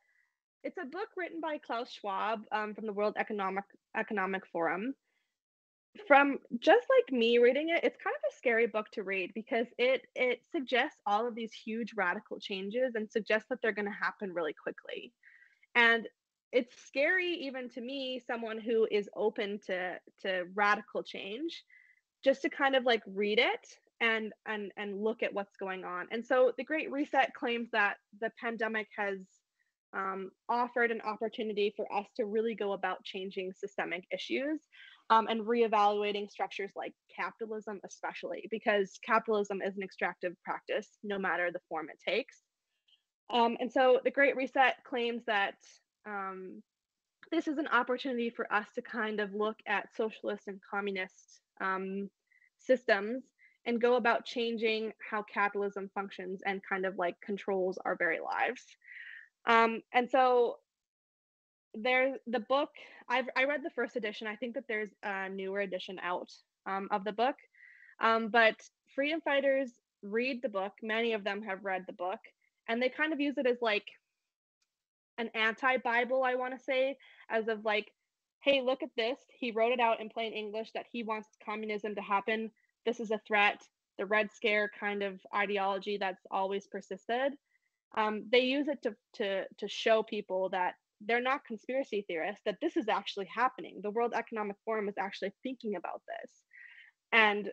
it's 0.65 0.77
a 0.81 0.85
book 0.85 1.09
written 1.15 1.39
by 1.39 1.59
Klaus 1.59 1.91
Schwab 1.91 2.41
um, 2.51 2.73
from 2.73 2.87
the 2.87 2.93
World 2.93 3.13
Economic 3.17 3.63
Economic 3.95 4.45
Forum. 4.47 4.95
From 6.07 6.39
just 6.59 6.87
like 6.89 7.17
me 7.17 7.37
reading 7.37 7.69
it, 7.69 7.83
it's 7.83 8.03
kind 8.03 8.15
of 8.15 8.33
a 8.33 8.35
scary 8.35 8.65
book 8.65 8.87
to 8.93 9.03
read 9.03 9.31
because 9.35 9.67
it 9.77 10.07
it 10.15 10.41
suggests 10.51 10.99
all 11.05 11.27
of 11.27 11.35
these 11.35 11.53
huge 11.53 11.93
radical 11.95 12.39
changes 12.39 12.95
and 12.95 13.09
suggests 13.09 13.47
that 13.49 13.59
they're 13.61 13.71
going 13.71 13.85
to 13.85 13.91
happen 13.91 14.33
really 14.33 14.53
quickly. 14.53 15.13
And 15.75 16.07
it's 16.51 16.73
scary 16.87 17.31
even 17.43 17.69
to 17.69 17.81
me, 17.81 18.23
someone 18.25 18.59
who 18.59 18.87
is 18.89 19.07
open 19.15 19.59
to 19.67 19.99
to 20.23 20.45
radical 20.55 21.03
change, 21.03 21.63
just 22.23 22.41
to 22.41 22.49
kind 22.49 22.75
of 22.75 22.85
like 22.85 23.03
read 23.05 23.37
it 23.37 23.67
and 24.01 24.33
and 24.47 24.71
and 24.77 24.99
look 24.99 25.21
at 25.21 25.33
what's 25.33 25.57
going 25.57 25.85
on. 25.85 26.07
And 26.09 26.25
so 26.25 26.53
the 26.57 26.63
Great 26.63 26.91
Reset 26.91 27.35
claims 27.35 27.69
that 27.71 27.97
the 28.19 28.31
pandemic 28.41 28.87
has 28.97 29.19
um, 29.95 30.29
offered 30.49 30.91
an 30.91 31.01
opportunity 31.01 31.73
for 31.75 31.91
us 31.91 32.05
to 32.17 32.25
really 32.25 32.53
go 32.53 32.73
about 32.73 33.03
changing 33.03 33.53
systemic 33.53 34.03
issues 34.11 34.61
um, 35.09 35.27
and 35.27 35.41
reevaluating 35.41 36.29
structures 36.29 36.71
like 36.75 36.93
capitalism, 37.15 37.79
especially 37.85 38.47
because 38.51 38.99
capitalism 39.05 39.61
is 39.61 39.77
an 39.77 39.83
extractive 39.83 40.33
practice, 40.43 40.87
no 41.03 41.17
matter 41.17 41.49
the 41.51 41.59
form 41.69 41.87
it 41.89 41.99
takes. 42.11 42.41
Um, 43.29 43.57
and 43.59 43.71
so 43.71 43.99
the 44.03 44.11
Great 44.11 44.35
Reset 44.35 44.75
claims 44.83 45.23
that 45.25 45.55
um, 46.05 46.61
this 47.31 47.47
is 47.47 47.57
an 47.57 47.67
opportunity 47.67 48.29
for 48.29 48.51
us 48.53 48.67
to 48.75 48.81
kind 48.81 49.19
of 49.19 49.33
look 49.33 49.57
at 49.67 49.95
socialist 49.95 50.43
and 50.47 50.59
communist 50.69 51.41
um, 51.61 52.09
systems 52.59 53.23
and 53.65 53.81
go 53.81 53.95
about 53.95 54.25
changing 54.25 54.91
how 55.09 55.23
capitalism 55.23 55.89
functions 55.95 56.41
and 56.45 56.61
kind 56.67 56.85
of 56.85 56.97
like 56.97 57.15
controls 57.21 57.79
our 57.83 57.95
very 57.95 58.19
lives. 58.19 58.63
Um, 59.47 59.81
and 59.93 60.09
so 60.09 60.57
there's 61.73 62.17
the 62.27 62.39
book. 62.39 62.69
I've 63.09 63.29
I 63.35 63.45
read 63.45 63.61
the 63.63 63.69
first 63.69 63.95
edition. 63.95 64.27
I 64.27 64.35
think 64.35 64.55
that 64.55 64.67
there's 64.67 64.89
a 65.03 65.29
newer 65.29 65.59
edition 65.61 65.99
out 66.01 66.31
um, 66.65 66.87
of 66.91 67.03
the 67.03 67.11
book. 67.11 67.35
Um, 68.01 68.29
but 68.29 68.55
freedom 68.93 69.21
fighters 69.21 69.71
read 70.01 70.41
the 70.41 70.49
book. 70.49 70.73
Many 70.81 71.13
of 71.13 71.23
them 71.23 71.41
have 71.43 71.63
read 71.63 71.83
the 71.87 71.93
book, 71.93 72.19
and 72.67 72.81
they 72.81 72.89
kind 72.89 73.13
of 73.13 73.19
use 73.19 73.37
it 73.37 73.47
as 73.47 73.57
like 73.61 73.85
an 75.17 75.29
anti-Bible. 75.33 76.23
I 76.23 76.35
want 76.35 76.57
to 76.57 76.63
say, 76.63 76.97
as 77.29 77.47
of 77.47 77.63
like, 77.63 77.91
hey, 78.43 78.61
look 78.61 78.83
at 78.83 78.89
this. 78.97 79.17
He 79.39 79.51
wrote 79.51 79.71
it 79.71 79.79
out 79.79 80.01
in 80.01 80.09
plain 80.09 80.33
English 80.33 80.71
that 80.73 80.85
he 80.91 81.03
wants 81.03 81.27
communism 81.45 81.95
to 81.95 82.01
happen. 82.01 82.51
This 82.85 82.99
is 82.99 83.11
a 83.11 83.21
threat. 83.27 83.61
The 83.97 84.05
Red 84.05 84.29
Scare 84.33 84.69
kind 84.77 85.03
of 85.03 85.19
ideology 85.33 85.97
that's 85.97 86.25
always 86.29 86.67
persisted. 86.67 87.33
Um, 87.97 88.25
they 88.31 88.41
use 88.41 88.67
it 88.67 88.81
to 88.83 88.95
to 89.15 89.45
to 89.57 89.67
show 89.67 90.03
people 90.03 90.49
that 90.49 90.75
they're 91.01 91.21
not 91.21 91.45
conspiracy 91.45 92.05
theorists. 92.07 92.41
That 92.45 92.57
this 92.61 92.77
is 92.77 92.87
actually 92.87 93.27
happening. 93.33 93.79
The 93.83 93.91
World 93.91 94.13
Economic 94.15 94.57
Forum 94.65 94.89
is 94.89 94.95
actually 94.99 95.33
thinking 95.43 95.75
about 95.75 96.01
this, 96.07 96.31
and 97.11 97.49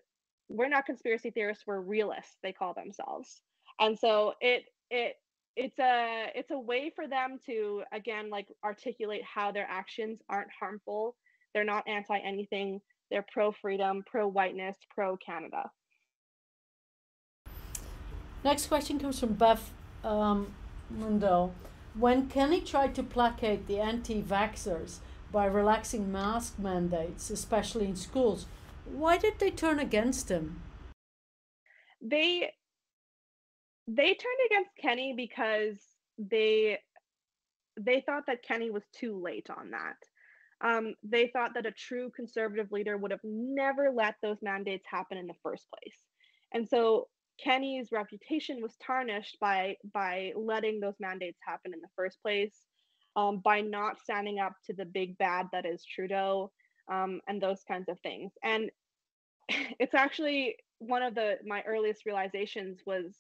we're 0.49 0.69
not 0.69 0.87
conspiracy 0.87 1.31
theorists. 1.31 1.65
We're 1.67 1.81
realists. 1.81 2.37
They 2.43 2.53
call 2.53 2.75
themselves, 2.75 3.43
and 3.81 3.99
so 3.99 4.35
it 4.41 4.65
it 4.91 5.17
it's 5.57 5.79
a 5.79 6.27
it's 6.35 6.51
a 6.51 6.59
way 6.59 6.91
for 6.95 7.07
them 7.07 7.39
to 7.47 7.83
again 7.93 8.31
like 8.31 8.47
articulate 8.65 9.23
how 9.23 9.53
their 9.53 9.67
actions 9.69 10.21
aren't 10.29 10.51
harmful 10.59 11.15
they're 11.53 11.65
not 11.65 11.87
anti 11.87 12.19
anything 12.19 12.81
they're 13.11 13.25
pro 13.33 13.53
freedom 13.53 14.03
pro 14.07 14.27
whiteness 14.27 14.77
pro 14.95 15.17
canada 15.19 15.71
next 18.45 18.67
question 18.67 18.99
comes 18.99 19.21
from 19.21 19.35
beth 19.35 19.73
um, 20.05 20.55
Mundell. 20.93 21.53
when 21.95 22.29
Kenney 22.29 22.61
tried 22.61 22.95
to 22.95 23.03
placate 23.03 23.67
the 23.67 23.81
anti-vaxxers 23.81 24.99
by 25.31 25.47
relaxing 25.47 26.11
mask 26.11 26.59
mandates 26.59 27.31
especially 27.31 27.87
in 27.87 27.97
schools 27.97 28.47
why 28.85 29.17
did 29.17 29.39
they 29.39 29.51
turn 29.51 29.79
against 29.79 30.29
him 30.29 30.61
they 32.01 32.51
they 33.89 34.15
turned 34.15 34.41
against 34.47 34.71
Kenney 34.81 35.15
because 35.17 35.77
they 36.19 36.79
they 37.81 38.03
thought 38.05 38.25
that 38.27 38.43
Kenney 38.43 38.71
was 38.71 38.85
too 38.93 39.21
late 39.21 39.49
on 39.51 39.71
that. 39.71 39.97
Um, 40.61 40.95
they 41.03 41.29
thought 41.29 41.55
that 41.55 41.67
a 41.67 41.73
true 41.73 42.11
conservative 42.15 42.71
leader 42.71 42.97
would 42.97 43.11
have 43.11 43.25
never 43.25 43.91
let 43.95 44.17
those 44.23 44.37
mandates 44.43 44.85
happen 44.89 45.19
in 45.19 45.27
the 45.27 45.35
first 45.43 45.67
place. 45.71 45.97
And 46.53 46.69
so 46.69 47.09
Kenney's 47.39 47.93
reputation 47.93 48.61
was 48.63 48.77
tarnished 48.85 49.39
by 49.41 49.77
by 49.93 50.33
letting 50.37 50.81
those 50.81 50.97
mandates 51.01 51.39
happen 51.47 51.73
in 51.75 51.81
the 51.81 51.89
first 51.97 52.23
place, 52.23 52.57
um, 53.17 53.41
by 53.45 53.61
not 53.61 54.01
standing 54.01 54.39
up 54.41 54.55
to 54.67 54.75
the 54.75 54.87
big 54.87 55.19
bad 55.19 55.47
that 55.53 55.67
is 55.67 55.85
Trudeau, 55.85 56.53
um, 56.93 57.21
and 57.29 57.43
those 57.43 57.63
kinds 57.65 57.89
of 57.89 57.99
things. 58.01 58.33
And 58.45 58.71
it's 59.81 59.95
actually 59.95 60.57
one 60.79 61.03
of 61.03 61.15
the 61.15 61.39
my 61.47 61.63
earliest 61.67 62.07
realizations 62.07 62.81
was 62.87 63.17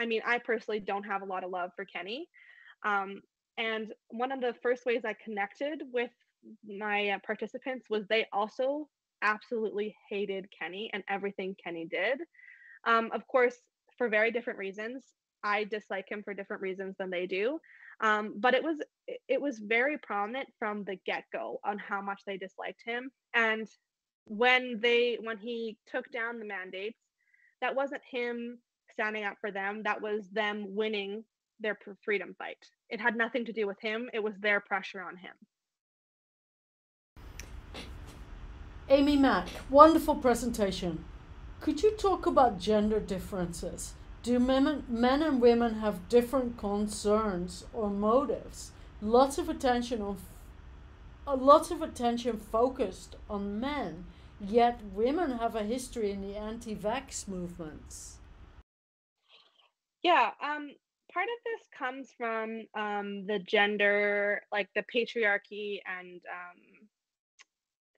I 0.00 0.06
mean, 0.06 0.22
I 0.26 0.38
personally 0.38 0.80
don't 0.80 1.04
have 1.04 1.22
a 1.22 1.26
lot 1.26 1.44
of 1.44 1.50
love 1.50 1.70
for 1.76 1.84
Kenney, 1.84 2.28
Um, 2.86 3.22
and 3.58 3.92
one 4.10 4.32
of 4.32 4.40
the 4.40 4.54
first 4.62 4.86
ways 4.86 5.02
I 5.04 5.14
connected 5.24 5.82
with 5.92 6.10
my 6.66 7.10
uh, 7.10 7.18
participants 7.26 7.86
was 7.90 8.06
they 8.08 8.26
also 8.32 8.88
absolutely 9.22 9.96
hated 10.10 10.46
Kenney 10.58 10.90
and 10.94 11.04
everything 11.08 11.56
Kenney 11.62 11.86
did. 11.90 12.18
Um, 12.86 13.10
of 13.12 13.26
course, 13.26 13.56
for 13.96 14.08
very 14.08 14.30
different 14.30 14.58
reasons. 14.58 15.02
I 15.44 15.64
dislike 15.64 16.06
him 16.10 16.22
for 16.22 16.34
different 16.34 16.62
reasons 16.62 16.96
than 16.98 17.10
they 17.10 17.26
do. 17.26 17.60
Um, 18.00 18.34
but 18.36 18.54
it 18.54 18.62
was 18.62 18.78
it 19.28 19.40
was 19.40 19.58
very 19.58 19.98
prominent 19.98 20.48
from 20.58 20.84
the 20.84 20.96
get 21.06 21.24
go 21.32 21.60
on 21.64 21.78
how 21.78 22.00
much 22.00 22.22
they 22.26 22.36
disliked 22.36 22.82
him. 22.84 23.10
And 23.34 23.68
when 24.24 24.78
they 24.80 25.18
when 25.20 25.38
he 25.38 25.78
took 25.86 26.10
down 26.12 26.38
the 26.38 26.44
mandates, 26.44 26.98
that 27.60 27.74
wasn't 27.74 28.02
him 28.08 28.58
standing 28.92 29.24
up 29.24 29.36
for 29.40 29.50
them, 29.50 29.82
that 29.84 30.00
was 30.00 30.28
them 30.30 30.74
winning 30.74 31.24
their 31.60 31.78
freedom 32.04 32.34
fight. 32.38 32.58
It 32.88 33.00
had 33.00 33.16
nothing 33.16 33.44
to 33.46 33.52
do 33.52 33.66
with 33.66 33.80
him, 33.80 34.08
it 34.12 34.22
was 34.22 34.34
their 34.40 34.60
pressure 34.60 35.02
on 35.02 35.16
him. 35.16 35.34
Amy 38.90 39.16
Mack, 39.16 39.48
wonderful 39.68 40.14
presentation. 40.14 41.04
Could 41.60 41.82
you 41.82 41.90
talk 41.96 42.26
about 42.26 42.60
gender 42.60 43.00
differences? 43.00 43.94
Do 44.22 44.38
men, 44.38 44.84
men 44.88 45.22
and 45.22 45.40
women 45.40 45.74
have 45.80 46.08
different 46.08 46.56
concerns 46.56 47.64
or 47.72 47.90
motives? 47.90 48.72
Lots 49.00 49.38
of 49.38 49.48
attention 49.48 50.00
on 50.00 50.18
a 51.26 51.36
lot 51.36 51.70
of 51.70 51.82
attention 51.82 52.38
focused 52.38 53.16
on 53.28 53.60
men, 53.60 54.06
yet 54.40 54.80
women 54.94 55.38
have 55.38 55.54
a 55.54 55.62
history 55.62 56.10
in 56.10 56.22
the 56.22 56.36
anti-vax 56.36 57.28
movements. 57.28 58.16
Yeah, 60.02 60.30
um, 60.42 60.70
part 61.12 61.26
of 61.26 61.44
this 61.44 61.68
comes 61.76 62.08
from 62.16 62.62
um, 62.74 63.26
the 63.26 63.40
gender, 63.46 64.40
like 64.50 64.68
the 64.74 64.84
patriarchy 64.94 65.80
and 65.86 66.20
um, 66.32 66.88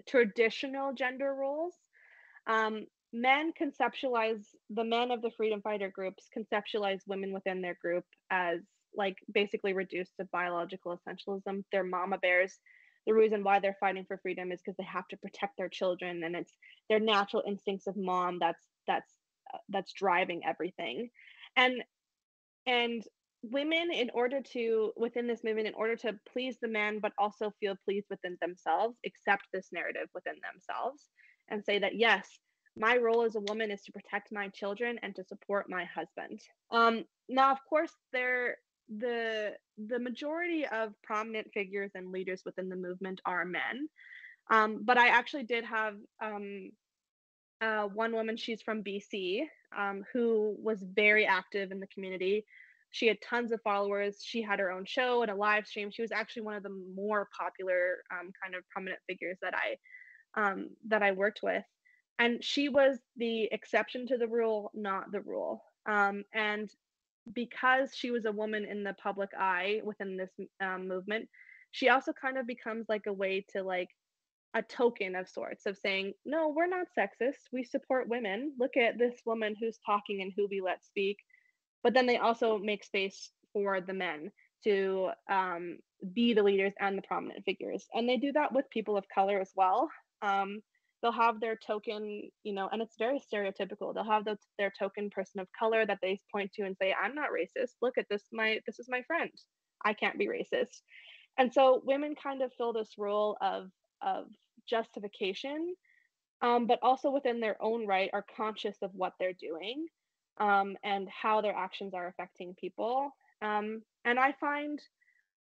traditional 0.09 0.93
gender 0.93 1.33
roles. 1.33 1.75
Men 3.13 3.53
conceptualize 3.61 4.45
the 4.71 4.85
men 4.85 5.11
of 5.11 5.23
the 5.23 5.33
freedom 5.37 5.61
fighter 5.63 5.91
groups 5.91 6.29
conceptualize 6.37 7.01
women 7.07 7.33
within 7.33 7.61
their 7.61 7.77
group 7.83 8.05
as 8.31 8.61
like 8.95 9.17
basically 9.33 9.73
reduced 9.73 10.13
to 10.19 10.29
biological 10.33 10.97
essentialism. 10.97 11.65
They're 11.73 11.85
mama 11.85 12.19
bears. 12.19 12.59
The 13.07 13.15
reason 13.15 13.43
why 13.43 13.59
they're 13.59 13.77
fighting 13.81 14.05
for 14.07 14.19
freedom 14.19 14.53
is 14.53 14.61
because 14.61 14.77
they 14.77 14.85
have 14.85 15.09
to 15.09 15.17
protect 15.17 15.57
their 15.57 15.69
children, 15.69 16.23
and 16.23 16.37
it's 16.37 16.53
their 16.89 17.01
natural 17.01 17.43
instincts 17.47 17.87
of 17.87 17.97
mom 17.97 18.39
that's 18.39 18.65
that's 18.87 19.13
uh, 19.53 19.59
that's 19.71 19.93
driving 19.93 20.43
everything 20.45 21.11
and 21.57 21.83
and 22.67 23.03
women 23.43 23.91
in 23.93 24.11
order 24.13 24.41
to 24.43 24.93
within 24.97 25.27
this 25.27 25.43
movement 25.43 25.67
in 25.67 25.75
order 25.75 25.97
to 25.97 26.15
please 26.31 26.57
the 26.61 26.69
men 26.69 26.99
but 27.01 27.13
also 27.19 27.53
feel 27.59 27.75
pleased 27.85 28.07
within 28.11 28.37
themselves 28.43 28.99
accept 29.07 29.45
this 29.53 29.69
narrative 29.73 30.09
within 30.15 30.35
themselves 30.53 31.07
and 31.49 31.65
say 31.65 31.79
that 31.79 31.97
yes 31.97 32.29
my 32.77 32.97
role 32.97 33.23
as 33.23 33.37
a 33.37 33.41
woman 33.41 33.71
is 33.71 33.83
to 33.83 33.93
protect 33.93 34.33
my 34.33 34.49
children 34.49 34.99
and 35.03 35.14
to 35.14 35.25
support 35.25 35.68
my 35.68 35.85
husband 35.85 36.41
um, 36.71 37.05
now 37.29 37.51
of 37.53 37.59
course 37.68 37.93
there 38.12 38.57
the 38.99 39.53
the 39.89 39.99
majority 39.99 40.66
of 40.66 40.93
prominent 41.03 41.47
figures 41.55 41.93
and 41.95 42.11
leaders 42.11 42.43
within 42.45 42.68
the 42.68 42.77
movement 42.77 43.21
are 43.25 43.45
men 43.45 43.89
um, 44.51 44.81
but 44.85 44.99
i 44.99 45.09
actually 45.09 45.45
did 45.45 45.64
have 45.64 45.95
um, 46.23 46.71
uh, 47.61 47.85
one 47.85 48.12
woman 48.12 48.37
she's 48.37 48.62
from 48.62 48.83
bc 48.83 49.47
um, 49.77 50.05
who 50.12 50.57
was 50.61 50.83
very 50.83 51.27
active 51.27 51.71
in 51.71 51.81
the 51.81 51.87
community. 51.89 52.45
She 52.91 53.07
had 53.07 53.18
tons 53.23 53.53
of 53.53 53.61
followers. 53.62 54.18
She 54.23 54.43
had 54.43 54.59
her 54.59 54.71
own 54.71 54.85
show 54.85 55.23
and 55.23 55.31
a 55.31 55.35
live 55.35 55.66
stream. 55.66 55.91
She 55.93 56.03
was 56.03 56.12
actually 56.12 56.43
one 56.43 56.57
of 56.57 56.62
the 56.62 56.77
more 56.95 57.29
popular 57.39 58.03
um, 58.12 58.33
kind 58.43 58.55
of 58.55 58.68
prominent 58.68 59.01
figures 59.09 59.39
that 59.43 59.55
I 59.55 59.77
um, 60.41 60.71
that 60.89 61.03
I 61.03 61.11
worked 61.12 61.41
with, 61.43 61.64
and 62.21 62.45
she 62.45 62.68
was 62.68 62.99
the 63.16 63.45
exception 63.51 64.07
to 64.07 64.18
the 64.18 64.29
rule, 64.29 64.71
not 64.75 65.11
the 65.11 65.23
rule. 65.23 65.64
Um, 65.87 66.23
and 66.35 66.71
because 67.33 67.95
she 67.95 68.11
was 68.11 68.27
a 68.27 68.33
woman 68.33 68.66
in 68.66 68.85
the 68.85 68.95
public 69.03 69.31
eye 69.39 69.81
within 69.85 70.18
this 70.18 70.31
um, 70.61 70.87
movement, 70.87 71.29
she 71.71 71.89
also 71.89 72.12
kind 72.12 72.37
of 72.37 72.47
becomes 72.47 72.87
like 72.91 73.07
a 73.07 73.12
way 73.12 73.47
to 73.53 73.62
like 73.62 73.89
a 74.53 74.61
token 74.61 75.14
of 75.16 75.31
sorts 75.31 75.64
of 75.64 75.79
saying, 75.79 76.12
no, 76.27 76.53
we're 76.55 76.66
not 76.66 76.89
sexist. 76.99 77.49
We 77.53 77.64
support 77.64 78.09
women. 78.09 78.53
Look 78.59 78.77
at 78.77 78.99
this 78.99 79.14
woman 79.25 79.55
who's 79.59 79.79
talking 79.87 80.21
and 80.21 80.33
who 80.37 80.47
we 80.51 80.61
let 80.61 80.85
speak. 80.85 81.16
But 81.83 81.95
then 81.95 82.05
they 82.05 82.18
also 82.18 82.59
make 82.59 82.85
space 82.85 83.31
for 83.55 83.81
the 83.81 83.95
men 83.95 84.31
to 84.64 85.09
um, 85.31 85.79
be 86.12 86.35
the 86.35 86.43
leaders 86.43 86.75
and 86.79 86.99
the 86.99 87.03
prominent 87.03 87.47
figures. 87.47 87.87
And 87.95 88.07
they 88.07 88.18
do 88.18 88.33
that 88.33 88.53
with 88.53 88.68
people 88.68 88.99
of 88.99 89.09
color 89.09 89.41
as 89.41 89.51
well. 89.57 89.89
Um, 90.21 90.61
they'll 91.03 91.13
have 91.13 91.41
their 91.41 91.57
token, 91.57 92.31
you 92.43 92.53
know, 92.53 92.69
and 92.73 92.83
it's 92.83 92.97
very 92.99 93.21
stereotypical. 93.21 93.95
They'll 93.95 94.05
have 94.05 94.25
the, 94.25 94.37
their 94.59 94.73
token 94.79 95.11
person 95.11 95.41
of 95.41 95.49
color 95.59 95.87
that 95.87 95.99
they 96.03 96.21
point 96.33 96.53
to 96.55 96.63
and 96.63 96.77
say, 96.77 96.95
I'm 96.95 97.15
not 97.15 97.31
racist. 97.31 97.73
Look 97.81 97.99
at 97.99 98.09
this, 98.09 98.23
my 98.33 98.61
this 98.67 98.79
is 98.79 98.89
my 98.89 99.03
friend. 99.03 99.31
I 99.85 99.95
can't 99.95 100.19
be 100.19 100.29
racist. 100.29 100.83
And 101.39 101.53
so 101.53 101.83
women 101.85 102.15
kind 102.23 102.43
of 102.43 102.53
fill 102.57 102.73
this 102.73 102.95
role 102.99 103.37
of 103.41 103.71
of 104.03 104.27
justification, 104.69 105.75
um, 106.43 106.67
but 106.67 106.79
also 106.83 107.11
within 107.11 107.41
their 107.41 107.57
own 107.63 107.87
right 107.87 108.11
are 108.13 108.25
conscious 108.37 108.77
of 108.83 108.91
what 108.95 109.15
they're 109.19 109.33
doing 109.33 109.87
um, 110.39 110.77
and 110.85 111.09
how 111.09 111.41
their 111.41 111.55
actions 111.55 111.95
are 111.95 112.09
affecting 112.09 112.55
people. 112.55 113.11
Um, 113.43 113.83
and 114.05 114.19
I 114.19 114.33
find, 114.41 114.81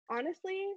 honestly, 0.09 0.67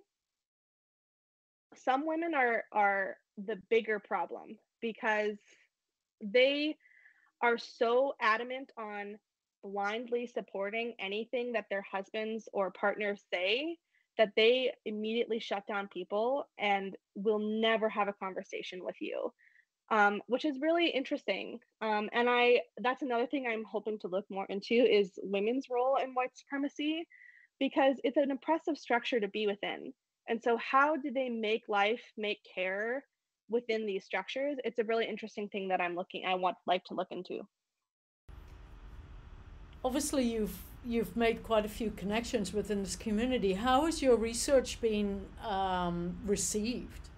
some 1.77 2.07
women 2.07 2.35
are 2.35 2.65
are 2.73 3.17
the 3.39 3.57
bigger 3.71 3.99
problem 3.99 4.59
because 4.83 5.39
they 6.21 6.77
are 7.41 7.59
so 7.59 8.15
adamant 8.21 8.71
on 8.77 9.19
blindly 9.65 10.27
supporting 10.27 10.95
anything 10.99 11.53
that 11.53 11.67
their 11.71 11.85
husbands 11.91 12.49
or 12.53 12.71
partners 12.73 13.23
say 13.33 13.77
that 14.19 14.33
they 14.37 14.73
immediately 14.85 15.41
shut 15.41 15.67
down 15.67 15.89
people 15.89 16.47
and 16.59 16.97
will 17.15 17.39
never 17.39 17.89
have 17.89 18.09
a 18.09 18.13
conversation 18.13 18.85
with 18.85 18.97
you 19.01 19.33
um, 19.93 20.23
which 20.27 20.47
is 20.47 20.59
really 20.61 20.89
interesting. 20.89 21.61
Um, 21.83 22.09
and 22.13 22.29
i 22.29 22.63
that's 22.79 23.03
another 23.03 23.27
thing 23.27 23.47
i'm 23.47 23.65
hoping 23.65 23.99
to 24.01 24.09
look 24.09 24.25
more 24.31 24.47
into 24.49 24.75
is 24.75 25.13
women's 25.23 25.69
role 25.71 25.97
in 26.03 26.15
white 26.15 26.37
supremacy 26.37 27.07
because 27.61 27.97
it's 28.03 28.17
an 28.17 28.31
oppressive 28.31 28.79
structure 28.79 29.21
to 29.21 29.29
be 29.29 29.47
within. 29.47 29.93
And 30.29 30.43
so 30.43 30.57
how 30.57 30.97
do 30.97 31.11
they 31.11 31.29
make 31.29 31.65
life 31.69 32.01
make 32.17 32.41
care 32.55 33.05
within 33.53 33.87
these 33.87 34.05
structures 34.05 34.57
it's 34.65 34.79
a 34.79 34.85
really 34.85 35.07
interesting 35.07 35.49
thing 35.49 35.69
that 35.69 35.81
i'm 35.81 35.95
looking 35.95 36.25
i 36.27 36.35
want 36.35 36.57
like 36.67 36.85
to 36.85 36.95
look 36.95 37.09
into 37.11 37.41
obviously 39.85 40.25
you've 40.25 40.59
you've 40.85 41.17
made 41.17 41.43
quite 41.43 41.65
a 41.65 41.69
few 41.69 41.91
connections 41.91 42.53
within 42.53 42.83
this 42.83 42.97
community. 42.97 43.53
How 43.53 43.87
has 43.87 44.03
your 44.03 44.17
research 44.17 44.81
been 44.81 45.27
um, 45.47 46.17
received? 46.27 47.09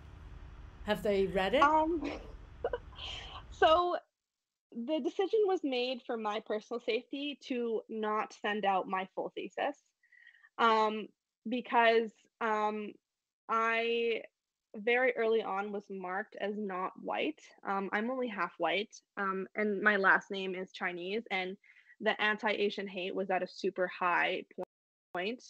Have 0.84 1.02
they 1.02 1.26
read 1.26 1.54
it? 1.54 1.62
Um, 1.62 2.02
so 3.50 3.96
the 4.72 5.00
decision 5.00 5.40
was 5.46 5.60
made 5.62 6.02
for 6.06 6.16
my 6.16 6.40
personal 6.40 6.80
safety 6.80 7.38
to 7.48 7.80
not 7.88 8.34
send 8.42 8.64
out 8.64 8.86
my 8.88 9.08
full 9.14 9.32
thesis 9.34 9.76
um, 10.58 11.08
because 11.48 12.10
um, 12.40 12.92
I 13.48 14.22
very 14.76 15.16
early 15.16 15.42
on 15.42 15.72
was 15.72 15.84
marked 15.90 16.36
as 16.40 16.54
not 16.56 16.92
white. 17.00 17.40
Um, 17.66 17.88
I'm 17.92 18.10
only 18.10 18.28
half 18.28 18.52
white, 18.58 18.94
um, 19.16 19.46
and 19.54 19.80
my 19.82 19.96
last 19.96 20.30
name 20.30 20.54
is 20.54 20.72
Chinese, 20.72 21.22
and 21.30 21.56
the 22.00 22.20
anti-Asian 22.20 22.86
hate 22.86 23.14
was 23.14 23.30
at 23.30 23.42
a 23.42 23.48
super 23.48 23.88
high 23.88 24.42
point 25.12 25.42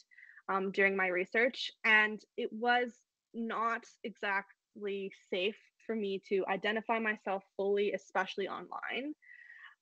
um, 0.48 0.70
during 0.72 0.96
my 0.96 1.08
research, 1.08 1.70
and 1.84 2.20
it 2.36 2.50
was 2.52 2.92
not 3.32 3.84
exactly 4.04 5.12
safe 5.30 5.56
for 5.86 5.94
me 5.94 6.22
to 6.28 6.44
identify 6.48 6.98
myself 6.98 7.42
fully, 7.56 7.92
especially 7.92 8.48
online. 8.48 9.14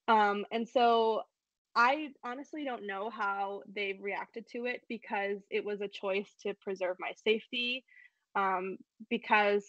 Um, 0.09 0.45
and 0.51 0.68
so 0.68 1.22
I 1.74 2.09
honestly 2.24 2.64
don't 2.64 2.86
know 2.86 3.09
how 3.11 3.62
they've 3.74 4.01
reacted 4.01 4.47
to 4.53 4.66
it 4.66 4.82
because 4.88 5.38
it 5.51 5.64
was 5.64 5.80
a 5.80 5.88
choice 5.88 6.34
to 6.43 6.55
preserve 6.55 6.97
my 6.99 7.12
safety. 7.24 7.84
Um, 8.35 8.78
because 9.11 9.64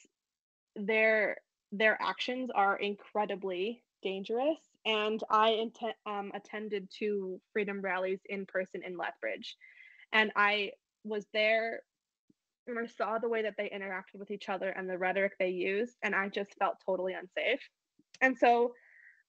their 0.75 1.37
their 1.71 1.97
actions 2.01 2.49
are 2.53 2.77
incredibly 2.77 3.83
dangerous 4.03 4.59
and 4.85 5.21
I 5.29 5.65
um, 6.05 6.31
attended 6.33 6.89
two 6.91 7.39
freedom 7.51 7.81
rallies 7.81 8.19
in 8.25 8.45
person 8.45 8.81
in 8.85 8.97
Lethbridge. 8.97 9.55
And 10.11 10.31
I 10.35 10.71
was 11.03 11.25
there 11.33 11.81
and 12.67 12.77
I 12.79 12.85
saw 12.85 13.17
the 13.17 13.29
way 13.29 13.41
that 13.41 13.55
they 13.57 13.69
interacted 13.69 14.19
with 14.19 14.31
each 14.31 14.49
other 14.49 14.69
and 14.69 14.89
the 14.89 14.97
rhetoric 14.97 15.33
they 15.37 15.49
used, 15.49 15.97
and 16.01 16.15
I 16.15 16.29
just 16.29 16.55
felt 16.59 16.75
totally 16.85 17.13
unsafe. 17.13 17.59
And 18.21 18.37
so 18.37 18.73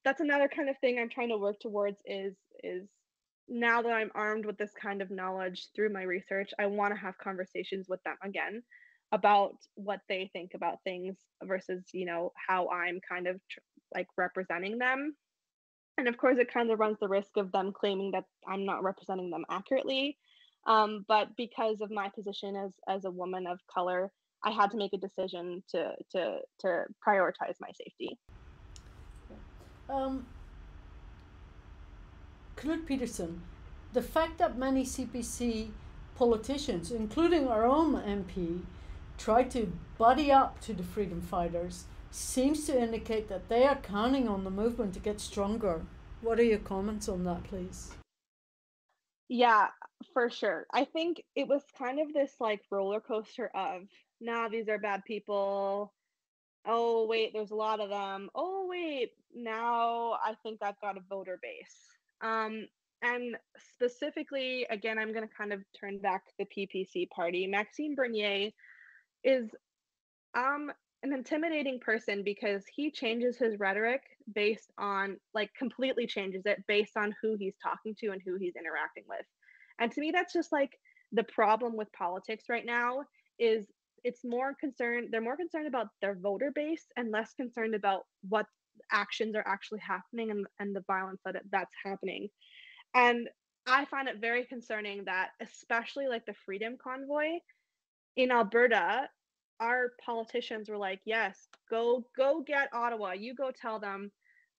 that's 0.04 0.20
another 0.20 0.48
kind 0.48 0.68
of 0.68 0.78
thing 0.78 0.98
I'm 0.98 1.08
trying 1.08 1.30
to 1.30 1.38
work 1.38 1.58
towards 1.60 1.98
is 2.04 2.34
is 2.62 2.88
now 3.48 3.82
that 3.82 3.92
I'm 3.92 4.10
armed 4.14 4.46
with 4.46 4.56
this 4.56 4.72
kind 4.80 5.02
of 5.02 5.10
knowledge 5.10 5.68
through 5.74 5.92
my 5.92 6.02
research, 6.02 6.50
I 6.58 6.66
want 6.66 6.94
to 6.94 7.00
have 7.00 7.18
conversations 7.18 7.88
with 7.88 8.02
them 8.04 8.16
again 8.22 8.62
about 9.14 9.54
what 9.76 10.00
they 10.08 10.28
think 10.32 10.50
about 10.54 10.82
things 10.82 11.14
versus, 11.44 11.84
you 11.92 12.04
know, 12.04 12.32
how 12.48 12.68
I'm 12.68 12.98
kind 13.08 13.28
of 13.28 13.40
tr- 13.48 13.60
like 13.94 14.08
representing 14.18 14.76
them. 14.78 15.14
And 15.96 16.08
of 16.08 16.16
course 16.16 16.38
it 16.38 16.52
kind 16.52 16.72
of 16.72 16.80
runs 16.80 16.98
the 17.00 17.06
risk 17.08 17.36
of 17.36 17.52
them 17.52 17.72
claiming 17.72 18.10
that 18.10 18.24
i'm 18.48 18.66
not 18.66 18.82
representing 18.82 19.30
them 19.30 19.44
accurately. 19.48 20.18
Um, 20.66 21.04
but 21.06 21.28
because 21.36 21.80
of 21.80 21.90
my 21.92 22.08
position 22.08 22.56
as 22.56 22.72
as 22.88 23.04
a 23.04 23.10
woman 23.10 23.46
of 23.46 23.60
color 23.72 24.10
i 24.42 24.50
had 24.50 24.70
to 24.72 24.76
make 24.76 24.92
a 24.92 24.98
decision 24.98 25.62
to 25.70 25.92
to 26.12 26.38
to 26.60 26.84
prioritize 27.06 27.56
my 27.60 27.70
safety. 27.82 28.18
Um, 29.88 30.26
Knut 32.56 32.86
Peterson, 32.86 33.42
the 33.92 34.02
fact 34.02 34.38
that 34.38 34.58
many 34.58 34.84
CPC 34.84 35.68
politicians, 36.16 36.90
including 36.90 37.48
our 37.48 37.64
own 37.64 37.94
MP, 37.94 38.62
try 39.24 39.42
to 39.42 39.72
buddy 39.96 40.30
up 40.30 40.60
to 40.60 40.74
the 40.74 40.82
freedom 40.82 41.18
fighters 41.18 41.84
seems 42.10 42.66
to 42.66 42.78
indicate 42.78 43.26
that 43.26 43.48
they 43.48 43.64
are 43.64 43.76
counting 43.76 44.28
on 44.28 44.44
the 44.44 44.50
movement 44.50 44.92
to 44.92 45.00
get 45.00 45.18
stronger. 45.18 45.80
What 46.20 46.38
are 46.38 46.44
your 46.44 46.58
comments 46.58 47.08
on 47.08 47.24
that, 47.24 47.42
please? 47.44 47.94
Yeah, 49.30 49.68
for 50.12 50.28
sure. 50.28 50.66
I 50.74 50.84
think 50.84 51.22
it 51.34 51.48
was 51.48 51.62
kind 51.78 52.00
of 52.00 52.12
this 52.12 52.32
like 52.38 52.60
roller 52.70 53.00
coaster 53.00 53.50
of, 53.54 53.84
nah, 54.20 54.50
these 54.50 54.68
are 54.68 54.78
bad 54.78 55.00
people. 55.06 55.94
Oh, 56.66 57.06
wait, 57.06 57.30
there's 57.32 57.50
a 57.50 57.56
lot 57.56 57.80
of 57.80 57.88
them. 57.88 58.28
Oh, 58.34 58.66
wait, 58.68 59.12
now 59.34 60.18
I 60.22 60.34
think 60.42 60.58
I've 60.60 60.80
got 60.82 60.98
a 60.98 61.02
voter 61.08 61.38
base. 61.40 61.78
Um, 62.20 62.66
and 63.00 63.36
specifically, 63.72 64.66
again, 64.68 64.98
I'm 64.98 65.14
going 65.14 65.26
to 65.26 65.34
kind 65.34 65.54
of 65.54 65.62
turn 65.80 65.98
back 65.98 66.26
to 66.26 66.32
the 66.38 66.44
PPC 66.44 67.08
party. 67.08 67.46
Maxime 67.46 67.94
Bernier 67.94 68.50
is 69.24 69.50
um 70.36 70.70
an 71.02 71.12
intimidating 71.12 71.78
person 71.80 72.22
because 72.24 72.64
he 72.74 72.90
changes 72.90 73.36
his 73.36 73.58
rhetoric 73.58 74.00
based 74.34 74.72
on 74.78 75.18
like 75.34 75.50
completely 75.54 76.06
changes 76.06 76.42
it 76.46 76.64
based 76.66 76.96
on 76.96 77.14
who 77.20 77.36
he's 77.38 77.56
talking 77.62 77.94
to 78.00 78.08
and 78.08 78.22
who 78.24 78.36
he's 78.36 78.56
interacting 78.56 79.04
with. 79.06 79.26
And 79.78 79.92
to 79.92 80.00
me 80.00 80.12
that's 80.12 80.32
just 80.32 80.50
like 80.50 80.70
the 81.12 81.24
problem 81.24 81.76
with 81.76 81.92
politics 81.92 82.44
right 82.48 82.64
now 82.64 83.04
is 83.38 83.66
it's 84.02 84.24
more 84.24 84.54
concerned 84.58 85.08
they're 85.10 85.20
more 85.20 85.36
concerned 85.36 85.66
about 85.66 85.88
their 86.00 86.14
voter 86.14 86.50
base 86.54 86.86
and 86.96 87.10
less 87.10 87.34
concerned 87.34 87.74
about 87.74 88.02
what 88.28 88.46
actions 88.92 89.36
are 89.36 89.46
actually 89.46 89.80
happening 89.80 90.30
and, 90.30 90.46
and 90.58 90.74
the 90.74 90.84
violence 90.86 91.20
that 91.24 91.36
that's 91.50 91.74
happening. 91.84 92.28
And 92.94 93.28
I 93.66 93.84
find 93.86 94.08
it 94.08 94.20
very 94.20 94.44
concerning 94.44 95.04
that 95.04 95.30
especially 95.40 96.06
like 96.06 96.26
the 96.26 96.34
freedom 96.44 96.76
convoy 96.82 97.38
in 98.16 98.30
Alberta 98.30 99.08
our 99.60 99.92
politicians 100.04 100.68
were 100.68 100.78
like, 100.78 101.00
yes, 101.04 101.48
go 101.70 102.04
go 102.16 102.42
get 102.46 102.68
Ottawa. 102.72 103.12
You 103.12 103.34
go 103.34 103.50
tell 103.50 103.78
them 103.78 104.10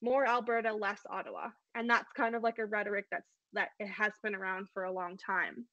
more 0.01 0.25
Alberta, 0.27 0.73
less 0.73 1.01
Ottawa. 1.09 1.49
And 1.75 1.89
that's 1.89 2.11
kind 2.13 2.35
of 2.35 2.43
like 2.43 2.59
a 2.59 2.65
rhetoric 2.65 3.05
that's 3.11 3.29
that 3.53 3.69
it 3.79 3.87
has 3.87 4.11
been 4.23 4.35
around 4.35 4.67
for 4.73 4.83
a 4.83 4.91
long 4.91 5.17
time. 5.17 5.65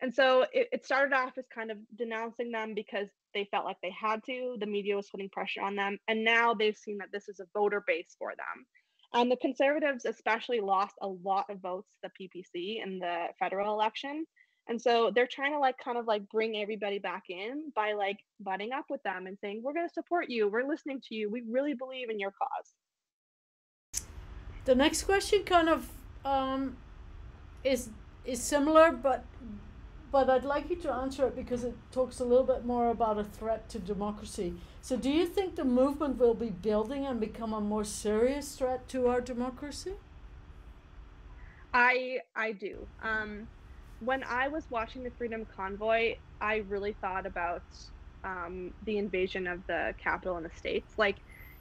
And 0.00 0.12
so 0.12 0.44
it, 0.52 0.68
it 0.72 0.84
started 0.84 1.14
off 1.14 1.38
as 1.38 1.46
kind 1.54 1.70
of 1.70 1.78
denouncing 1.96 2.50
them 2.50 2.74
because 2.74 3.08
they 3.34 3.48
felt 3.50 3.64
like 3.64 3.76
they 3.82 3.94
had 3.98 4.22
to. 4.24 4.56
The 4.58 4.66
media 4.66 4.96
was 4.96 5.08
putting 5.08 5.30
pressure 5.30 5.62
on 5.62 5.76
them. 5.76 5.98
And 6.08 6.24
now 6.24 6.54
they've 6.54 6.76
seen 6.76 6.98
that 6.98 7.12
this 7.12 7.28
is 7.28 7.40
a 7.40 7.46
voter 7.56 7.84
base 7.86 8.16
for 8.18 8.30
them. 8.30 8.66
And 9.14 9.30
the 9.30 9.36
conservatives 9.36 10.04
especially 10.04 10.60
lost 10.60 10.94
a 11.02 11.06
lot 11.06 11.46
of 11.50 11.60
votes 11.60 11.92
to 11.92 12.08
the 12.08 12.28
PPC 12.28 12.82
in 12.82 12.98
the 12.98 13.26
federal 13.38 13.72
election. 13.74 14.24
And 14.68 14.80
so 14.80 15.10
they're 15.14 15.28
trying 15.30 15.52
to 15.52 15.58
like 15.58 15.76
kind 15.82 15.98
of 15.98 16.06
like 16.06 16.28
bring 16.28 16.56
everybody 16.56 16.98
back 16.98 17.24
in 17.28 17.72
by 17.74 17.94
like 17.94 18.18
butting 18.40 18.72
up 18.72 18.84
with 18.88 19.02
them 19.02 19.26
and 19.26 19.36
saying, 19.40 19.60
we're 19.62 19.72
going 19.72 19.88
to 19.88 19.92
support 19.92 20.30
you. 20.30 20.48
We're 20.48 20.66
listening 20.66 21.00
to 21.08 21.14
you. 21.14 21.30
We 21.30 21.42
really 21.48 21.74
believe 21.74 22.10
in 22.10 22.20
your 22.20 22.30
cause. 22.32 24.04
The 24.64 24.74
next 24.74 25.02
question 25.02 25.42
kind 25.42 25.68
of 25.68 25.88
um, 26.24 26.76
is 27.64 27.90
is 28.24 28.40
similar, 28.40 28.92
but 28.92 29.24
but 30.12 30.28
I'd 30.28 30.44
like 30.44 30.70
you 30.70 30.76
to 30.76 30.92
answer 30.92 31.26
it 31.26 31.34
because 31.34 31.64
it 31.64 31.74
talks 31.90 32.20
a 32.20 32.24
little 32.24 32.44
bit 32.44 32.64
more 32.64 32.90
about 32.90 33.18
a 33.18 33.24
threat 33.24 33.68
to 33.70 33.78
democracy. 33.78 34.54
So, 34.82 34.96
do 34.96 35.10
you 35.10 35.26
think 35.26 35.56
the 35.56 35.64
movement 35.64 36.18
will 36.18 36.34
be 36.34 36.50
building 36.50 37.06
and 37.06 37.18
become 37.18 37.52
a 37.52 37.60
more 37.60 37.82
serious 37.82 38.54
threat 38.54 38.88
to 38.90 39.08
our 39.08 39.20
democracy? 39.20 39.94
I 41.72 42.18
I 42.36 42.52
do. 42.52 42.86
Um, 43.02 43.48
when 44.04 44.24
I 44.24 44.48
was 44.48 44.66
watching 44.68 45.04
the 45.04 45.12
Freedom 45.16 45.46
Convoy, 45.56 46.14
I 46.40 46.56
really 46.68 46.96
thought 47.00 47.24
about 47.24 47.62
um, 48.24 48.72
the 48.82 48.98
invasion 48.98 49.46
of 49.46 49.64
the 49.68 49.94
capital 50.02 50.36
in 50.38 50.42
the 50.42 50.50
states. 50.50 50.94
Like 50.98 51.18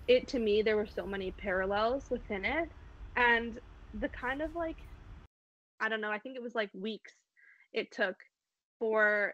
it 0.07 0.27
to 0.29 0.39
me, 0.39 0.63
there 0.63 0.75
were 0.75 0.87
so 0.87 1.05
many 1.05 1.31
parallels 1.31 2.07
within 2.09 2.43
it, 2.45 2.69
and 3.15 3.59
the 3.93 4.09
kind 4.09 4.41
of 4.41 4.49
like 4.55 4.77
I 5.79 5.89
don't 5.89 6.01
know. 6.01 6.11
I 6.11 6.19
think 6.19 6.35
it 6.35 6.41
was 6.43 6.55
like 6.55 6.71
weeks 6.73 7.13
it 7.73 7.91
took 7.91 8.15
for 8.79 9.33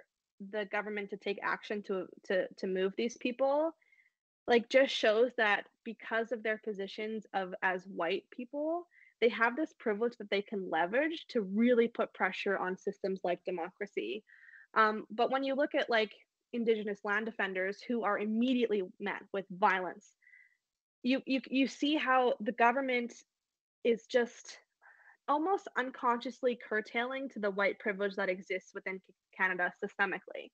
the 0.51 0.66
government 0.66 1.10
to 1.12 1.18
take 1.18 1.39
action 1.41 1.84
to 1.84 2.08
to 2.26 2.47
to 2.58 2.68
move 2.68 2.93
these 2.97 3.18
people 3.18 3.72
like 4.47 4.70
just 4.70 4.93
shows 4.93 5.32
that 5.38 5.66
because 5.84 6.32
of 6.32 6.43
their 6.43 6.58
positions 6.58 7.26
of 7.34 7.53
as 7.62 7.86
white 7.88 8.24
people 8.32 8.88
they 9.22 9.30
have 9.30 9.55
this 9.55 9.74
privilege 9.80 10.13
that 10.20 10.30
they 10.30 10.41
can 10.41 10.70
leverage 10.70 11.26
to 11.30 11.41
really 11.41 11.88
put 11.88 12.13
pressure 12.13 12.57
on 12.57 12.78
systems 12.78 13.20
like 13.24 13.39
democracy. 13.45 14.24
Um, 14.76 15.05
but 15.09 15.32
when 15.32 15.43
you 15.43 15.55
look 15.55 15.76
at 15.76 15.89
like 15.89 16.11
indigenous 16.53 16.99
land 17.03 17.26
defenders 17.26 17.80
who 17.88 18.03
are 18.03 18.20
immediately 18.20 18.84
met 18.99 19.22
with 19.34 19.45
violence, 19.51 20.05
you 21.03 21.22
you 21.26 21.41
you 21.49 21.68
see 21.68 21.95
how 21.95 22.34
the 22.41 22.51
government 22.51 23.13
is 23.84 24.05
just 24.07 24.57
almost 25.28 25.68
unconsciously 25.78 26.57
curtailing 26.70 27.30
to 27.30 27.39
the 27.39 27.51
white 27.51 27.80
privilege 27.80 28.15
that 28.15 28.30
exists 28.30 28.72
within 28.74 29.01
Canada 29.38 29.74
systemically. 29.84 30.51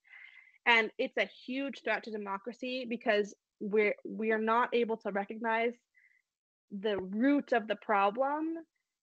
and 0.66 0.92
it's 0.98 1.18
a 1.18 1.30
huge 1.46 1.82
threat 1.84 2.04
to 2.04 2.12
democracy 2.12 2.86
because 2.90 3.34
we're 3.60 3.96
we 4.06 4.32
are 4.32 4.40
not 4.40 4.70
able 4.74 4.98
to 4.98 5.12
recognize 5.12 5.74
the 6.72 6.98
root 6.98 7.52
of 7.54 7.68
the 7.68 7.76
problem 7.78 8.58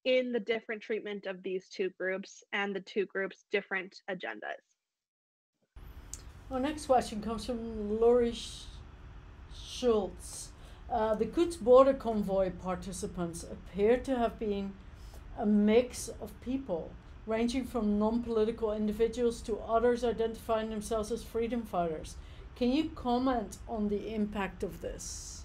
in 0.05 0.33
the 0.33 0.41
different 0.41 0.83
treatment 0.83 1.27
of 1.27 1.43
these 1.43 1.69
two 1.69 1.91
groups 1.99 2.43
and 2.53 2.75
the 2.75 2.81
two 2.81 3.07
groups 3.07 3.45
different 3.51 4.01
agendas 4.11 4.71
our 6.51 6.59
next 6.59 6.87
question 6.87 7.23
comes 7.23 7.45
from 7.47 8.01
Laurie 8.01 8.35
Schultz. 9.55 10.49
Uh, 10.91 11.15
the 11.15 11.27
Coutts 11.27 11.57
border 11.57 11.95
convoy 11.95 12.51
participants 12.51 13.45
appear 13.45 13.97
to 13.99 14.17
have 14.17 14.37
been 14.41 14.73
a 15.39 15.47
mix 15.47 16.09
of 16.09 16.33
people, 16.41 16.91
ranging 17.25 17.65
from 17.65 18.01
non 18.01 18.25
political 18.25 18.73
individuals 18.73 19.41
to 19.43 19.59
others 19.61 20.03
identifying 20.03 20.71
themselves 20.71 21.13
as 21.13 21.23
freedom 21.23 21.63
fighters. 21.63 22.17
Can 22.57 22.73
you 22.73 22.91
comment 22.97 23.59
on 23.69 23.89
the 23.89 24.13
impact 24.13 24.65
of 24.65 24.81
this? 24.81 25.45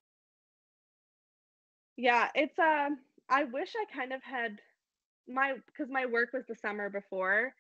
Yeah, 1.97 2.29
it's 2.35 2.57
uh 2.59 2.89
I 3.29 3.43
wish 3.45 3.73
I 3.75 3.85
kind 3.97 4.13
of 4.13 4.21
had 4.23 4.59
my 5.27 5.55
because 5.67 5.91
my 5.91 6.05
work 6.07 6.29
was 6.33 6.45
the 6.47 6.55
summer 6.55 6.89
before. 6.89 7.53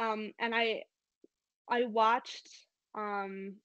Um 0.00 0.32
and 0.38 0.54
I 0.54 0.84
I 1.68 1.84
watched 1.86 2.48
um 2.94 3.56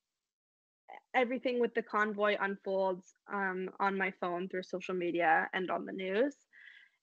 everything 1.13 1.59
with 1.59 1.73
the 1.73 1.81
convoy 1.81 2.35
unfolds 2.39 3.13
um, 3.31 3.69
on 3.79 3.97
my 3.97 4.11
phone 4.19 4.47
through 4.47 4.63
social 4.63 4.95
media 4.95 5.49
and 5.53 5.69
on 5.71 5.85
the 5.85 5.91
news 5.91 6.35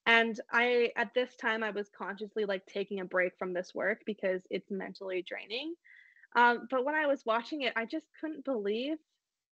and 0.07 0.41
i 0.53 0.91
at 0.97 1.13
this 1.15 1.37
time 1.37 1.63
i 1.65 1.71
was 1.71 1.91
consciously 1.97 2.45
like 2.45 2.65
taking 2.67 3.01
a 3.01 3.05
break 3.05 3.33
from 3.39 3.53
this 3.53 3.75
work 3.75 4.01
because 4.07 4.43
it's 4.51 4.71
mentally 4.71 5.25
draining 5.27 5.75
um, 6.37 6.67
but 6.71 6.85
when 6.85 6.95
i 6.95 7.07
was 7.07 7.25
watching 7.27 7.63
it 7.63 7.73
i 7.77 7.85
just 7.85 8.07
couldn't 8.21 8.45
believe 8.45 8.99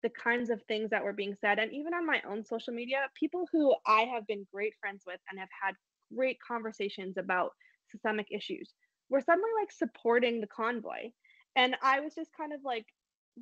the 0.05 0.11
kinds 0.11 0.51
of 0.51 0.61
things 0.63 0.91
that 0.91 1.03
were 1.03 1.13
being 1.13 1.35
said 1.41 1.57
and 1.57 1.73
even 1.73 1.93
on 1.93 2.05
my 2.05 2.21
own 2.29 2.45
social 2.45 2.73
media 2.73 3.07
people 3.19 3.45
who 3.51 3.73
i 3.87 4.01
have 4.01 4.25
been 4.27 4.45
great 4.53 4.73
friends 4.79 5.01
with 5.07 5.19
and 5.29 5.39
have 5.39 5.49
had 5.63 5.73
great 6.15 6.37
conversations 6.47 7.17
about 7.17 7.51
systemic 7.91 8.27
issues 8.31 8.73
were 9.09 9.21
suddenly 9.21 9.49
like 9.59 9.71
supporting 9.71 10.41
the 10.41 10.47
convoy. 10.47 11.11
And 11.55 11.75
i 11.81 11.99
was 11.99 12.13
just 12.15 12.31
kind 12.37 12.53
of 12.53 12.59
like 12.63 12.85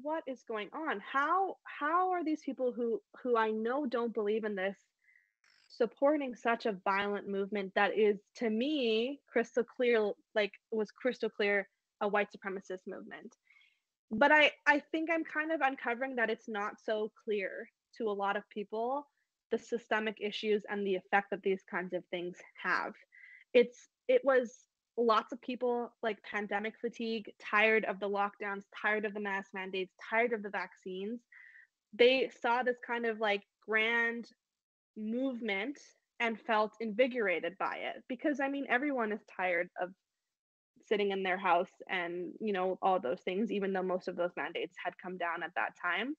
what 0.01 0.23
is 0.25 0.41
going 0.47 0.69
on? 0.73 0.99
How 1.01 1.57
how 1.65 2.11
are 2.11 2.23
these 2.23 2.41
people 2.43 2.73
who 2.75 2.99
who 3.21 3.37
i 3.37 3.51
know 3.51 3.85
don't 3.85 4.13
believe 4.13 4.43
in 4.43 4.55
this 4.55 4.77
supporting 5.69 6.35
such 6.35 6.65
a 6.65 6.77
violent 6.83 7.27
movement 7.27 7.71
that 7.75 7.97
is 7.97 8.17
to 8.37 8.49
me 8.49 9.19
crystal 9.31 9.63
clear 9.63 10.11
like 10.35 10.51
was 10.71 10.91
crystal 10.91 11.29
clear 11.29 11.67
a 12.01 12.07
white 12.07 12.27
supremacist 12.31 12.85
movement 12.87 13.35
but 14.13 14.31
i 14.31 14.51
i 14.67 14.81
think 14.91 15.09
i'm 15.11 15.23
kind 15.23 15.51
of 15.51 15.61
uncovering 15.61 16.15
that 16.15 16.29
it's 16.29 16.47
not 16.47 16.73
so 16.83 17.11
clear 17.23 17.67
to 17.97 18.09
a 18.09 18.11
lot 18.11 18.35
of 18.35 18.43
people 18.49 19.07
the 19.51 19.57
systemic 19.57 20.17
issues 20.19 20.63
and 20.69 20.85
the 20.85 20.95
effect 20.95 21.27
that 21.29 21.43
these 21.43 21.61
kinds 21.69 21.93
of 21.93 22.03
things 22.11 22.37
have 22.61 22.93
it's 23.53 23.89
it 24.07 24.21
was 24.23 24.65
lots 24.97 25.33
of 25.33 25.41
people 25.41 25.91
like 26.03 26.21
pandemic 26.23 26.73
fatigue, 26.79 27.31
tired 27.39 27.85
of 27.85 27.99
the 27.99 28.09
lockdowns, 28.09 28.63
tired 28.79 29.05
of 29.05 29.13
the 29.13 29.19
mask 29.19 29.49
mandates, 29.53 29.93
tired 30.09 30.33
of 30.33 30.43
the 30.43 30.49
vaccines. 30.49 31.21
They 31.93 32.29
saw 32.41 32.63
this 32.63 32.77
kind 32.85 33.05
of 33.05 33.19
like 33.19 33.41
grand 33.67 34.27
movement 34.95 35.79
and 36.19 36.39
felt 36.39 36.73
invigorated 36.79 37.57
by 37.57 37.77
it 37.77 38.03
because 38.07 38.39
I 38.39 38.49
mean 38.49 38.65
everyone 38.69 39.11
is 39.11 39.21
tired 39.35 39.69
of 39.81 39.89
sitting 40.87 41.11
in 41.11 41.23
their 41.23 41.37
house 41.37 41.71
and 41.89 42.31
you 42.39 42.53
know 42.53 42.77
all 42.81 42.99
those 42.99 43.21
things 43.21 43.51
even 43.51 43.73
though 43.73 43.83
most 43.83 44.07
of 44.07 44.15
those 44.15 44.31
mandates 44.35 44.75
had 44.83 44.93
come 44.97 45.17
down 45.17 45.43
at 45.43 45.51
that 45.55 45.71
time 45.81 46.15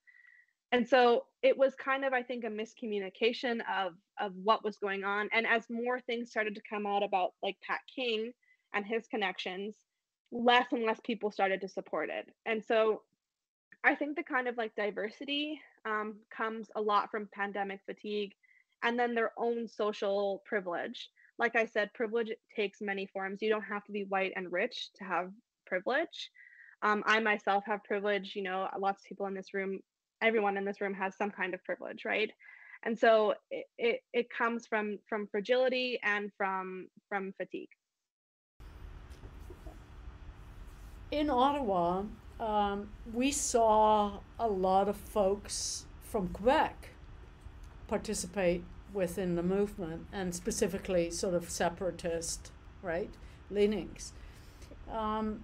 and 0.72 0.88
so 0.88 1.24
it 1.42 1.56
was 1.56 1.74
kind 1.74 2.04
of 2.04 2.12
i 2.12 2.22
think 2.22 2.44
a 2.44 2.48
miscommunication 2.48 3.60
of 3.72 3.94
of 4.20 4.32
what 4.42 4.64
was 4.64 4.76
going 4.78 5.04
on 5.04 5.28
and 5.32 5.46
as 5.46 5.64
more 5.70 6.00
things 6.00 6.30
started 6.30 6.54
to 6.54 6.62
come 6.68 6.86
out 6.86 7.02
about 7.02 7.32
like 7.42 7.56
pat 7.66 7.80
king 7.94 8.32
and 8.74 8.84
his 8.84 9.06
connections, 9.06 9.76
less 10.30 10.66
and 10.72 10.84
less 10.84 11.00
people 11.04 11.30
started 11.30 11.60
to 11.62 11.68
support 11.68 12.10
it. 12.10 12.28
And 12.44 12.62
so 12.62 13.02
I 13.84 13.94
think 13.94 14.16
the 14.16 14.22
kind 14.22 14.48
of 14.48 14.56
like 14.56 14.74
diversity 14.74 15.60
um, 15.86 16.16
comes 16.36 16.68
a 16.76 16.80
lot 16.80 17.10
from 17.10 17.28
pandemic 17.32 17.80
fatigue 17.86 18.32
and 18.82 18.98
then 18.98 19.14
their 19.14 19.32
own 19.38 19.68
social 19.68 20.42
privilege. 20.44 21.08
Like 21.38 21.56
I 21.56 21.66
said, 21.66 21.92
privilege 21.94 22.30
takes 22.54 22.80
many 22.80 23.06
forms. 23.06 23.42
You 23.42 23.50
don't 23.50 23.62
have 23.62 23.84
to 23.84 23.92
be 23.92 24.04
white 24.04 24.32
and 24.36 24.52
rich 24.52 24.90
to 24.96 25.04
have 25.04 25.30
privilege. 25.66 26.30
Um, 26.82 27.02
I 27.06 27.20
myself 27.20 27.64
have 27.66 27.82
privilege. 27.84 28.32
You 28.36 28.42
know, 28.42 28.68
lots 28.78 29.02
of 29.02 29.08
people 29.08 29.26
in 29.26 29.34
this 29.34 29.54
room, 29.54 29.80
everyone 30.22 30.56
in 30.56 30.64
this 30.64 30.80
room 30.80 30.94
has 30.94 31.16
some 31.16 31.30
kind 31.30 31.54
of 31.54 31.64
privilege, 31.64 32.04
right? 32.04 32.30
And 32.84 32.98
so 32.98 33.34
it, 33.50 33.66
it, 33.78 34.00
it 34.12 34.26
comes 34.30 34.66
from 34.66 34.98
from 35.08 35.26
fragility 35.26 35.98
and 36.02 36.30
from 36.36 36.88
from 37.08 37.32
fatigue. 37.36 37.70
in 41.14 41.30
Ottawa, 41.30 42.02
um, 42.40 42.88
we 43.12 43.30
saw 43.30 44.18
a 44.38 44.48
lot 44.48 44.88
of 44.88 44.96
folks 44.96 45.86
from 46.02 46.28
Quebec 46.28 46.90
participate 47.86 48.64
within 48.94 49.34
the 49.34 49.42
movement 49.42 50.06
and 50.12 50.34
specifically 50.34 51.10
sort 51.10 51.34
of 51.34 51.50
separatist, 51.50 52.50
right, 52.82 53.10
leanings. 53.50 54.12
Um, 54.90 55.42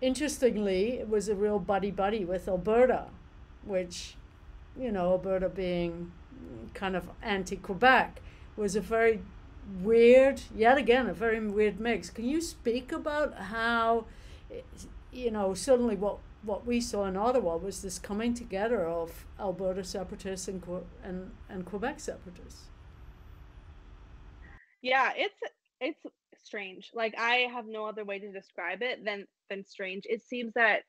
interestingly, 0.00 0.98
it 0.98 1.08
was 1.08 1.28
a 1.28 1.34
real 1.34 1.58
buddy 1.58 1.90
buddy 1.90 2.24
with 2.24 2.48
Alberta, 2.48 3.06
which, 3.64 4.16
you 4.78 4.92
know, 4.92 5.12
Alberta 5.12 5.48
being 5.48 6.12
kind 6.74 6.96
of 6.96 7.08
anti 7.22 7.56
Quebec, 7.56 8.20
was 8.56 8.76
a 8.76 8.80
very 8.80 9.20
weird, 9.80 10.42
yet 10.54 10.76
again, 10.76 11.06
a 11.06 11.14
very 11.14 11.40
weird 11.40 11.80
mix. 11.80 12.10
Can 12.10 12.26
you 12.26 12.40
speak 12.40 12.92
about 12.92 13.34
how? 13.34 14.04
you 15.12 15.30
know, 15.30 15.54
suddenly 15.54 15.96
what 15.96 16.18
what 16.42 16.66
we 16.66 16.80
saw 16.80 17.04
in 17.04 17.16
Ottawa 17.16 17.56
was 17.56 17.82
this 17.82 17.98
coming 17.98 18.34
together 18.34 18.86
of 18.86 19.26
Alberta 19.38 19.84
separatists 19.84 20.48
and 20.48 20.62
and 21.02 21.30
and 21.48 21.64
Quebec 21.64 22.00
separatists. 22.00 22.68
Yeah, 24.82 25.10
it's 25.16 25.38
it's 25.80 26.00
strange. 26.42 26.90
Like 26.94 27.14
I 27.18 27.48
have 27.52 27.66
no 27.66 27.86
other 27.86 28.04
way 28.04 28.18
to 28.18 28.32
describe 28.32 28.82
it 28.82 29.04
than 29.04 29.26
than 29.48 29.64
strange. 29.64 30.04
It 30.06 30.22
seems 30.22 30.52
that 30.54 30.82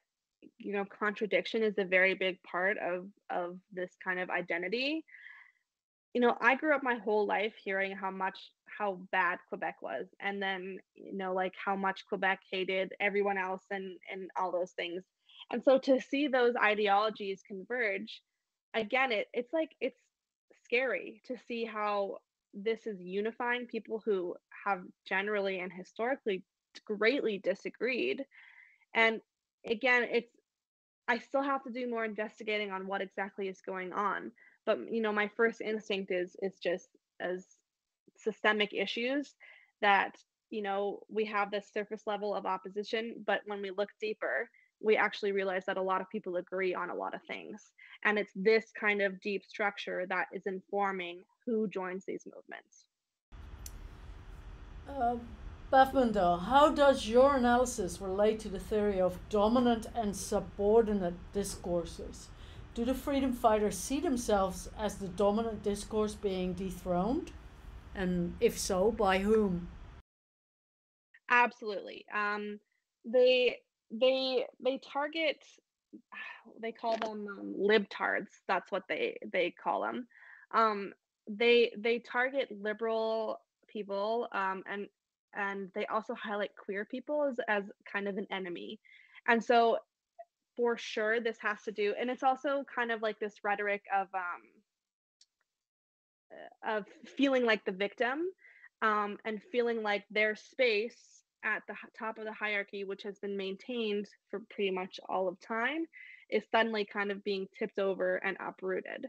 you 0.58 0.74
know 0.74 0.86
contradiction 0.86 1.64
is 1.64 1.78
a 1.78 1.86
very 1.86 2.14
big 2.14 2.42
part 2.44 2.78
of 2.78 3.08
of 3.30 3.58
this 3.72 3.92
kind 4.04 4.20
of 4.20 4.30
identity 4.30 5.04
you 6.14 6.22
know, 6.22 6.36
I 6.42 6.56
grew 6.56 6.76
up 6.76 6.84
my 6.84 6.96
whole 6.96 7.26
life 7.26 7.54
hearing 7.64 7.96
how 7.96 8.12
much 8.12 8.38
how 8.66 9.00
bad 9.12 9.40
Quebec 9.50 9.82
was 9.82 10.08
and 10.20 10.42
then, 10.42 10.80
you 10.96 11.16
know, 11.16 11.34
like 11.34 11.54
how 11.64 11.76
much 11.76 12.06
Quebec 12.08 12.42
hated 12.52 12.94
everyone 13.00 13.38
else 13.38 13.64
and 13.72 13.98
and 14.12 14.30
all 14.38 14.52
those 14.52 14.72
things. 14.72 15.04
And 15.52 15.64
so 15.64 15.78
to 15.80 16.00
see 16.02 16.28
those 16.28 16.56
ideologies 16.62 17.42
converge, 17.48 18.22
again, 18.74 19.12
it 19.12 19.28
it's 19.34 19.54
like 19.54 19.72
it's 19.80 20.00
scary 20.66 21.22
to 21.28 21.38
see 21.48 21.66
how 21.66 22.18
this 22.54 22.86
is 22.88 23.00
unifying 23.00 23.66
people 23.66 24.02
who 24.04 24.36
have 24.66 24.84
generally 25.08 25.60
and 25.60 25.72
historically 25.72 26.44
greatly 26.86 27.38
disagreed. 27.38 28.26
And 28.94 29.22
again, 29.66 30.08
it's 30.12 30.32
I 31.08 31.20
still 31.20 31.44
have 31.44 31.64
to 31.64 31.72
do 31.72 31.90
more 31.90 32.06
investigating 32.06 32.72
on 32.72 32.88
what 32.88 33.02
exactly 33.02 33.48
is 33.48 33.62
going 33.62 33.94
on 33.94 34.32
but 34.66 34.80
you 34.92 35.02
know 35.02 35.12
my 35.12 35.30
first 35.36 35.62
instinct 35.62 36.12
is 36.12 36.36
is 36.42 36.54
just 36.62 36.90
as 37.20 37.46
systemic 38.18 38.74
issues 38.74 39.36
that 39.82 40.16
you 40.50 40.62
know 40.62 41.00
we 41.10 41.26
have 41.26 41.52
this 41.52 41.68
surface 41.74 42.04
level 42.06 42.36
of 42.36 42.46
opposition 42.46 43.16
but 43.26 43.42
when 43.46 43.62
we 43.62 43.72
look 43.72 43.90
deeper 44.00 44.50
we 44.84 44.98
actually 44.98 45.32
realize 45.32 45.64
that 45.66 45.78
a 45.78 45.82
lot 45.82 46.02
of 46.02 46.10
people 46.10 46.38
agree 46.38 46.74
on 46.74 46.90
a 46.90 46.96
lot 46.96 47.14
of 47.14 47.22
things 47.24 47.72
and 48.04 48.18
it's 48.18 48.34
this 48.36 48.66
kind 48.80 49.02
of 49.02 49.20
deep 49.22 49.44
structure 49.46 50.06
that 50.10 50.26
is 50.34 50.44
informing 50.46 51.22
who 51.46 51.68
joins 51.68 52.04
these 52.06 52.24
movements 52.26 52.86
uh, 54.90 55.16
how 55.74 56.70
does 56.70 57.08
your 57.08 57.38
analysis 57.38 58.02
relate 58.02 58.40
to 58.42 58.50
the 58.50 58.60
theory 58.60 59.00
of 59.00 59.18
dominant 59.30 59.88
and 59.96 60.16
subordinate 60.16 61.14
discourses? 61.32 62.28
Do 62.74 62.86
the 62.86 62.94
freedom 62.94 63.34
fighters 63.34 63.78
see 63.78 64.00
themselves 64.00 64.70
as 64.80 64.96
the 64.96 65.10
dominant 65.10 65.62
discourse 65.62 66.16
being 66.16 66.54
dethroned? 66.54 67.32
And 67.94 68.36
if 68.40 68.58
so, 68.58 68.92
by 68.92 69.20
whom? 69.20 69.68
Absolutely. 71.30 72.06
Um, 72.14 72.60
they 73.04 73.58
they 73.92 74.46
they 74.64 74.80
target 74.80 75.44
they 76.62 76.72
call 76.72 76.98
them 76.98 77.28
um, 77.28 77.56
libtards. 77.60 78.30
That's 78.48 78.72
what 78.72 78.84
they 78.88 79.18
they 79.32 79.52
call 79.52 79.82
them. 79.82 80.08
Um, 80.54 80.94
they 81.30 81.74
they 81.78 82.00
target 82.00 82.50
liberal 82.52 83.42
people 83.68 84.30
um, 84.32 84.64
and 84.70 84.88
and 85.34 85.70
they 85.74 85.86
also 85.88 86.14
highlight 86.14 86.52
queer 86.56 86.86
people 86.86 87.24
as, 87.24 87.40
as 87.48 87.64
kind 87.92 88.08
of 88.08 88.18
an 88.18 88.28
enemy. 88.32 88.80
And 89.28 89.44
so 89.44 89.78
for 90.62 90.78
sure 90.78 91.20
this 91.20 91.38
has 91.42 91.60
to 91.64 91.72
do 91.72 91.96
and 92.00 92.08
it's 92.12 92.22
also 92.22 92.64
kind 92.74 92.92
of 92.92 93.02
like 93.02 93.20
this 93.20 93.34
rhetoric 93.44 93.82
of 93.92 94.08
um 94.14 94.44
of 96.64 96.86
feeling 97.18 97.46
like 97.46 97.66
the 97.66 97.72
victim 97.72 98.20
um, 98.84 99.18
and 99.26 99.42
feeling 99.52 99.82
like 99.82 100.04
their 100.12 100.36
space 100.36 101.24
at 101.44 101.64
the 101.68 101.74
top 101.98 102.20
of 102.20 102.26
the 102.26 102.32
hierarchy 102.32 102.84
which 102.84 103.02
has 103.02 103.18
been 103.18 103.36
maintained 103.36 104.06
for 104.30 104.42
pretty 104.52 104.70
much 104.70 105.00
all 105.10 105.28
of 105.28 105.40
time 105.42 105.84
is 106.30 106.44
suddenly 106.52 106.86
kind 106.86 107.10
of 107.10 107.24
being 107.24 107.48
tipped 107.58 107.80
over 107.80 108.18
and 108.18 108.38
uprooted 108.40 109.08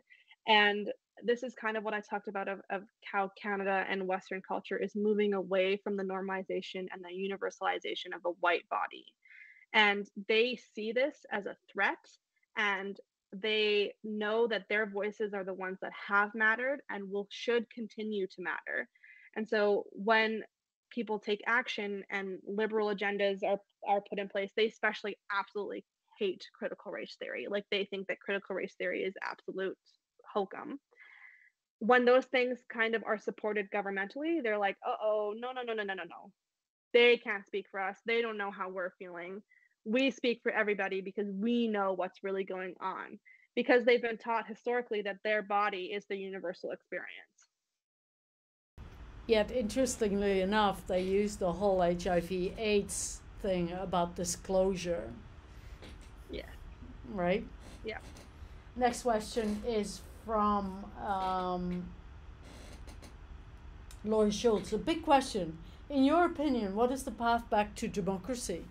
and 0.48 0.88
this 1.22 1.42
is 1.42 1.54
kind 1.54 1.76
of 1.76 1.84
what 1.84 1.92
I 1.92 2.00
talked 2.00 2.28
about 2.28 2.48
of, 2.48 2.60
of 2.70 2.82
how 3.04 3.30
Canada 3.40 3.84
and 3.90 4.08
Western 4.08 4.40
culture 4.40 4.78
is 4.78 4.92
moving 4.96 5.34
away 5.34 5.78
from 5.84 5.98
the 5.98 6.02
normalization 6.02 6.86
and 6.90 7.02
the 7.02 7.12
universalization 7.12 8.14
of 8.16 8.22
a 8.24 8.30
white 8.40 8.66
body. 8.70 9.04
And 9.72 10.08
they 10.28 10.58
see 10.74 10.92
this 10.92 11.16
as 11.30 11.46
a 11.46 11.56
threat 11.72 11.98
and 12.56 12.98
they 13.32 13.94
know 14.04 14.46
that 14.48 14.66
their 14.68 14.86
voices 14.86 15.32
are 15.32 15.44
the 15.44 15.54
ones 15.54 15.78
that 15.80 15.92
have 16.08 16.34
mattered 16.34 16.80
and 16.90 17.10
will 17.10 17.26
should 17.30 17.70
continue 17.70 18.26
to 18.26 18.42
matter. 18.42 18.88
And 19.34 19.48
so 19.48 19.84
when 19.92 20.42
people 20.90 21.18
take 21.18 21.42
action 21.46 22.04
and 22.10 22.38
liberal 22.46 22.94
agendas 22.94 23.42
are 23.42 23.60
are 23.88 24.02
put 24.08 24.18
in 24.18 24.28
place, 24.28 24.50
they 24.56 24.66
especially 24.66 25.16
absolutely 25.32 25.84
hate 26.18 26.46
critical 26.56 26.92
race 26.92 27.16
theory. 27.18 27.46
Like 27.50 27.64
they 27.70 27.86
think 27.86 28.08
that 28.08 28.20
critical 28.20 28.54
race 28.54 28.74
theory 28.78 29.02
is 29.02 29.14
absolute 29.24 29.78
hokum 30.32 30.78
when 31.82 32.04
those 32.04 32.26
things 32.26 32.60
kind 32.72 32.94
of 32.94 33.02
are 33.04 33.18
supported 33.18 33.68
governmentally, 33.74 34.40
they're 34.40 34.56
like, 34.58 34.76
oh, 34.86 35.34
no, 35.36 35.50
no, 35.50 35.62
no, 35.62 35.72
no, 35.72 35.82
no, 35.82 35.94
no, 35.94 36.04
no. 36.04 36.30
They 36.92 37.16
can't 37.16 37.44
speak 37.44 37.66
for 37.72 37.80
us. 37.80 37.98
They 38.06 38.22
don't 38.22 38.38
know 38.38 38.52
how 38.52 38.68
we're 38.70 38.92
feeling. 39.00 39.42
We 39.84 40.10
speak 40.10 40.40
for 40.42 40.52
everybody 40.52 41.00
because 41.00 41.28
we 41.30 41.66
know 41.68 41.92
what's 41.92 42.22
really 42.22 42.44
going 42.44 42.74
on, 42.80 43.18
because 43.56 43.84
they've 43.84 44.02
been 44.02 44.18
taught 44.18 44.46
historically 44.46 45.02
that 45.02 45.18
their 45.24 45.42
body 45.42 45.92
is 45.92 46.04
the 46.06 46.16
universal 46.16 46.70
experience. 46.70 47.32
Yet, 49.26 49.50
interestingly 49.50 50.40
enough, 50.40 50.86
they 50.86 51.02
use 51.02 51.36
the 51.36 51.52
whole 51.52 51.80
HIV 51.80 52.30
AIDS 52.58 53.20
thing 53.40 53.72
about 53.72 54.16
disclosure. 54.16 55.10
Yeah. 56.30 56.42
Right? 57.10 57.44
Yeah. 57.84 57.98
Next 58.76 59.02
question 59.02 59.62
is 59.66 60.00
from 60.24 60.84
um, 61.04 61.84
Laurie 64.04 64.30
Schultz. 64.30 64.72
A 64.72 64.78
big 64.78 65.02
question. 65.02 65.58
In 65.90 66.04
your 66.04 66.24
opinion, 66.24 66.74
what 66.74 66.90
is 66.90 67.02
the 67.02 67.10
path 67.10 67.48
back 67.50 67.74
to 67.76 67.88
democracy? 67.88 68.64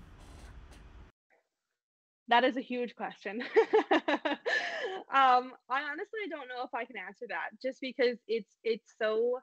That 2.32 2.46
is 2.46 2.56
a 2.56 2.62
huge 2.62 2.96
question. 2.96 3.42
um, 3.92 5.52
I 5.70 5.84
honestly 5.84 6.30
don't 6.30 6.48
know 6.48 6.64
if 6.64 6.74
I 6.74 6.86
can 6.86 6.96
answer 6.96 7.26
that, 7.28 7.50
just 7.62 7.82
because 7.82 8.18
it's 8.26 8.50
it's 8.64 8.94
so 8.98 9.40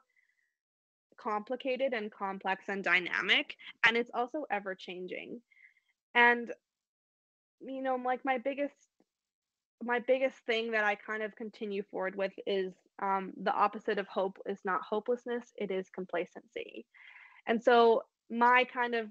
complicated 1.21 1.93
and 1.93 2.11
complex 2.11 2.63
and 2.67 2.83
dynamic, 2.83 3.55
and 3.85 3.95
it's 3.95 4.09
also 4.11 4.45
ever 4.49 4.73
changing. 4.73 5.39
And 6.15 6.51
you 7.61 7.83
know, 7.83 7.95
like 8.03 8.25
my 8.25 8.39
biggest 8.39 8.73
my 9.83 9.99
biggest 9.99 10.37
thing 10.47 10.71
that 10.71 10.83
I 10.83 10.95
kind 10.95 11.21
of 11.21 11.35
continue 11.35 11.83
forward 11.91 12.15
with 12.15 12.33
is 12.47 12.73
um, 13.03 13.33
the 13.43 13.53
opposite 13.53 13.99
of 13.99 14.07
hope 14.07 14.39
is 14.47 14.59
not 14.65 14.81
hopelessness, 14.81 15.53
it 15.57 15.69
is 15.69 15.91
complacency. 15.93 16.87
And 17.45 17.63
so, 17.63 18.01
my 18.31 18.65
kind 18.73 18.95
of 18.95 19.09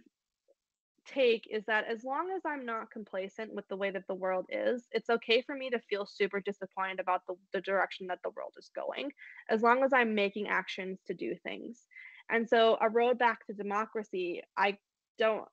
take 1.08 1.48
is 1.50 1.64
that 1.66 1.86
as 1.88 2.04
long 2.04 2.30
as 2.34 2.42
I'm 2.44 2.64
not 2.64 2.90
complacent 2.90 3.54
with 3.54 3.66
the 3.68 3.76
way 3.76 3.90
that 3.90 4.06
the 4.06 4.14
world 4.14 4.46
is, 4.50 4.84
it's 4.92 5.10
okay 5.10 5.42
for 5.42 5.54
me 5.54 5.70
to 5.70 5.80
feel 5.80 6.06
super 6.06 6.40
disappointed 6.40 7.00
about 7.00 7.22
the, 7.26 7.34
the 7.52 7.60
direction 7.60 8.06
that 8.08 8.20
the 8.22 8.30
world 8.30 8.52
is 8.58 8.70
going, 8.74 9.10
as 9.48 9.62
long 9.62 9.82
as 9.82 9.92
I'm 9.92 10.14
making 10.14 10.48
actions 10.48 11.00
to 11.06 11.14
do 11.14 11.34
things. 11.42 11.86
And 12.30 12.48
so, 12.48 12.76
a 12.80 12.88
road 12.90 13.18
back 13.18 13.46
to 13.46 13.54
democracy, 13.54 14.42
I 14.56 14.76
don't 15.18 15.46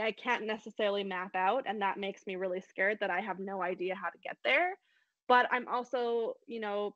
I 0.00 0.12
can't 0.12 0.46
necessarily 0.46 1.04
map 1.04 1.34
out 1.34 1.64
and 1.66 1.82
that 1.82 1.98
makes 1.98 2.26
me 2.26 2.36
really 2.36 2.62
scared 2.62 2.98
that 3.00 3.10
I 3.10 3.20
have 3.20 3.38
no 3.38 3.62
idea 3.62 3.94
how 3.94 4.08
to 4.08 4.18
get 4.18 4.38
there. 4.42 4.74
But 5.28 5.46
I'm 5.50 5.68
also, 5.68 6.34
you 6.46 6.60
know, 6.60 6.94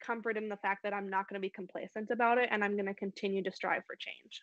comfort 0.00 0.36
in 0.36 0.48
the 0.48 0.56
fact 0.56 0.82
that 0.84 0.94
I'm 0.94 1.10
not 1.10 1.28
going 1.28 1.34
to 1.34 1.46
be 1.46 1.50
complacent 1.50 2.10
about 2.10 2.38
it 2.38 2.48
and 2.50 2.64
I'm 2.64 2.74
going 2.76 2.86
to 2.86 2.94
continue 2.94 3.42
to 3.42 3.52
strive 3.52 3.82
for 3.86 3.96
change. 3.96 4.42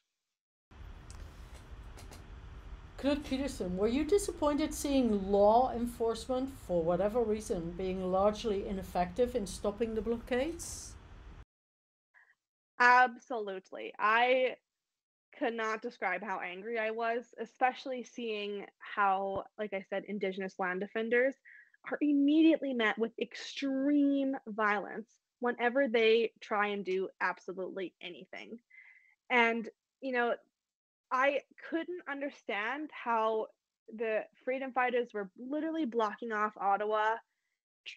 Knut 2.97 3.23
Peterson, 3.23 3.77
were 3.77 3.87
you 3.87 4.03
disappointed 4.03 4.73
seeing 4.73 5.31
law 5.31 5.71
enforcement, 5.71 6.49
for 6.65 6.81
whatever 6.81 7.21
reason, 7.21 7.71
being 7.77 8.11
largely 8.11 8.67
ineffective 8.67 9.35
in 9.35 9.45
stopping 9.45 9.93
the 9.93 10.01
blockades? 10.01 10.95
Absolutely. 12.79 13.93
I 13.99 14.55
could 15.37 15.53
not 15.53 15.83
describe 15.83 16.23
how 16.23 16.39
angry 16.39 16.79
I 16.79 16.89
was, 16.89 17.35
especially 17.39 18.03
seeing 18.03 18.65
how, 18.79 19.43
like 19.59 19.73
I 19.73 19.85
said, 19.89 20.03
Indigenous 20.07 20.55
land 20.57 20.79
defenders 20.79 21.35
are 21.91 21.99
immediately 22.01 22.73
met 22.73 22.97
with 22.97 23.11
extreme 23.19 24.35
violence 24.47 25.09
whenever 25.39 25.87
they 25.87 26.31
try 26.41 26.67
and 26.69 26.83
do 26.83 27.09
absolutely 27.21 27.93
anything. 28.01 28.57
And, 29.29 29.69
you 30.01 30.13
know, 30.13 30.33
I 31.11 31.41
couldn't 31.69 32.01
understand 32.09 32.89
how 32.91 33.47
the 33.95 34.25
freedom 34.43 34.71
fighters 34.73 35.13
were 35.13 35.29
literally 35.37 35.85
blocking 35.85 36.31
off 36.31 36.57
Ottawa, 36.57 37.15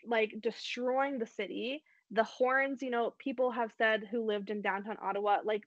like 0.06 0.34
destroying 0.40 1.18
the 1.18 1.26
city. 1.26 1.82
The 2.12 2.24
horns, 2.24 2.82
you 2.82 2.90
know, 2.90 3.14
people 3.18 3.50
have 3.50 3.72
said 3.76 4.06
who 4.10 4.24
lived 4.24 4.50
in 4.50 4.62
downtown 4.62 4.96
Ottawa, 5.02 5.38
like 5.44 5.62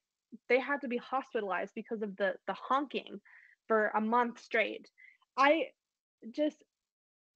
they 0.50 0.60
had 0.60 0.82
to 0.82 0.88
be 0.88 0.98
hospitalized 0.98 1.74
because 1.76 2.02
of 2.02 2.16
the 2.16 2.36
the 2.48 2.54
honking 2.54 3.20
for 3.68 3.92
a 3.96 4.02
month 4.02 4.40
straight. 4.40 4.90
I 5.38 5.68
just 6.32 6.64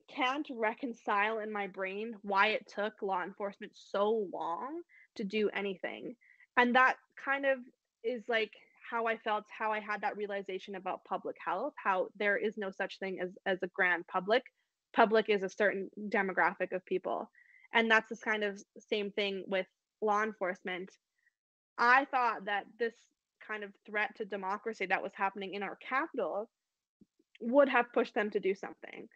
can't 0.08 0.48
reconcile 0.50 1.40
in 1.40 1.52
my 1.52 1.68
brain 1.68 2.16
why 2.22 2.48
it 2.48 2.68
took 2.74 3.02
law 3.02 3.24
enforcement 3.24 3.74
so 3.76 4.28
long 4.32 4.82
to 5.16 5.24
do 5.24 5.50
anything. 5.50 6.16
And 6.56 6.76
that 6.76 6.96
kind 7.24 7.46
of 7.46 7.60
is 8.04 8.24
like 8.28 8.54
how 8.90 9.06
I 9.06 9.18
felt, 9.18 9.46
how 9.58 9.72
I 9.72 9.80
had 9.80 10.02
that 10.02 10.18
realization 10.18 10.76
about 10.76 11.04
public 11.06 11.36
health, 11.44 11.74
how 11.84 12.08
there 12.18 12.38
is 12.38 12.58
no 12.58 12.72
such 12.72 13.00
thing 13.00 13.20
as, 13.22 13.30
as 13.46 13.62
a 13.64 13.68
grand 13.68 14.08
public. 14.08 14.44
Public 14.96 15.30
is 15.30 15.44
a 15.44 15.50
certain 15.50 15.90
demographic 16.10 16.72
of 16.72 16.86
people. 16.86 17.30
And 17.74 17.92
that's 17.92 18.10
this 18.10 18.22
kind 18.22 18.44
of 18.44 18.62
same 18.80 19.12
thing 19.12 19.44
with 19.48 19.68
law 20.02 20.24
enforcement. 20.24 20.90
I 21.78 22.06
thought 22.06 22.46
that 22.46 22.66
this 22.80 22.94
kind 23.46 23.64
of 23.64 23.72
threat 23.86 24.16
to 24.18 24.26
democracy 24.26 24.86
that 24.88 25.04
was 25.04 25.12
happening 25.14 25.54
in 25.54 25.64
our 25.64 25.78
capital 25.78 26.50
would 27.42 27.70
have 27.70 27.94
pushed 27.94 28.16
them 28.16 28.30
to 28.32 28.40
do 28.40 28.56
something. 28.56 29.08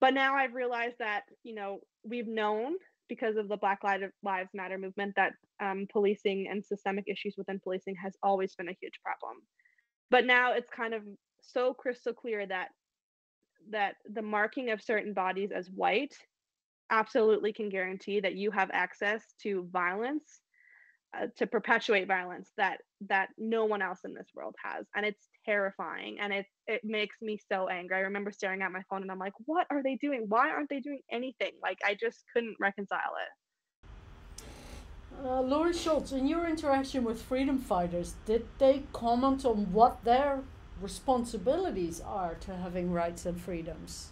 But 0.00 0.14
now 0.14 0.34
I've 0.34 0.54
realized 0.54 0.96
that, 0.98 1.22
you 1.42 1.54
know, 1.54 1.80
we've 2.04 2.28
known 2.28 2.74
because 3.08 3.36
of 3.36 3.48
the 3.48 3.56
Black 3.56 3.80
Lives 3.84 4.50
Matter 4.52 4.78
movement 4.78 5.14
that 5.16 5.32
um, 5.60 5.86
policing 5.90 6.48
and 6.50 6.64
systemic 6.64 7.04
issues 7.06 7.34
within 7.36 7.60
policing 7.60 7.96
has 8.02 8.14
always 8.22 8.54
been 8.54 8.68
a 8.68 8.76
huge 8.80 9.00
problem. 9.04 9.36
But 10.10 10.24
now 10.24 10.52
it's 10.52 10.70
kind 10.70 10.94
of 10.94 11.02
so 11.40 11.74
crystal 11.74 12.12
clear 12.12 12.46
that 12.46 12.68
that 13.70 13.96
the 14.12 14.22
marking 14.22 14.70
of 14.70 14.82
certain 14.82 15.12
bodies 15.12 15.50
as 15.50 15.68
white 15.68 16.14
absolutely 16.90 17.52
can 17.52 17.68
guarantee 17.68 18.20
that 18.20 18.36
you 18.36 18.50
have 18.52 18.70
access 18.72 19.22
to 19.42 19.68
violence 19.72 20.40
uh, 21.16 21.26
to 21.36 21.46
perpetuate 21.46 22.06
violence 22.06 22.50
that 22.56 22.78
that 23.08 23.28
no 23.38 23.64
one 23.64 23.82
else 23.82 24.00
in 24.04 24.14
this 24.14 24.28
world 24.34 24.54
has. 24.62 24.86
And 24.94 25.04
it's 25.04 25.28
terrifying 25.44 26.18
and 26.20 26.32
it 26.32 26.46
it 26.66 26.82
makes 26.84 27.16
me 27.20 27.38
so 27.50 27.68
angry. 27.68 27.96
I 27.96 28.00
remember 28.00 28.30
staring 28.30 28.62
at 28.62 28.72
my 28.72 28.82
phone 28.88 29.02
and 29.02 29.10
i'm 29.10 29.18
like 29.18 29.34
what 29.46 29.66
are 29.70 29.82
they 29.82 29.96
doing? 29.96 30.26
Why 30.28 30.50
aren't 30.50 30.68
they 30.68 30.80
doing 30.80 31.00
anything? 31.10 31.52
Like 31.62 31.78
i 31.84 31.94
just 31.94 32.24
couldn't 32.32 32.56
reconcile 32.60 33.14
it 33.20 33.45
uh, 35.24 35.72
Schultz, 35.72 36.12
in 36.12 36.26
your 36.26 36.46
interaction 36.46 37.04
with 37.04 37.22
freedom 37.22 37.58
fighters, 37.58 38.14
did 38.24 38.46
they 38.58 38.82
comment 38.92 39.44
on 39.44 39.72
what 39.72 40.04
their 40.04 40.42
responsibilities 40.80 42.00
are 42.00 42.34
to 42.34 42.56
having 42.56 42.92
rights 42.92 43.26
and 43.26 43.40
freedoms? 43.40 44.10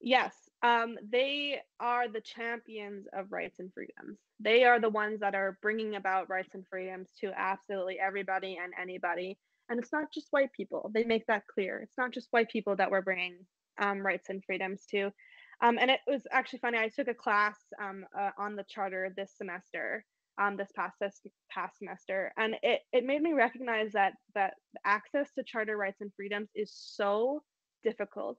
Yes, 0.00 0.34
um, 0.62 0.96
they 1.10 1.60
are 1.80 2.08
the 2.08 2.20
champions 2.20 3.06
of 3.12 3.30
rights 3.30 3.58
and 3.58 3.72
freedoms. 3.72 4.18
They 4.40 4.64
are 4.64 4.80
the 4.80 4.88
ones 4.88 5.20
that 5.20 5.34
are 5.34 5.58
bringing 5.62 5.96
about 5.96 6.28
rights 6.28 6.54
and 6.54 6.66
freedoms 6.68 7.10
to 7.20 7.32
absolutely 7.36 7.98
everybody 8.00 8.58
and 8.62 8.72
anybody. 8.80 9.38
And 9.68 9.78
it's 9.78 9.92
not 9.92 10.12
just 10.12 10.28
white 10.30 10.52
people. 10.52 10.90
They 10.92 11.04
make 11.04 11.26
that 11.26 11.46
clear. 11.46 11.80
It's 11.80 11.98
not 11.98 12.12
just 12.12 12.28
white 12.32 12.50
people 12.50 12.76
that 12.76 12.90
we're 12.90 13.02
bringing 13.02 13.36
um, 13.78 14.04
rights 14.04 14.28
and 14.28 14.44
freedoms 14.44 14.84
to. 14.90 15.12
Um, 15.62 15.78
and 15.80 15.90
it 15.90 16.00
was 16.06 16.22
actually 16.30 16.58
funny. 16.58 16.78
I 16.78 16.88
took 16.88 17.08
a 17.08 17.14
class 17.14 17.56
um, 17.80 18.04
uh, 18.18 18.30
on 18.36 18.56
the 18.56 18.64
charter 18.68 19.12
this 19.16 19.32
semester, 19.36 20.04
um, 20.40 20.56
this 20.56 20.70
past 20.74 20.96
this 21.00 21.20
past 21.50 21.78
semester, 21.78 22.32
and 22.36 22.56
it 22.62 22.80
it 22.92 23.04
made 23.04 23.22
me 23.22 23.32
recognize 23.32 23.92
that 23.92 24.14
that 24.34 24.54
access 24.84 25.30
to 25.34 25.44
charter 25.44 25.76
rights 25.76 26.00
and 26.00 26.12
freedoms 26.16 26.48
is 26.54 26.72
so 26.74 27.42
difficult 27.84 28.38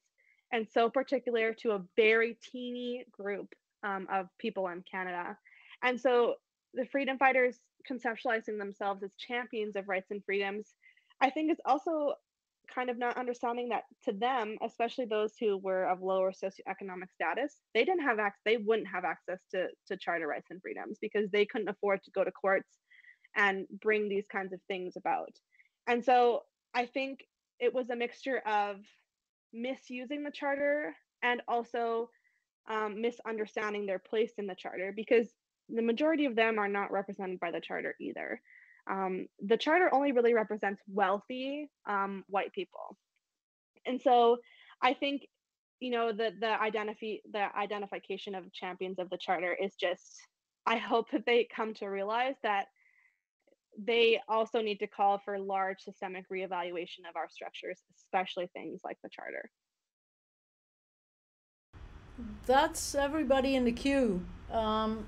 and 0.51 0.67
so 0.71 0.89
particular 0.89 1.53
to 1.53 1.71
a 1.71 1.81
very 1.95 2.37
teeny 2.51 3.05
group 3.11 3.47
um, 3.83 4.07
of 4.11 4.27
people 4.39 4.67
in 4.67 4.83
Canada. 4.89 5.37
And 5.81 5.99
so 5.99 6.35
the 6.73 6.85
freedom 6.85 7.17
fighters 7.17 7.57
conceptualizing 7.89 8.57
themselves 8.57 9.03
as 9.03 9.11
champions 9.17 9.75
of 9.75 9.87
rights 9.87 10.11
and 10.11 10.23
freedoms, 10.25 10.67
I 11.21 11.29
think 11.29 11.51
is 11.51 11.59
also 11.65 12.13
kind 12.73 12.89
of 12.89 12.97
not 12.97 13.17
understanding 13.17 13.69
that 13.69 13.83
to 14.03 14.11
them, 14.11 14.57
especially 14.63 15.05
those 15.05 15.33
who 15.39 15.57
were 15.57 15.85
of 15.85 16.01
lower 16.01 16.31
socioeconomic 16.31 17.11
status, 17.13 17.57
they 17.73 17.85
didn't 17.85 18.03
have 18.03 18.19
access, 18.19 18.41
they 18.45 18.57
wouldn't 18.57 18.87
have 18.87 19.05
access 19.05 19.39
to, 19.51 19.67
to 19.87 19.97
charter 19.97 20.27
rights 20.27 20.47
and 20.49 20.61
freedoms 20.61 20.97
because 21.01 21.29
they 21.31 21.45
couldn't 21.45 21.69
afford 21.69 22.03
to 22.03 22.11
go 22.11 22.23
to 22.23 22.31
courts 22.31 22.69
and 23.35 23.65
bring 23.81 24.09
these 24.09 24.27
kinds 24.31 24.53
of 24.53 24.59
things 24.67 24.95
about. 24.95 25.31
And 25.87 26.03
so 26.03 26.43
I 26.73 26.85
think 26.85 27.19
it 27.59 27.73
was 27.73 27.89
a 27.89 27.95
mixture 27.95 28.41
of 28.45 28.77
misusing 29.53 30.23
the 30.23 30.31
charter 30.31 30.95
and 31.21 31.41
also 31.47 32.09
um, 32.69 33.01
misunderstanding 33.01 33.85
their 33.85 33.99
place 33.99 34.33
in 34.37 34.47
the 34.47 34.55
charter 34.55 34.93
because 34.95 35.27
the 35.69 35.81
majority 35.81 36.25
of 36.25 36.35
them 36.35 36.59
are 36.59 36.67
not 36.67 36.91
represented 36.91 37.39
by 37.39 37.51
the 37.51 37.61
charter 37.61 37.95
either. 37.99 38.41
Um, 38.89 39.27
the 39.41 39.57
charter 39.57 39.93
only 39.93 40.11
really 40.11 40.33
represents 40.33 40.81
wealthy 40.87 41.69
um, 41.87 42.23
white 42.27 42.51
people, 42.53 42.97
and 43.85 44.01
so 44.01 44.37
I 44.81 44.93
think 44.93 45.27
you 45.79 45.91
know 45.91 46.11
the 46.11 46.31
the 46.39 46.61
identify 46.61 47.15
the 47.31 47.47
identification 47.57 48.35
of 48.35 48.51
champions 48.51 48.99
of 48.99 49.09
the 49.09 49.17
charter 49.17 49.53
is 49.53 49.75
just. 49.75 50.21
I 50.65 50.77
hope 50.77 51.11
that 51.11 51.25
they 51.25 51.45
come 51.53 51.73
to 51.73 51.87
realize 51.87 52.35
that 52.41 52.67
they 53.77 54.21
also 54.27 54.61
need 54.61 54.79
to 54.79 54.87
call 54.87 55.19
for 55.25 55.37
large 55.39 55.81
systemic 55.81 56.29
reevaluation 56.29 56.99
of 57.09 57.15
our 57.15 57.27
structures, 57.29 57.81
especially 57.97 58.49
things 58.53 58.81
like 58.83 58.97
the 59.03 59.09
charter. 59.09 59.49
That's 62.45 62.95
everybody 62.95 63.55
in 63.55 63.65
the 63.65 63.71
queue. 63.71 64.23
Um, 64.51 65.07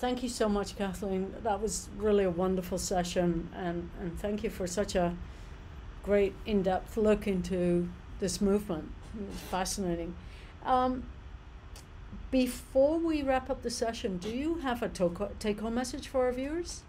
thank 0.00 0.22
you 0.22 0.28
so 0.28 0.48
much, 0.48 0.76
Kathleen. 0.76 1.34
That 1.42 1.60
was 1.60 1.88
really 1.96 2.24
a 2.24 2.30
wonderful 2.30 2.78
session, 2.78 3.50
and, 3.54 3.90
and 4.00 4.18
thank 4.18 4.42
you 4.42 4.50
for 4.50 4.66
such 4.66 4.94
a 4.94 5.14
great 6.02 6.34
in 6.46 6.62
depth 6.62 6.96
look 6.96 7.26
into 7.26 7.88
this 8.18 8.40
movement. 8.40 8.90
It 9.14 9.28
was 9.28 9.38
fascinating. 9.38 10.14
Um, 10.64 11.04
before 12.30 12.98
we 12.98 13.22
wrap 13.22 13.50
up 13.50 13.62
the 13.62 13.70
session, 13.70 14.16
do 14.16 14.30
you 14.30 14.56
have 14.56 14.82
a 14.82 14.88
take 15.38 15.60
home 15.60 15.74
message 15.74 16.08
for 16.08 16.24
our 16.24 16.32
viewers? 16.32 16.82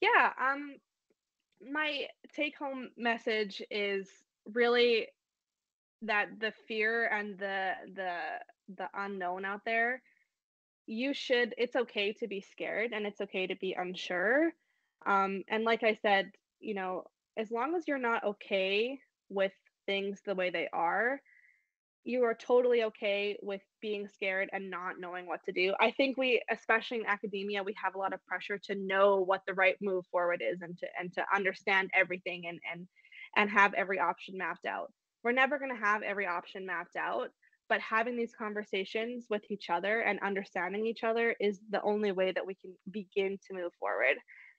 Yeah, 0.00 0.32
um 0.40 0.76
my 1.72 2.06
take 2.34 2.56
home 2.56 2.90
message 2.96 3.62
is 3.70 4.08
really 4.52 5.08
that 6.02 6.26
the 6.38 6.52
fear 6.68 7.06
and 7.08 7.38
the 7.38 7.72
the 7.94 8.18
the 8.76 8.88
unknown 8.94 9.44
out 9.44 9.62
there 9.64 10.02
you 10.86 11.12
should 11.14 11.54
it's 11.58 11.76
okay 11.76 12.12
to 12.12 12.28
be 12.28 12.40
scared 12.40 12.92
and 12.92 13.06
it's 13.06 13.20
okay 13.20 13.46
to 13.46 13.56
be 13.56 13.76
unsure 13.78 14.52
um 15.06 15.42
and 15.48 15.64
like 15.64 15.82
i 15.82 15.94
said 16.02 16.30
you 16.60 16.74
know 16.74 17.04
as 17.36 17.50
long 17.50 17.74
as 17.76 17.84
you're 17.86 17.98
not 17.98 18.24
okay 18.24 18.98
with 19.28 19.52
things 19.86 20.20
the 20.26 20.34
way 20.34 20.50
they 20.50 20.68
are 20.72 21.20
you 22.06 22.22
are 22.22 22.34
totally 22.34 22.84
okay 22.84 23.36
with 23.42 23.60
being 23.82 24.06
scared 24.06 24.48
and 24.52 24.70
not 24.70 25.00
knowing 25.00 25.26
what 25.26 25.42
to 25.44 25.52
do. 25.52 25.74
I 25.80 25.90
think 25.90 26.16
we, 26.16 26.40
especially 26.50 26.98
in 26.98 27.06
academia, 27.06 27.64
we 27.64 27.74
have 27.82 27.96
a 27.96 27.98
lot 27.98 28.12
of 28.12 28.24
pressure 28.26 28.58
to 28.66 28.76
know 28.76 29.16
what 29.16 29.42
the 29.46 29.54
right 29.54 29.74
move 29.82 30.06
forward 30.06 30.40
is 30.40 30.62
and 30.62 30.78
to 30.78 30.86
and 31.00 31.12
to 31.14 31.24
understand 31.34 31.90
everything 31.94 32.44
and 32.46 32.60
and 32.72 32.86
and 33.36 33.50
have 33.50 33.74
every 33.74 33.98
option 33.98 34.38
mapped 34.38 34.66
out. 34.66 34.92
We're 35.24 35.32
never 35.32 35.58
going 35.58 35.74
to 35.74 35.84
have 35.84 36.02
every 36.02 36.26
option 36.28 36.64
mapped 36.64 36.94
out, 36.94 37.30
but 37.68 37.80
having 37.80 38.16
these 38.16 38.32
conversations 38.36 39.26
with 39.28 39.42
each 39.50 39.70
other 39.70 40.00
and 40.00 40.18
understanding 40.20 40.86
each 40.86 41.04
other 41.04 41.34
is 41.40 41.60
the 41.70 41.82
only 41.82 42.12
way 42.12 42.32
that 42.32 42.46
we 42.46 42.54
can 42.54 42.74
begin 42.90 43.38
to 43.46 43.54
move 43.54 43.72
forward. 43.78 44.16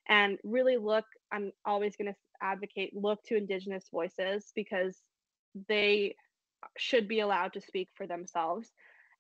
And 0.10 0.38
really 0.44 0.78
look, 0.78 1.06
I'm 1.32 1.52
always 1.66 1.96
going 1.96 2.12
to 2.12 2.18
advocate 2.42 2.96
look 2.96 3.24
to 3.26 3.38
indigenous 3.38 3.86
voices 3.92 4.52
because 4.56 4.98
they 5.68 6.16
should 6.78 7.08
be 7.08 7.20
allowed 7.20 7.54
to 7.54 7.62
speak 7.62 7.90
for 7.96 8.08
themselves. 8.08 8.72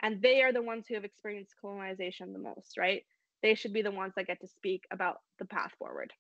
And 0.01 0.21
they 0.21 0.43
are 0.43 0.53
the 0.53 0.61
ones 0.61 0.85
who 0.88 0.95
have 0.95 1.05
experienced 1.05 1.55
colonization 1.59 2.33
the 2.33 2.39
most, 2.39 2.77
right? 2.77 3.03
They 3.41 3.55
should 3.55 3.73
be 3.73 3.81
the 3.81 3.91
ones 3.91 4.13
that 4.15 4.27
get 4.27 4.39
to 4.41 4.47
speak 4.47 4.83
about 4.91 5.17
the 5.39 5.45
path 5.45 5.71
forward. 5.77 6.11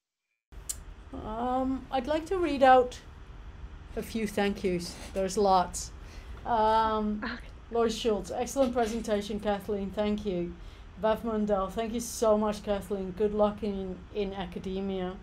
Um, 1.13 1.85
I'd 1.91 2.07
like 2.07 2.25
to 2.27 2.37
read 2.37 2.63
out 2.63 2.99
a 3.95 4.01
few 4.01 4.27
thank 4.27 4.63
yous. 4.63 4.95
There's 5.13 5.37
lots. 5.37 5.91
Um, 6.45 7.23
Lloyd 7.69 7.91
Schultz, 7.91 8.31
excellent 8.31 8.73
presentation, 8.73 9.39
Kathleen. 9.39 9.91
Thank 9.91 10.25
you. 10.25 10.53
Bev 11.01 11.21
Mundell, 11.23 11.71
thank 11.71 11.93
you 11.93 11.99
so 11.99 12.37
much, 12.37 12.63
Kathleen. 12.63 13.11
Good 13.11 13.33
luck 13.33 13.61
in, 13.61 13.97
in 14.15 14.33
academia. 14.33 15.15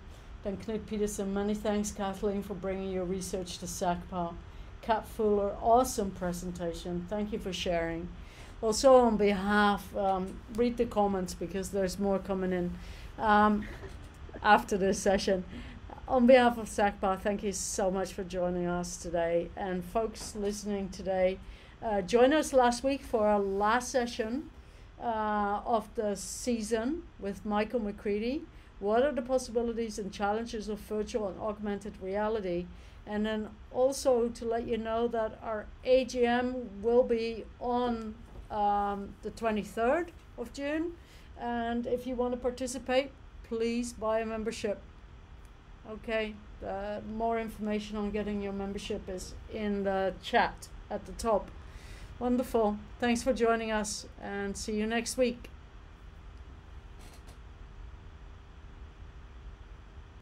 Then 0.45 0.59
Knut 0.59 0.87
Peterson, 0.87 1.33
many 1.33 1.55
thanks, 1.55 1.91
Kathleen, 1.91 2.43
for 2.43 2.55
bringing 2.55 2.93
your 2.93 3.05
research 3.05 3.59
to 3.59 3.67
SACPA. 3.67 4.35
Kat 4.83 5.09
Fuller, 5.09 5.57
awesome 5.63 6.11
presentation. 6.11 7.07
Thank 7.09 7.33
you 7.33 7.39
for 7.39 7.53
sharing. 7.53 8.09
Also, 8.61 8.95
on 8.95 9.17
behalf, 9.17 9.97
um, 9.97 10.39
read 10.55 10.77
the 10.77 10.85
comments 10.85 11.33
because 11.33 11.71
there's 11.71 11.99
more 11.99 12.19
coming 12.19 12.53
in 12.53 12.73
um, 13.19 13.67
after 14.43 14.77
this 14.77 14.99
session. 14.99 15.45
On 16.07 16.27
behalf 16.27 16.59
of 16.59 16.69
SACPA, 16.69 17.21
thank 17.21 17.43
you 17.43 17.53
so 17.53 17.91
much 17.91 18.13
for 18.13 18.23
joining 18.23 18.67
us 18.67 18.99
today. 18.99 19.49
And 19.57 19.83
folks 19.83 20.37
listening 20.37 20.91
today, 20.91 21.39
uh, 21.83 22.03
join 22.03 22.33
us 22.33 22.53
last 22.53 22.83
week 22.83 23.03
for 23.03 23.27
our 23.27 23.41
last 23.41 23.91
session 23.91 24.51
uh, 25.01 25.61
of 25.67 25.89
the 25.95 26.15
season 26.15 27.03
with 27.19 27.45
Michael 27.45 27.81
McCready. 27.81 28.43
What 28.81 29.03
are 29.03 29.13
the 29.13 29.23
possibilities 29.23 29.99
and 29.99 30.13
challenges 30.13 30.69
of 30.69 30.79
virtual 30.81 31.29
and 31.29 31.39
augmented 31.41 31.95
reality? 32.01 32.67
And 33.07 33.27
then 33.27 33.49
also 33.71 34.29
to 34.29 34.45
let 34.45 34.67
you 34.67 34.79
know 34.79 35.09
that 35.09 35.39
our 35.43 35.67
AGM 35.87 36.81
will 36.81 37.03
be 37.03 37.45
on 37.61 38.15
um, 38.51 39.15
the 39.23 39.31
23rd 39.31 40.09
of 40.39 40.53
June. 40.53 40.93
And 41.39 41.87
if 41.87 42.07
you 42.07 42.15
want 42.15 42.33
to 42.33 42.39
participate, 42.39 43.11
please 43.43 43.93
buy 43.93 44.21
a 44.21 44.27
membership. 44.27 44.81
Okay, 45.91 46.35
uh, 46.67 47.01
more 47.15 47.39
information 47.39 47.99
on 47.99 48.11
getting 48.11 48.41
your 48.41 48.55
membership 48.55 49.07
is 49.09 49.35
in 49.53 49.85
the 49.85 50.15
chat 50.23 50.69
at 50.91 51.05
the 51.05 51.13
top. 51.13 51.51
Wonderful. 52.19 52.79
Thanks 53.01 53.23
for 53.23 53.33
joining 53.33 53.71
us 53.71 54.07
and 54.23 54.57
see 54.57 54.75
you 54.75 54.87
next 54.87 55.17
week. 55.17 55.51